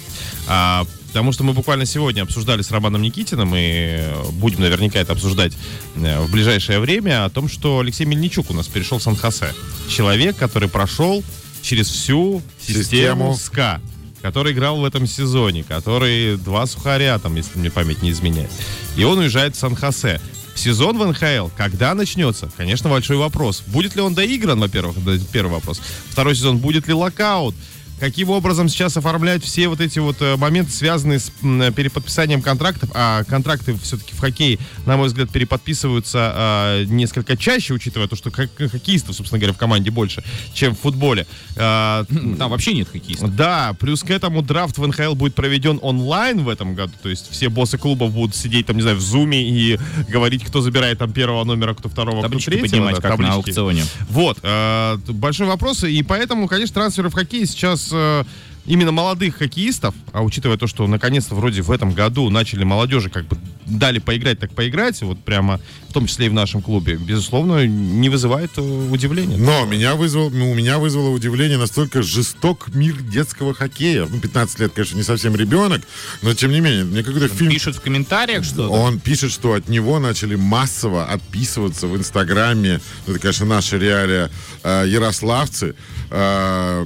А, 0.46 0.86
потому 1.18 1.32
что 1.32 1.44
мы 1.44 1.54
буквально 1.54 1.88
сегодня 1.88 2.22
обсуждали 2.22 2.62
с 2.62 2.70
Романом 2.70 3.02
Никитиным, 3.02 3.56
и 3.56 3.62
э, 3.62 4.24
будем 4.34 4.62
наверняка 4.62 5.00
это 5.00 5.14
обсуждать 5.14 5.52
э, 5.96 6.20
в 6.20 6.32
ближайшее 6.32 6.80
время, 6.80 7.26
о 7.26 7.32
том, 7.32 7.50
что 7.50 7.80
Алексей 7.80 8.06
Мельничук 8.06 8.52
у 8.52 8.54
нас 8.54 8.68
перешел 8.68 9.00
в 9.00 9.02
Сан-Хосе. 9.02 9.52
Человек, 9.90 10.38
который 10.38 10.70
прошел 10.70 11.24
через 11.64 11.90
всю 11.90 12.44
систему, 12.62 13.34
Систему. 13.34 13.36
СКА, 13.36 13.82
который 14.22 14.54
играл 14.54 14.78
в 14.78 14.86
этом 14.86 15.08
сезоне, 15.08 15.64
который 15.64 16.38
два 16.38 16.68
сухаря, 16.68 17.18
там, 17.18 17.36
если 17.36 17.58
мне 17.58 17.72
память 17.72 18.04
не 18.04 18.12
изменяет. 18.12 18.52
И 18.96 19.04
он 19.04 19.18
уезжает 19.18 19.56
в 19.56 19.60
Сан-Хосе. 19.60 20.22
Сезон 20.54 21.00
в 21.00 21.08
НХЛ, 21.08 21.50
когда 21.58 21.96
начнется? 21.96 22.52
Конечно, 22.58 22.92
большой 22.92 23.18
вопрос. 23.18 23.64
Будет 23.66 23.96
ли 23.96 24.02
он 24.04 24.14
доигран, 24.14 24.60
во-первых, 24.60 24.98
первый 25.32 25.54
вопрос. 25.54 25.82
Второй 26.12 26.36
сезон, 26.36 26.60
будет 26.60 26.88
ли 26.88 26.94
локаут? 26.94 27.56
Каким 28.00 28.30
образом 28.30 28.70
сейчас 28.70 28.96
оформлять 28.96 29.44
все 29.44 29.68
вот 29.68 29.82
эти 29.82 29.98
вот 30.00 30.18
э, 30.22 30.36
моменты, 30.38 30.72
связанные 30.72 31.20
с 31.20 31.32
м, 31.42 31.74
переподписанием 31.74 32.42
контрактов, 32.44 32.90
а 32.94 33.24
контракты 33.24 33.76
все-таки 33.82 34.14
в 34.14 34.20
хоккее, 34.20 34.60
на 34.86 34.98
мой 34.98 35.08
взгляд, 35.08 35.30
переподписываются 35.32 36.34
э, 36.36 36.84
несколько 36.88 37.36
чаще, 37.36 37.74
учитывая 37.74 38.08
то, 38.08 38.16
что 38.16 38.30
хок- 38.30 38.50
хоккеистов, 38.72 39.16
собственно 39.16 39.40
говоря, 39.40 39.54
в 39.54 39.58
команде 39.58 39.90
больше, 39.90 40.24
чем 40.54 40.76
в 40.76 40.80
футболе. 40.80 41.26
А, 41.56 42.06
Там 42.38 42.52
вообще 42.52 42.74
нет 42.74 42.88
хоккеистов. 42.92 43.36
да, 43.36 43.74
плюс 43.80 44.04
к 44.04 44.12
этому 44.12 44.42
драфт 44.44 44.78
в 44.78 44.86
НХЛ 44.86 45.16
будет 45.16 45.34
проведен 45.36 45.80
онлайн 45.82 46.44
в 46.44 46.50
этом 46.50 46.76
году. 46.76 46.94
То 47.02 47.10
есть 47.10 47.32
все 47.32 47.50
боссы 47.50 47.78
клубов 47.78 48.12
будут 48.14 48.36
сидеть 48.36 48.68
там, 48.68 48.76
не 48.76 48.84
знаю, 48.84 48.98
в 48.98 49.02
зуме 49.02 49.42
и 49.42 49.80
говорить, 50.08 50.44
кто 50.46 50.62
забирает 50.62 51.00
там 51.00 51.12
первого 51.12 51.44
номера, 51.44 51.74
кто 51.74 51.90
второго, 51.90 52.20
кто 52.20 52.28
Таблички 52.30 52.50
третьего. 52.52 52.68
поднимать, 52.70 52.96
да, 52.98 53.02
как 53.02 53.12
на 53.12 53.18
таблички. 53.32 53.36
аукционе. 53.50 53.84
Вот, 54.10 54.38
э, 54.44 54.98
т- 55.06 55.12
большой 55.14 55.48
вопрос, 55.48 55.84
и 55.84 56.04
поэтому, 56.04 56.48
конечно, 56.48 56.76
трансферы 56.76 57.10
в 57.10 57.14
хоккее 57.14 57.46
сейчас 57.48 57.87
э, 57.94 58.24
именно 58.68 58.92
молодых 58.92 59.38
хоккеистов, 59.38 59.96
а 60.12 60.22
учитывая 60.22 60.58
то, 60.58 60.68
что 60.68 60.86
наконец-то 60.88 61.34
вроде 61.36 61.62
в 61.62 61.72
этом 61.72 61.94
году 61.94 62.30
начали 62.30 62.64
молодежи 62.64 63.10
как 63.10 63.26
бы 63.26 63.38
дали 63.66 64.00
поиграть, 64.00 64.40
так 64.40 64.52
поиграть, 64.52 65.02
вот 65.02 65.20
прямо 65.24 65.60
в 65.90 65.94
том 65.94 66.06
числе 66.08 66.28
и 66.28 66.30
в 66.30 66.34
нашем 66.34 66.62
клубе, 66.62 66.96
безусловно, 66.96 67.66
не 67.66 68.10
вызывает 68.10 68.52
э, 68.58 68.62
удивления. 68.62 69.38
Но 69.38 69.66
меня 69.66 69.96
вызвал, 69.96 70.30
ну, 70.30 70.52
у 70.52 70.54
меня 70.54 70.80
вызвало 70.80 71.10
удивление 71.10 71.58
настолько 71.58 72.02
жесток 72.02 72.68
мир 72.74 73.02
детского 73.02 73.54
хоккея. 73.54 74.06
Ну, 74.10 74.20
15 74.20 74.60
лет, 74.60 74.74
конечно, 74.74 74.96
не 74.96 75.04
совсем 75.04 75.36
ребенок, 75.36 75.82
но 76.22 76.34
тем 76.34 76.52
не 76.52 76.60
менее, 76.60 76.84
мне 76.84 77.04
какой-то 77.04 77.28
фильм... 77.28 77.52
Пишут 77.52 77.76
в 77.78 77.82
комментариях 77.82 78.44
что-то. 78.44 78.70
Он 78.70 79.00
пишет, 79.00 79.32
что 79.32 79.54
от 79.54 79.70
него 79.70 80.00
начали 80.00 80.36
массово 80.36 81.06
отписываться 81.06 81.88
в 81.88 81.98
Инстаграме. 81.98 82.80
Ну, 83.06 83.14
это, 83.14 83.22
конечно, 83.22 83.46
наши 83.46 83.78
реалия 83.78 84.30
э, 84.64 84.86
ярославцы. 84.88 85.76
Э, 86.10 86.86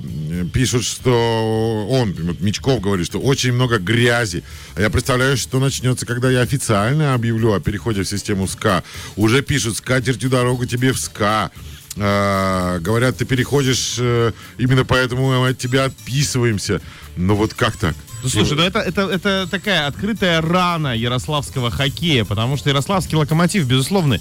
пишут, 0.53 0.83
что 0.83 1.70
он, 1.71 2.15
Мечков 2.39 2.81
говорит, 2.81 3.05
что 3.05 3.19
очень 3.19 3.53
много 3.53 3.77
грязи. 3.77 4.43
А 4.75 4.81
я 4.81 4.89
представляю, 4.89 5.37
что 5.37 5.59
начнется, 5.59 6.05
когда 6.05 6.29
я 6.29 6.41
официально 6.41 7.13
объявлю 7.13 7.53
о 7.53 7.59
переходе 7.59 8.03
в 8.03 8.07
систему 8.07 8.47
СКА. 8.47 8.83
Уже 9.15 9.41
пишут, 9.41 9.77
с 9.77 9.81
катертью 9.81 10.29
дорогу 10.29 10.65
тебе 10.65 10.91
в 10.91 10.99
СКА. 10.99 11.51
Э, 11.97 12.79
говорят, 12.79 13.17
ты 13.17 13.25
переходишь, 13.25 13.95
э, 13.99 14.31
именно 14.57 14.85
поэтому 14.85 15.27
мы 15.27 15.49
от 15.49 15.57
тебя 15.57 15.85
отписываемся. 15.85 16.81
Но 17.17 17.35
вот 17.35 17.53
как 17.53 17.75
так? 17.75 17.95
Ну, 18.23 18.29
слушай, 18.29 18.55
ну 18.55 18.63
это, 18.63 18.79
это, 18.79 19.01
это 19.01 19.47
такая 19.49 19.87
открытая 19.87 20.41
рана 20.41 20.95
ярославского 20.95 21.71
хоккея, 21.71 22.23
потому 22.23 22.55
что 22.55 22.69
ярославский 22.69 23.17
локомотив, 23.17 23.65
безусловно, 23.65 24.15
э, 24.15 24.19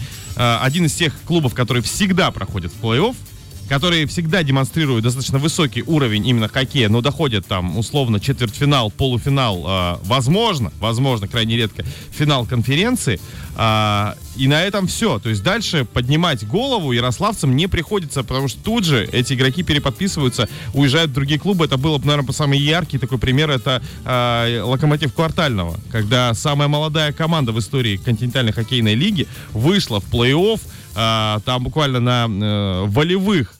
один 0.62 0.86
из 0.86 0.94
тех 0.94 1.12
клубов, 1.26 1.54
который 1.54 1.82
всегда 1.82 2.30
проходит 2.30 2.72
в 2.72 2.82
плей-офф, 2.82 3.14
которые 3.70 4.06
всегда 4.06 4.42
демонстрируют 4.42 5.04
достаточно 5.04 5.38
высокий 5.38 5.84
уровень 5.86 6.26
именно 6.26 6.48
хоккея, 6.48 6.88
но 6.88 7.02
доходят 7.02 7.46
там 7.46 7.78
условно 7.78 8.18
четвертьфинал, 8.18 8.90
полуфинал, 8.90 9.64
э, 9.64 9.98
возможно, 10.02 10.72
возможно, 10.80 11.28
крайне 11.28 11.56
редко, 11.56 11.84
финал 12.10 12.46
конференции. 12.46 13.20
А, 13.54 14.16
и 14.34 14.48
на 14.48 14.64
этом 14.64 14.88
все. 14.88 15.20
То 15.20 15.28
есть 15.28 15.44
дальше 15.44 15.84
поднимать 15.84 16.44
голову 16.48 16.90
ярославцам 16.90 17.54
не 17.54 17.68
приходится, 17.68 18.24
потому 18.24 18.48
что 18.48 18.60
тут 18.60 18.84
же 18.84 19.08
эти 19.12 19.34
игроки 19.34 19.62
переподписываются, 19.62 20.48
уезжают 20.74 21.12
в 21.12 21.14
другие 21.14 21.38
клубы. 21.38 21.66
Это 21.66 21.76
было, 21.76 21.98
наверное, 21.98 22.32
самый 22.32 22.58
яркий 22.58 22.98
такой 22.98 23.18
пример. 23.18 23.50
Это 23.50 23.82
а, 24.04 24.64
Локомотив 24.64 25.14
Квартального, 25.14 25.78
когда 25.92 26.34
самая 26.34 26.66
молодая 26.66 27.12
команда 27.12 27.52
в 27.52 27.60
истории 27.60 27.98
континентальной 27.98 28.52
хоккейной 28.52 28.96
лиги 28.96 29.28
вышла 29.52 30.00
в 30.00 30.12
плей-офф, 30.12 30.60
а, 30.96 31.38
там 31.44 31.62
буквально 31.62 32.00
на 32.00 32.26
э, 32.28 32.84
волевых 32.88 33.59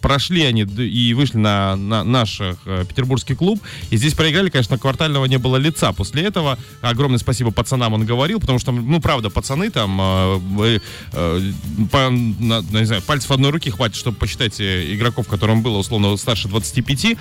прошли 0.00 0.42
они 0.42 0.62
и 0.62 1.14
вышли 1.14 1.38
на, 1.38 1.76
на 1.76 2.04
наш 2.04 2.40
э, 2.40 2.54
петербургский 2.88 3.34
клуб. 3.34 3.60
И 3.90 3.96
здесь 3.96 4.14
проиграли, 4.14 4.50
конечно, 4.50 4.78
квартального 4.78 5.24
не 5.26 5.38
было 5.38 5.56
лица. 5.56 5.92
После 5.92 6.22
этого 6.22 6.58
огромное 6.80 7.18
спасибо 7.18 7.50
пацанам 7.50 7.94
он 7.94 8.04
говорил, 8.04 8.40
потому 8.40 8.58
что, 8.58 8.72
ну, 8.72 9.00
правда, 9.00 9.30
пацаны 9.30 9.70
там, 9.70 9.98
э, 10.00 10.78
э, 11.12 11.52
по, 11.90 12.10
на, 12.10 12.60
не 12.60 12.84
знаю, 12.84 13.02
пальцев 13.02 13.30
одной 13.30 13.50
руки 13.50 13.70
хватит, 13.70 13.96
чтобы 13.96 14.16
посчитать 14.16 14.60
э, 14.60 14.94
игроков, 14.94 15.28
которым 15.28 15.62
было, 15.62 15.78
условно, 15.78 16.16
старше 16.16 16.48
25. 16.48 17.16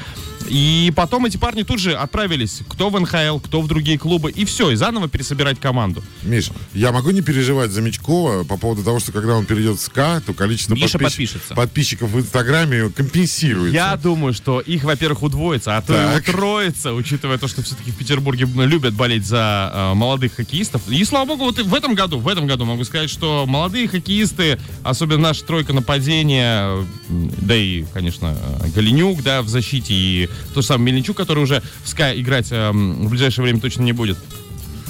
И 0.48 0.91
потом 0.96 1.26
эти 1.26 1.38
парни 1.38 1.64
тут 1.64 1.80
же 1.80 1.94
отправились, 1.94 2.62
кто 2.68 2.89
в 2.89 3.00
НХЛ, 3.00 3.39
кто 3.39 3.62
в 3.62 3.68
другие 3.68 3.98
клубы, 3.98 4.32
и 4.32 4.46
все, 4.46 4.72
и 4.72 4.76
заново 4.76 5.08
пересобирать 5.08 5.60
команду. 5.60 6.04
Миш, 6.24 6.50
я 6.74 6.91
могу 6.91 7.12
не 7.12 7.22
переживать 7.22 7.72
за 7.72 7.82
Мечкова 7.82 8.44
по 8.44 8.58
поводу 8.58 8.84
того, 8.84 9.00
что 9.00 9.12
когда 9.12 9.36
он 9.36 9.46
перейдет 9.46 9.78
в 9.78 9.82
СКА, 9.82 10.22
то 10.26 10.34
количество 10.34 10.74
Миша 10.74 11.00
подписчиков, 11.00 11.12
подпишется. 11.12 11.56
подписчиков 11.56 11.83
в 11.92 12.20
Инстаграме 12.20 12.90
компенсируется. 12.90 13.74
Я 13.76 13.96
думаю, 13.98 14.34
что 14.34 14.60
их, 14.60 14.84
во-первых, 14.84 15.24
удвоится, 15.24 15.78
а 15.78 15.82
то 15.82 15.94
Так. 15.94 16.28
и 16.28 16.32
утроится, 16.32 16.94
учитывая 16.94 17.38
то, 17.38 17.48
что 17.48 17.62
все-таки 17.62 17.92
в 17.92 17.98
Петербурге 17.98 18.48
любят 18.56 18.94
болеть 18.94 19.26
за 19.26 19.72
э, 19.74 19.94
молодых 19.94 20.34
хоккеистов. 20.36 20.82
И 20.90 21.04
слава 21.06 21.26
богу, 21.28 21.46
вот 21.46 21.60
в 21.60 21.74
этом 21.76 21.96
году, 21.96 22.20
в 22.20 22.28
этом 22.28 22.48
году 22.48 22.66
могу 22.66 22.84
сказать, 22.84 23.10
что 23.10 23.46
молодые 23.48 23.88
хоккеисты, 23.88 24.60
особенно 24.84 25.22
наша 25.22 25.44
тройка 25.46 25.74
нападения, 25.74 26.86
да 27.10 27.56
и, 27.56 27.84
конечно, 27.94 28.38
Голенюк, 28.76 29.22
да, 29.24 29.42
в 29.42 29.50
защите, 29.50 29.94
и 29.94 30.30
то 30.54 30.62
же 30.62 30.68
самое 30.68 30.92
Мельничук, 30.94 31.18
который 31.18 31.44
уже 31.44 31.62
в 31.84 31.90
СКА 31.90 32.14
играть 32.20 32.48
э, 32.52 32.72
в 32.72 33.10
ближайшее 33.10 33.44
время 33.44 33.60
точно 33.60 33.84
не 33.84 33.94
будет. 33.94 34.18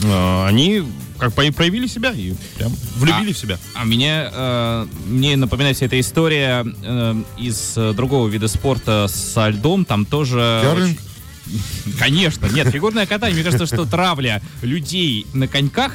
Э, 0.03 0.45
Они 0.47 0.83
как 1.17 1.33
по- 1.33 1.51
проявили 1.51 1.87
себя 1.87 2.11
и 2.11 2.33
прям 2.57 2.71
влюбили 2.97 3.33
в 3.33 3.37
себя. 3.37 3.57
А 3.75 3.83
меня, 3.85 4.29
э, 4.31 4.87
мне 5.07 5.35
напоминает 5.37 5.75
вся 5.77 5.85
эта 5.85 5.99
история 5.99 6.65
э, 6.83 7.15
из 7.37 7.73
э, 7.77 7.93
другого 7.93 8.27
вида 8.27 8.47
спорта 8.47 9.07
со 9.09 9.49
льдом. 9.49 9.85
Там 9.85 10.05
тоже... 10.05 10.61
Очень- 10.83 10.97
Конечно, 11.99 12.47
нет, 12.47 12.69
фигурное 12.69 13.05
катание. 13.05 13.35
Мне 13.35 13.43
кажется, 13.43 13.65
что 13.65 13.85
травля 13.85 14.41
людей 14.61 15.25
на 15.33 15.47
коньках, 15.47 15.93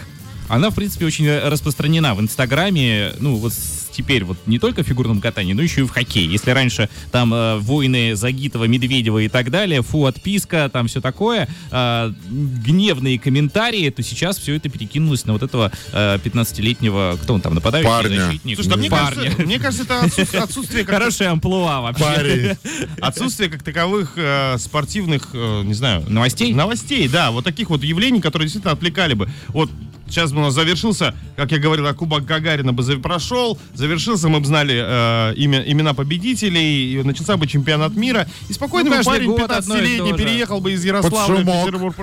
она, 0.49 0.71
в 0.71 0.75
принципе, 0.75 1.07
очень 1.07 1.29
распространена 1.31 2.15
в 2.15 2.21
Инстаграме. 2.21 3.13
Ну, 3.19 3.37
вот 3.37 3.53
теперь 3.99 4.23
вот 4.23 4.39
не 4.47 4.61
только 4.61 4.85
в 4.85 4.87
фигурном 4.87 5.21
катании, 5.21 5.55
но 5.55 5.63
еще 5.63 5.81
и 5.81 5.85
в 5.85 5.91
хоккее. 5.91 6.31
Если 6.31 6.53
раньше 6.53 6.89
там 7.11 7.35
э, 7.35 7.59
войны 7.59 8.15
Загитова, 8.15 8.65
Медведева 8.65 9.19
и 9.19 9.29
так 9.29 9.51
далее, 9.51 9.83
фу, 9.83 10.07
отписка, 10.07 10.71
там 10.73 10.87
все 10.87 11.01
такое, 11.01 11.49
э, 11.73 12.13
гневные 12.31 13.19
комментарии, 13.19 13.91
то 13.91 14.05
сейчас 14.05 14.39
все 14.39 14.55
это 14.55 14.69
перекинулось 14.69 15.25
на 15.25 15.33
вот 15.33 15.43
этого 15.43 15.73
э, 15.93 16.19
15-летнего, 16.19 17.19
кто 17.21 17.35
он 17.35 17.41
там, 17.41 17.55
нападающий, 17.55 17.91
Парня. 17.91 18.27
защитник? 18.27 18.55
Слушай, 18.55 18.69
да 18.69 18.77
мне 18.77 18.89
Парня. 18.89 19.23
кажется, 19.23 19.43
мне 19.43 19.59
кажется, 19.59 19.83
это 19.83 20.01
отсутствие, 20.01 20.43
отсутствие 20.45 20.85
как 20.85 20.95
Хорошая 20.95 21.33
амплуа 21.33 21.81
вообще. 21.81 22.05
Парень. 22.05 22.57
Отсутствие 23.01 23.51
как 23.51 23.65
таковых 23.65 24.13
э, 24.15 24.59
спортивных, 24.59 25.31
э, 25.33 25.63
не 25.65 25.75
знаю... 25.75 26.05
Новостей? 26.09 26.55
Новостей, 26.55 27.09
да. 27.09 27.33
Вот 27.33 27.45
таких 27.45 27.71
вот 27.71 27.83
явлений, 27.83 28.21
которые 28.21 28.47
действительно 28.47 28.73
отвлекали 28.73 29.15
бы. 29.15 29.29
Вот 29.49 29.71
сейчас 30.09 30.33
бы 30.33 30.39
у 30.39 30.43
нас 30.43 30.55
завершился, 30.55 31.15
как 31.37 31.53
я 31.53 31.59
говорил, 31.59 31.87
а 31.87 31.95
Кубок 31.95 32.25
Гагарина 32.25 32.73
бы 32.73 32.83
прошел, 32.99 33.59
завершился, 33.75 34.29
мы 34.29 34.41
бы 34.41 34.47
знали 34.47 34.83
э, 34.83 35.35
имя, 35.37 35.63
имена 35.67 35.95
победителей, 35.95 36.95
и 36.95 37.03
начался 37.03 37.37
бы 37.37 37.47
чемпионат 37.47 37.95
мира, 37.95 38.29
и 38.49 38.53
спокойно 38.53 38.91
Ну, 38.91 38.97
бы 38.97 39.05
парень 39.05 39.27
год 39.27 39.51
одно 39.51 39.77
и 39.77 39.81
15-летний 39.81 40.11
то 40.11 40.19
же. 40.19 40.25
переехал 40.25 40.61
бы 40.61 40.73
из 40.73 40.85
Ярославля 40.85 41.37
Под 41.37 41.39
в 41.39 41.41
шумок. 41.41 41.67
Петербург 41.67 41.97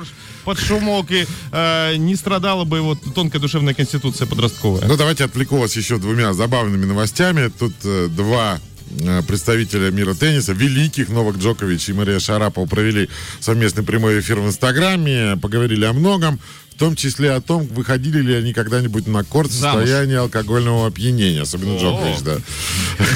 под 0.46 0.60
шумок, 0.60 1.12
и 1.12 1.26
э, 1.52 1.96
не 1.98 2.16
страдала 2.16 2.64
бы 2.64 2.78
его 2.78 2.96
тонкая 2.96 3.42
душевная 3.42 3.74
конституция 3.74 4.28
подростковая. 4.28 4.88
Ну, 4.88 4.96
давайте 4.96 5.26
отвлеку 5.26 5.58
вас 5.58 5.76
еще 5.76 5.98
двумя 5.98 6.34
забавными 6.34 6.86
новостями. 6.86 7.52
Тут 7.60 7.74
э, 7.84 8.08
два 8.10 8.60
э, 9.02 9.24
представителя 9.24 9.90
мира 9.92 10.14
тенниса, 10.14 10.54
великих 10.54 11.10
Новак 11.10 11.38
Джокович 11.38 11.90
и 11.90 11.94
Мария 11.94 12.20
Шарапова 12.20 12.68
провели 12.68 13.10
совместный 13.40 13.84
прямой 13.84 14.20
эфир 14.20 14.40
в 14.40 14.48
Инстаграме, 14.48 15.36
поговорили 15.38 15.86
о 15.86 15.94
многом, 15.94 16.40
в 16.76 16.78
том 16.78 16.96
числе 16.96 17.32
о 17.32 17.40
том, 17.40 17.66
выходили 17.68 18.20
ли 18.20 18.34
они 18.34 18.52
когда-нибудь 18.52 19.08
на 19.08 19.24
корт 19.24 19.50
в 19.50 19.54
состоянии 19.54 20.16
алкогольного 20.16 20.88
опьянения, 20.88 21.44
особенно 21.44 21.78
Джокович, 21.80 22.20
да. 22.22 22.38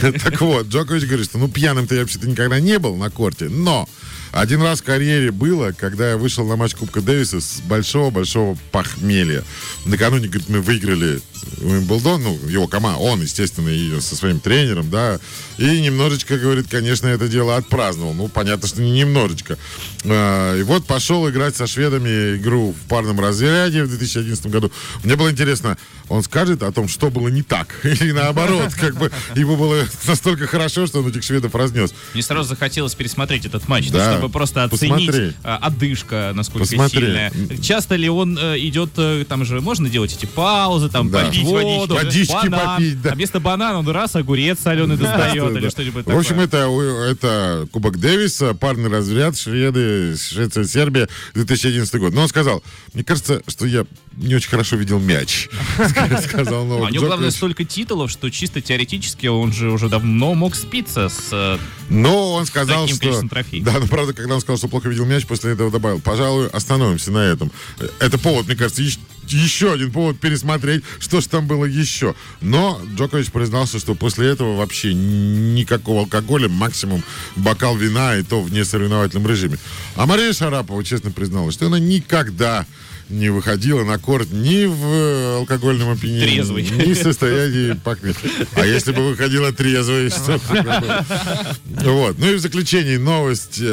Так 0.23 0.39
вот, 0.39 0.67
Джокович 0.67 1.03
говорит, 1.03 1.25
что 1.25 1.39
ну 1.39 1.49
пьяным-то 1.49 1.93
я 1.93 2.01
вообще-то 2.01 2.29
никогда 2.29 2.61
не 2.61 2.79
был 2.79 2.95
на 2.95 3.09
корте, 3.09 3.49
но 3.49 3.89
один 4.31 4.61
раз 4.61 4.81
в 4.81 4.83
карьере 4.83 5.31
было, 5.31 5.71
когда 5.71 6.11
я 6.11 6.17
вышел 6.17 6.45
на 6.47 6.55
матч 6.55 6.75
Кубка 6.75 7.01
Дэвиса 7.01 7.41
с 7.41 7.61
большого-большого 7.61 8.57
похмелья. 8.71 9.43
Накануне, 9.85 10.27
говорит, 10.27 10.49
мы 10.49 10.61
выиграли 10.61 11.21
Уимблдон, 11.61 12.23
ну, 12.23 12.39
его 12.47 12.67
команда, 12.67 12.99
он, 12.99 13.21
естественно, 13.21 13.69
и 13.69 13.99
со 14.01 14.15
своим 14.15 14.39
тренером, 14.39 14.89
да, 14.89 15.19
и 15.57 15.81
немножечко, 15.81 16.37
говорит, 16.37 16.67
конечно, 16.69 17.07
это 17.07 17.27
дело 17.27 17.55
отпраздновал. 17.57 18.13
Ну, 18.13 18.27
понятно, 18.27 18.67
что 18.67 18.81
не 18.81 18.91
немножечко. 18.91 19.57
А, 20.05 20.57
И 20.57 20.63
вот 20.63 20.85
пошел 20.85 21.29
играть 21.29 21.55
со 21.55 21.67
шведами 21.67 22.37
игру 22.37 22.73
в 22.73 22.87
парном 22.87 23.19
разряде 23.19 23.83
в 23.83 23.89
2011 23.89 24.45
году. 24.47 24.71
Мне 25.03 25.15
было 25.15 25.31
интересно, 25.31 25.77
он 26.07 26.23
скажет 26.23 26.63
о 26.63 26.71
том, 26.71 26.87
что 26.87 27.09
было 27.09 27.27
не 27.29 27.41
так, 27.41 27.75
или 27.83 28.11
наоборот, 28.11 28.73
как 28.73 28.95
бы 28.97 29.11
ему 29.35 29.55
было 29.57 29.85
настолько 30.07 30.47
хорошо, 30.47 30.87
что 30.87 30.99
он 30.99 31.07
этих 31.07 31.23
шведов 31.23 31.55
разнес. 31.55 31.93
Мне 32.13 32.23
сразу 32.23 32.49
захотелось 32.49 32.95
пересмотреть 32.95 33.45
этот 33.45 33.67
матч, 33.67 33.89
Да, 33.89 34.18
чтобы 34.19 34.31
просто 34.33 34.63
оценить 34.63 35.07
посмотри. 35.07 35.33
а, 35.43 35.57
одышка, 35.57 36.31
насколько 36.35 36.67
Посмотри. 36.67 36.99
сильная. 37.01 37.31
Часто 37.61 37.95
ли 37.95 38.09
он 38.09 38.37
э, 38.39 38.57
идет, 38.59 38.91
э, 38.97 39.25
там 39.27 39.45
же 39.45 39.59
можно 39.61 39.89
делать 39.89 40.15
эти 40.15 40.25
паузы, 40.25 40.89
там 40.89 41.09
Да. 41.09 41.25
попить 41.25 41.43
воду, 41.43 41.95
водички 41.95 42.31
банан, 42.31 42.75
попить, 42.77 43.01
да. 43.01 43.11
а 43.11 43.15
вместо 43.15 43.39
банана 43.39 43.79
он 43.79 43.87
раз 43.89 44.15
огурец 44.15 44.59
соленый 44.59 44.97
достает 44.97 45.51
или 45.55 45.63
Да. 45.65 45.69
что-нибудь 45.69 46.05
В 46.05 46.17
общем, 46.17 46.35
такое. 46.47 47.11
это, 47.11 47.11
это 47.11 47.67
Кубок 47.71 47.97
Дэвиса, 47.99 48.53
парный 48.53 48.89
разряд, 48.89 49.37
Шведы, 49.37 50.15
Швеция, 50.17 50.63
Сербия, 50.65 51.07
2011 51.33 51.95
год. 51.99 52.13
Но 52.13 52.21
он 52.21 52.27
сказал, 52.27 52.63
мне 52.93 53.03
кажется, 53.03 53.41
что 53.47 53.65
я 53.65 53.85
не 54.17 54.35
очень 54.35 54.49
хорошо 54.49 54.75
видел 54.75 54.99
мяч. 54.99 55.47
Сказал 56.27 56.65
Новак 56.65 56.89
у 56.89 56.93
него, 56.93 57.05
главное, 57.05 57.31
столько 57.31 57.63
титулов, 57.63 58.11
что 58.11 58.29
чисто 58.29 58.61
теоретически 58.61 59.27
он 59.27 59.53
же 59.53 59.71
уже 59.71 59.89
давно 59.89 60.33
мог 60.33 60.55
спиться 60.55 61.09
с... 61.09 61.29
э, 61.31 61.57
Но 61.89 62.33
он 62.33 62.45
сказал, 62.45 62.87
что... 62.87 63.21
Да, 63.61 63.79
но 63.79 63.87
правда, 63.87 64.08
когда 64.13 64.35
он 64.35 64.41
сказал, 64.41 64.57
что 64.57 64.67
плохо 64.67 64.89
видел 64.89 65.05
мяч, 65.05 65.25
после 65.25 65.53
этого 65.53 65.71
добавил, 65.71 65.99
пожалуй, 65.99 66.47
остановимся 66.47 67.11
на 67.11 67.19
этом. 67.19 67.51
Это 67.99 68.17
повод, 68.17 68.47
мне 68.47 68.55
кажется, 68.55 68.83
еще 69.31 69.73
один 69.73 69.91
повод 69.91 70.19
пересмотреть, 70.19 70.83
что 70.99 71.21
же 71.21 71.29
там 71.29 71.47
было 71.47 71.65
еще. 71.65 72.15
Но 72.41 72.81
Джокович 72.95 73.31
признался, 73.31 73.79
что 73.79 73.95
после 73.95 74.27
этого 74.27 74.55
вообще 74.55 74.93
никакого 74.93 76.01
алкоголя, 76.01 76.47
максимум 76.49 77.03
бокал 77.35 77.75
вина, 77.75 78.17
и 78.17 78.23
то 78.23 78.41
в 78.41 78.51
несоревновательном 78.51 79.27
режиме. 79.27 79.57
А 79.95 80.05
Мария 80.05 80.33
Шарапова 80.33 80.83
честно 80.83 81.11
призналась, 81.11 81.55
что 81.55 81.67
она 81.67 81.79
никогда 81.79 82.65
не 83.09 83.29
выходила 83.29 83.83
на 83.83 83.97
корт 83.97 84.31
ни 84.31 84.65
в 84.65 84.85
э, 84.85 85.35
алкогольном 85.37 85.89
опьянении, 85.89 86.35
Трезвый. 86.35 86.63
ни 86.63 86.93
в 86.93 86.97
состоянии 86.97 87.73
похмелья. 87.83 88.15
А 88.53 88.65
если 88.65 88.91
бы 88.91 89.09
выходила 89.09 89.51
трезвой, 89.51 90.09
что? 90.09 90.39
Вот. 91.65 92.17
Ну 92.19 92.31
и 92.31 92.35
в 92.35 92.39
заключение 92.39 92.99
новость 92.99 93.59
э, 93.59 93.65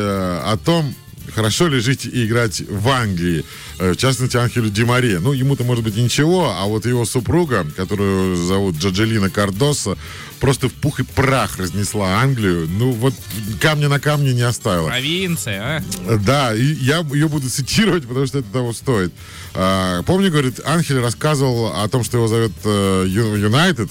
о 0.44 0.56
том, 0.56 0.94
хорошо 1.34 1.68
ли 1.68 1.80
жить 1.80 2.06
и 2.06 2.26
играть 2.26 2.60
в 2.68 2.88
Англии. 2.88 3.44
Э, 3.78 3.92
В 3.92 3.96
частности, 3.96 4.36
Анхелю 4.36 4.70
Димаре. 4.70 5.18
Ну, 5.18 5.32
ему-то, 5.32 5.64
может 5.64 5.84
быть, 5.84 5.96
ничего, 5.96 6.54
а 6.56 6.64
вот 6.66 6.86
его 6.86 7.04
супруга, 7.04 7.66
которую 7.76 8.36
зовут 8.36 8.76
Джаджелина 8.76 9.30
Кардоса, 9.30 9.96
просто 10.40 10.68
в 10.68 10.72
пух 10.74 11.00
и 11.00 11.02
прах 11.02 11.58
разнесла 11.58 12.20
Англию. 12.20 12.68
Ну, 12.68 12.92
вот 12.92 13.14
камня 13.60 13.88
на 13.88 14.00
камне 14.00 14.32
не 14.32 14.42
оставила. 14.42 14.88
Провинция, 14.88 15.82
а? 16.08 16.16
Да, 16.18 16.54
и 16.54 16.64
я 16.64 16.98
ее 17.12 17.28
буду 17.28 17.48
цитировать, 17.48 18.06
потому 18.06 18.26
что 18.26 18.38
это 18.38 18.48
того 18.52 18.72
стоит. 18.72 19.12
А, 19.54 20.02
помню, 20.02 20.30
говорит, 20.30 20.60
Анхель 20.64 20.98
рассказывал 21.00 21.72
о 21.80 21.88
том, 21.88 22.04
что 22.04 22.18
его 22.18 22.28
зовет 22.28 22.52
э, 22.64 23.04
Юнайтед, 23.08 23.90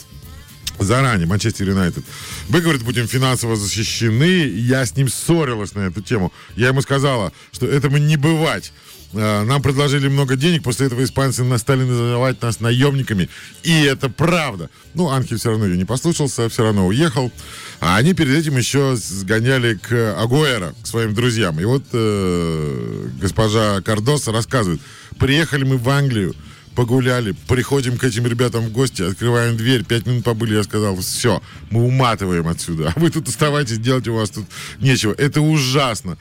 заранее, 0.80 1.28
Манчестер 1.28 1.70
Юнайтед. 1.70 2.04
Мы, 2.50 2.62
говорит, 2.62 2.84
будем 2.84 3.08
финансово 3.08 3.56
защищены. 3.56 4.48
Я 4.48 4.86
с 4.86 4.96
ним 4.96 5.08
ссорилась 5.10 5.74
на 5.74 5.82
эту 5.82 6.02
тему. 6.02 6.32
Я 6.56 6.68
ему 6.68 6.82
сказала, 6.82 7.32
что 7.52 7.66
этому 7.66 7.98
не 7.98 8.18
бывать. 8.18 8.72
Э, 9.14 9.44
Нам 9.44 9.62
предложили 9.62 10.08
много 10.08 10.36
денег, 10.36 10.64
после 10.64 10.88
этого 10.88 11.04
испанцы 11.04 11.46
стали 11.58 11.84
называть 11.84 12.42
нас 12.42 12.60
наемниками. 12.60 13.30
И 13.64 13.84
это 13.84 14.10
правда. 14.10 14.70
Ну, 14.94 15.10
Анхель 15.10 15.38
все 15.38 15.52
равно 15.52 15.66
ее 15.66 15.78
не 15.78 15.86
послушался, 15.86 16.50
все 16.50 16.64
равно 16.64 16.88
уехал. 16.88 17.32
А 17.80 17.98
они 17.98 18.14
перед 18.14 18.36
этим 18.36 18.58
еще 18.58 18.96
сгоняли 18.96 19.76
к 19.76 20.16
Агуэра, 20.20 20.74
к 20.82 20.88
своим 20.88 21.14
друзьям. 21.14 21.60
И 21.60 21.66
вот 21.66 21.84
э, 21.94 23.08
госпожа 23.22 23.82
Кардоса 23.82 24.32
рассказывает. 24.32 24.82
Приехали 25.18 25.64
мы 25.64 25.78
в 25.78 25.90
Англию, 25.90 26.36
погуляли, 26.76 27.34
приходим 27.48 27.98
к 27.98 28.04
этим 28.04 28.28
ребятам 28.28 28.66
в 28.66 28.72
гости, 28.72 29.02
открываем 29.02 29.58
дверь, 29.58 29.84
пять 29.84 30.06
минут 30.06 30.24
побыли, 30.24 30.56
я 30.56 30.64
сказал, 30.64 30.98
все, 30.98 31.42
мы 31.72 31.84
уматываем 31.84 32.48
отсюда, 32.48 32.94
а 32.96 33.00
вы 33.00 33.10
тут 33.10 33.28
оставайтесь, 33.28 33.80
делать 33.80 34.08
у 34.08 34.16
вас 34.16 34.30
тут 34.30 34.46
нечего. 34.80 35.14
Это 35.18 35.42
ужасно. 35.42 36.18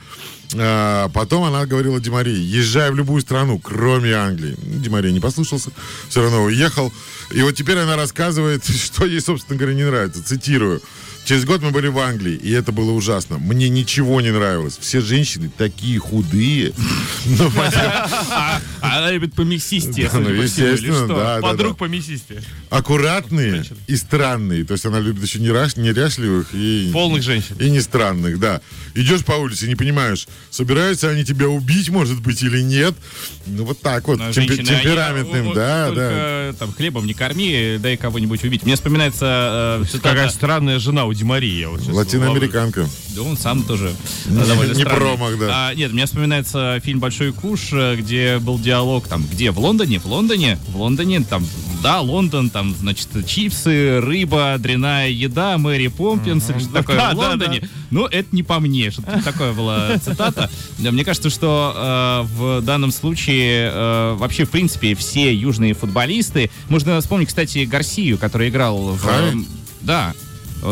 А, 0.56 1.08
потом 1.08 1.44
она 1.44 1.66
говорила 1.66 2.00
Демарии, 2.00 2.36
езжай 2.36 2.90
в 2.90 2.94
любую 2.94 3.20
страну, 3.20 3.58
кроме 3.58 4.12
Англии. 4.12 4.56
Демария 4.62 5.12
не 5.12 5.20
послушался, 5.20 5.70
все 6.08 6.22
равно 6.22 6.44
уехал. 6.44 6.92
И 7.32 7.42
вот 7.42 7.52
теперь 7.52 7.78
она 7.78 7.96
рассказывает, 7.96 8.64
что 8.84 9.04
ей, 9.04 9.20
собственно 9.20 9.58
говоря, 9.58 9.74
не 9.74 9.84
нравится. 9.84 10.22
Цитирую. 10.22 10.80
Через 11.24 11.44
год 11.46 11.62
мы 11.62 11.70
были 11.70 11.88
в 11.88 11.98
Англии, 11.98 12.34
и 12.34 12.50
это 12.52 12.70
было 12.70 12.90
ужасно. 12.92 13.38
Мне 13.38 13.68
ничего 13.70 14.20
не 14.20 14.30
нравилось. 14.30 14.76
Все 14.78 15.00
женщины 15.00 15.50
такие 15.56 15.98
худые. 15.98 16.72
А 18.80 18.98
Она 18.98 19.10
любит 19.10 19.34
по 19.34 19.40
мясисте, 19.40 20.04
Да, 20.04 20.10
судя 20.10 20.24
по 20.24 20.46
всему, 20.46 20.66
или 20.66 20.72
естественно, 20.74 21.38
Подруг 21.40 21.78
по 21.78 21.84
мясисте. 21.84 22.42
аккуратные 22.68 23.64
и 23.86 23.96
странные. 23.96 24.64
То 24.64 24.72
есть 24.74 24.84
она 24.84 25.00
любит 25.00 25.22
еще 25.22 25.38
неряш- 25.38 25.80
неряшливых 25.80 26.48
и... 26.52 26.90
Полных 26.92 27.22
женщин. 27.22 27.56
И 27.58 27.70
не 27.70 27.80
странных, 27.80 28.38
да. 28.38 28.60
Идешь 28.94 29.24
по 29.24 29.32
улице, 29.32 29.66
не 29.66 29.74
понимаешь, 29.74 30.28
собираются 30.50 31.08
они 31.08 31.24
тебя 31.24 31.48
убить, 31.48 31.88
может 31.88 32.20
быть, 32.20 32.42
или 32.42 32.60
нет. 32.60 32.94
Ну, 33.46 33.64
вот 33.64 33.80
так 33.80 34.06
вот, 34.06 34.18
темпераментным, 34.32 35.54
да, 35.54 35.90
да. 35.90 36.52
Там 36.58 36.72
хлебом 36.72 37.06
не 37.06 37.14
корми, 37.14 37.78
дай 37.78 37.96
кого-нибудь 37.96 38.44
убить. 38.44 38.64
Мне 38.64 38.74
вспоминается 38.74 39.80
э, 39.92 39.98
Какая 39.98 40.28
странная 40.28 40.78
жена 40.78 41.06
у 41.06 41.13
Димарии. 41.14 41.60
я 41.60 41.68
вот 41.70 41.86
Латиноамериканка. 41.86 42.86
Да 43.14 43.22
он 43.22 43.36
сам 43.36 43.62
тоже 43.62 43.94
Не 44.26 44.42
странный. 44.44 44.84
промах, 44.84 45.38
да. 45.38 45.68
А, 45.68 45.74
нет, 45.74 45.92
мне 45.92 46.04
вспоминается 46.06 46.80
фильм 46.82 46.98
«Большой 47.00 47.32
куш», 47.32 47.68
э, 47.72 47.96
где 47.96 48.38
был 48.38 48.58
диалог, 48.58 49.06
там, 49.08 49.24
где, 49.30 49.50
в 49.50 49.58
Лондоне? 49.58 50.00
В 50.00 50.06
Лондоне? 50.06 50.58
В 50.68 50.76
Лондоне, 50.76 51.20
там, 51.20 51.46
да, 51.82 52.00
Лондон, 52.00 52.50
там, 52.50 52.74
значит, 52.74 53.08
чипсы, 53.26 54.00
рыба, 54.00 54.56
дряная 54.58 55.10
еда, 55.10 55.58
Мэри 55.58 55.88
Помпинс, 55.88 56.50
или 56.50 56.58
что 56.58 56.72
такое 56.72 56.96
Да, 56.96 57.10
в 57.12 57.16
да, 57.16 57.28
Лондоне. 57.28 57.68
Ну, 57.90 58.06
это 58.06 58.28
не 58.34 58.42
по 58.42 58.58
мне, 58.58 58.90
что-то 58.90 59.22
такое 59.22 59.52
была 59.52 59.98
цитата. 60.04 60.50
Да, 60.78 60.90
Мне 60.90 61.04
кажется, 61.04 61.30
что 61.30 61.72
э, 61.76 62.34
в 62.34 62.60
данном 62.62 62.90
случае 62.90 63.70
э, 63.72 64.14
вообще, 64.18 64.44
в 64.44 64.50
принципе, 64.50 64.94
все 64.96 65.32
южные 65.32 65.74
футболисты, 65.74 66.50
можно 66.68 67.00
вспомнить, 67.00 67.28
кстати, 67.28 67.64
Гарсию, 67.64 68.18
который 68.18 68.48
играл 68.48 68.94
в... 68.94 69.06
Э, 69.06 69.32
Да, 69.82 70.14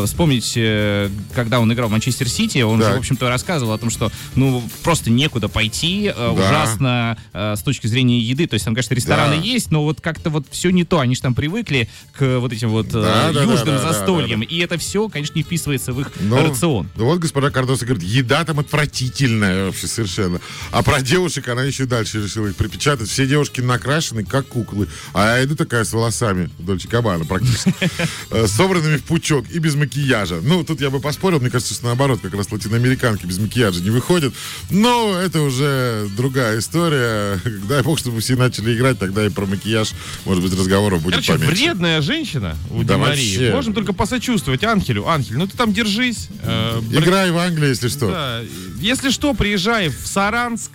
Вспомнить, 0.05 0.53
э, 0.55 1.09
когда 1.35 1.59
он 1.59 1.71
играл 1.71 1.87
в 1.87 1.91
Манчестер 1.91 2.27
Сити, 2.27 2.59
он 2.61 2.79
же, 2.79 2.85
Так. 2.87 2.95
в 2.95 2.99
общем-то, 2.99 3.29
рассказывал 3.29 3.73
о 3.73 3.77
том, 3.77 3.89
что, 3.89 4.11
ну, 4.35 4.63
просто 4.83 5.09
некуда 5.11 5.47
пойти, 5.49 6.11
э, 6.15 6.29
ужасно 6.29 7.17
э, 7.33 7.55
с 7.57 7.61
точки 7.61 7.87
зрения 7.87 8.19
еды. 8.19 8.47
То 8.47 8.55
есть 8.55 8.65
там, 8.65 8.73
конечно, 8.73 8.93
рестораны 8.95 9.37
Да. 9.37 9.41
есть, 9.43 9.71
но 9.71 9.83
вот 9.83 10.01
как-то 10.01 10.29
вот 10.29 10.45
все 10.51 10.69
не 10.71 10.83
то. 10.83 10.99
Они 10.99 11.15
же 11.15 11.21
там 11.21 11.35
привыкли 11.35 11.89
к 12.17 12.39
вот 12.39 12.51
этим 12.53 12.69
вот 12.69 12.87
Да, 12.89 13.01
да, 13.01 13.31
да, 13.33 13.43
южным 13.43 13.75
да, 13.75 13.81
да, 13.83 13.93
застольям. 13.93 14.39
да, 14.41 14.45
И 14.47 14.57
это 14.59 14.77
все, 14.77 15.07
конечно, 15.09 15.35
не 15.35 15.43
вписывается 15.43 15.93
в 15.93 16.01
их 16.01 16.11
Ну, 16.19 16.37
рацион. 16.49 16.89
ну 16.95 17.05
вот 17.05 17.19
господа 17.19 17.51
Кардоса 17.51 17.85
говорит, 17.85 18.03
еда 18.07 18.43
там 18.45 18.59
отвратительная 18.59 19.65
вообще 19.65 19.87
совершенно. 19.87 20.39
А 20.71 20.83
про 20.83 21.01
девушек 21.01 21.47
она 21.47 21.63
еще 21.63 21.85
дальше 21.85 22.23
решила 22.23 22.47
их 22.47 22.55
припечатать. 22.55 23.09
Все 23.09 23.25
девушки 23.27 23.61
накрашены, 23.61 24.23
как 24.23 24.47
куклы. 24.47 24.87
А 25.13 25.37
я 25.37 25.43
иду 25.43 25.55
такая 25.55 25.83
с 25.83 25.93
волосами, 25.93 26.49
Дольче 26.59 26.87
Кабана 26.87 27.25
практически, 27.25 27.73
собранными 28.47 28.97
в 28.97 29.03
пучок 29.03 29.45
и 29.51 29.59
без 29.59 29.75
макияжа. 29.83 30.39
Ну, 30.41 30.63
тут 30.63 30.81
я 30.81 30.89
бы 30.89 30.99
поспорил, 30.99 31.39
мне 31.39 31.49
кажется, 31.49 31.73
что 31.73 31.85
наоборот, 31.85 32.19
как 32.21 32.33
раз 32.33 32.51
латиноамериканки 32.51 33.25
без 33.25 33.37
макияжа 33.39 33.81
не 33.81 33.89
выходят. 33.89 34.33
Но 34.69 35.17
это 35.19 35.41
уже 35.41 36.07
другая 36.15 36.59
история. 36.59 37.39
Дай 37.69 37.81
бог, 37.83 37.99
чтобы 37.99 38.19
все 38.21 38.35
начали 38.35 38.75
играть, 38.75 38.99
тогда 38.99 39.25
и 39.25 39.29
про 39.29 39.45
макияж, 39.45 39.91
может 40.25 40.43
быть, 40.43 40.53
разговоров 40.57 41.01
будет 41.01 41.13
Короче, 41.15 41.33
поменьше. 41.33 41.51
вредная 41.55 42.01
женщина 42.01 42.55
у 42.71 42.83
Да 42.83 42.95
Димарии. 42.95 43.09
вообще. 43.37 43.51
Можем 43.53 43.73
только 43.73 43.93
посочувствовать 43.93 44.63
Анхелю. 44.63 45.07
Анхель, 45.07 45.37
ну 45.37 45.47
ты 45.47 45.55
там 45.57 45.73
держись. 45.73 46.29
э, 46.43 46.79
бр- 46.81 47.03
Играй 47.03 47.31
в 47.31 47.37
Англии, 47.37 47.69
если 47.69 47.87
что. 47.89 48.09
Да. 48.09 48.41
Если 48.79 49.09
что, 49.11 49.33
приезжай 49.33 49.89
в 49.89 50.07
Саранск. 50.07 50.71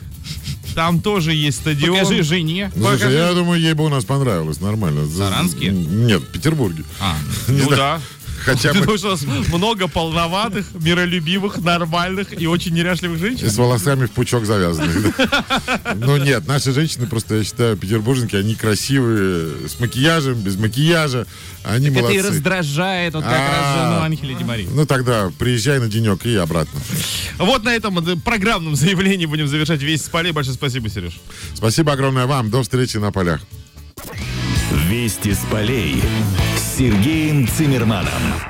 Там 0.75 1.01
тоже 1.01 1.33
есть 1.33 1.59
стадион. 1.59 1.99
Покажи 1.99 2.23
жене. 2.23 2.71
Ну, 2.77 2.83
слушай, 2.85 2.99
Покажи. 2.99 3.17
я 3.17 3.33
думаю, 3.33 3.61
ей 3.61 3.73
бы 3.73 3.85
у 3.85 3.89
нас 3.89 4.05
понравилось, 4.05 4.61
нормально. 4.61 5.09
Саранске? 5.09 5.71
Нет, 5.71 6.23
в 6.23 6.27
Петербурге. 6.27 6.85
А, 7.01 7.17
Ну 7.49 7.71
да. 7.71 8.01
Хотя 8.49 8.73
бы 8.73 8.81
Потому 8.81 8.99
что 8.99 9.09
у 9.09 9.11
нас 9.13 9.23
много 9.49 9.89
полноватых, 9.89 10.67
миролюбивых, 10.75 11.59
нормальных 11.59 12.41
и 12.41 12.47
очень 12.47 12.73
неряшливых 12.75 13.19
женщин. 13.19 13.51
с 13.51 13.57
волосами 13.57 14.07
в 14.07 14.11
пучок 14.13 14.45
завязанных. 14.47 15.19
Ну 15.97 16.17
нет, 16.17 16.47
наши 16.47 16.73
женщины 16.73 17.07
просто, 17.07 17.37
я 17.37 17.45
считаю, 17.45 17.77
петербурженки, 17.77 18.37
они 18.37 18.55
красивые, 18.55 19.69
с 19.69 19.79
макияжем, 19.81 20.35
без 20.35 20.57
макияжа. 20.57 21.27
Они 21.65 21.89
это 21.89 21.99
и 21.99 22.03
молодцы. 22.03 22.29
раздражает 22.29 23.15
вот 23.15 23.25
как 23.25 23.33
раз 23.33 23.43
А. 23.51 23.91
жену 23.93 24.05
Анхеля 24.05 24.35
Димари. 24.35 24.69
Ну 24.73 24.87
тогда 24.87 25.31
приезжай 25.39 25.79
на 25.81 25.89
денек 25.89 26.25
и 26.25 26.35
обратно. 26.37 26.81
Вот 27.39 27.65
на 27.65 27.75
этом 27.75 28.21
программном 28.21 28.75
заявлении 28.75 29.27
будем 29.27 29.49
завершать 29.49 29.83
весь 29.83 30.05
с 30.05 30.09
полей. 30.09 30.33
Большое 30.33 30.55
спасибо, 30.55 30.89
Сереж. 30.89 31.21
Спасибо 31.55 31.93
огромное 31.93 32.27
вам. 32.27 32.51
До 32.51 32.63
встречи 32.63 32.97
на 32.97 33.13
полях. 33.13 33.41
Вести 34.89 35.35
с 35.35 35.41
полей 35.51 36.03
Сергеем 36.79 37.45
Цимерманом. 37.49 38.49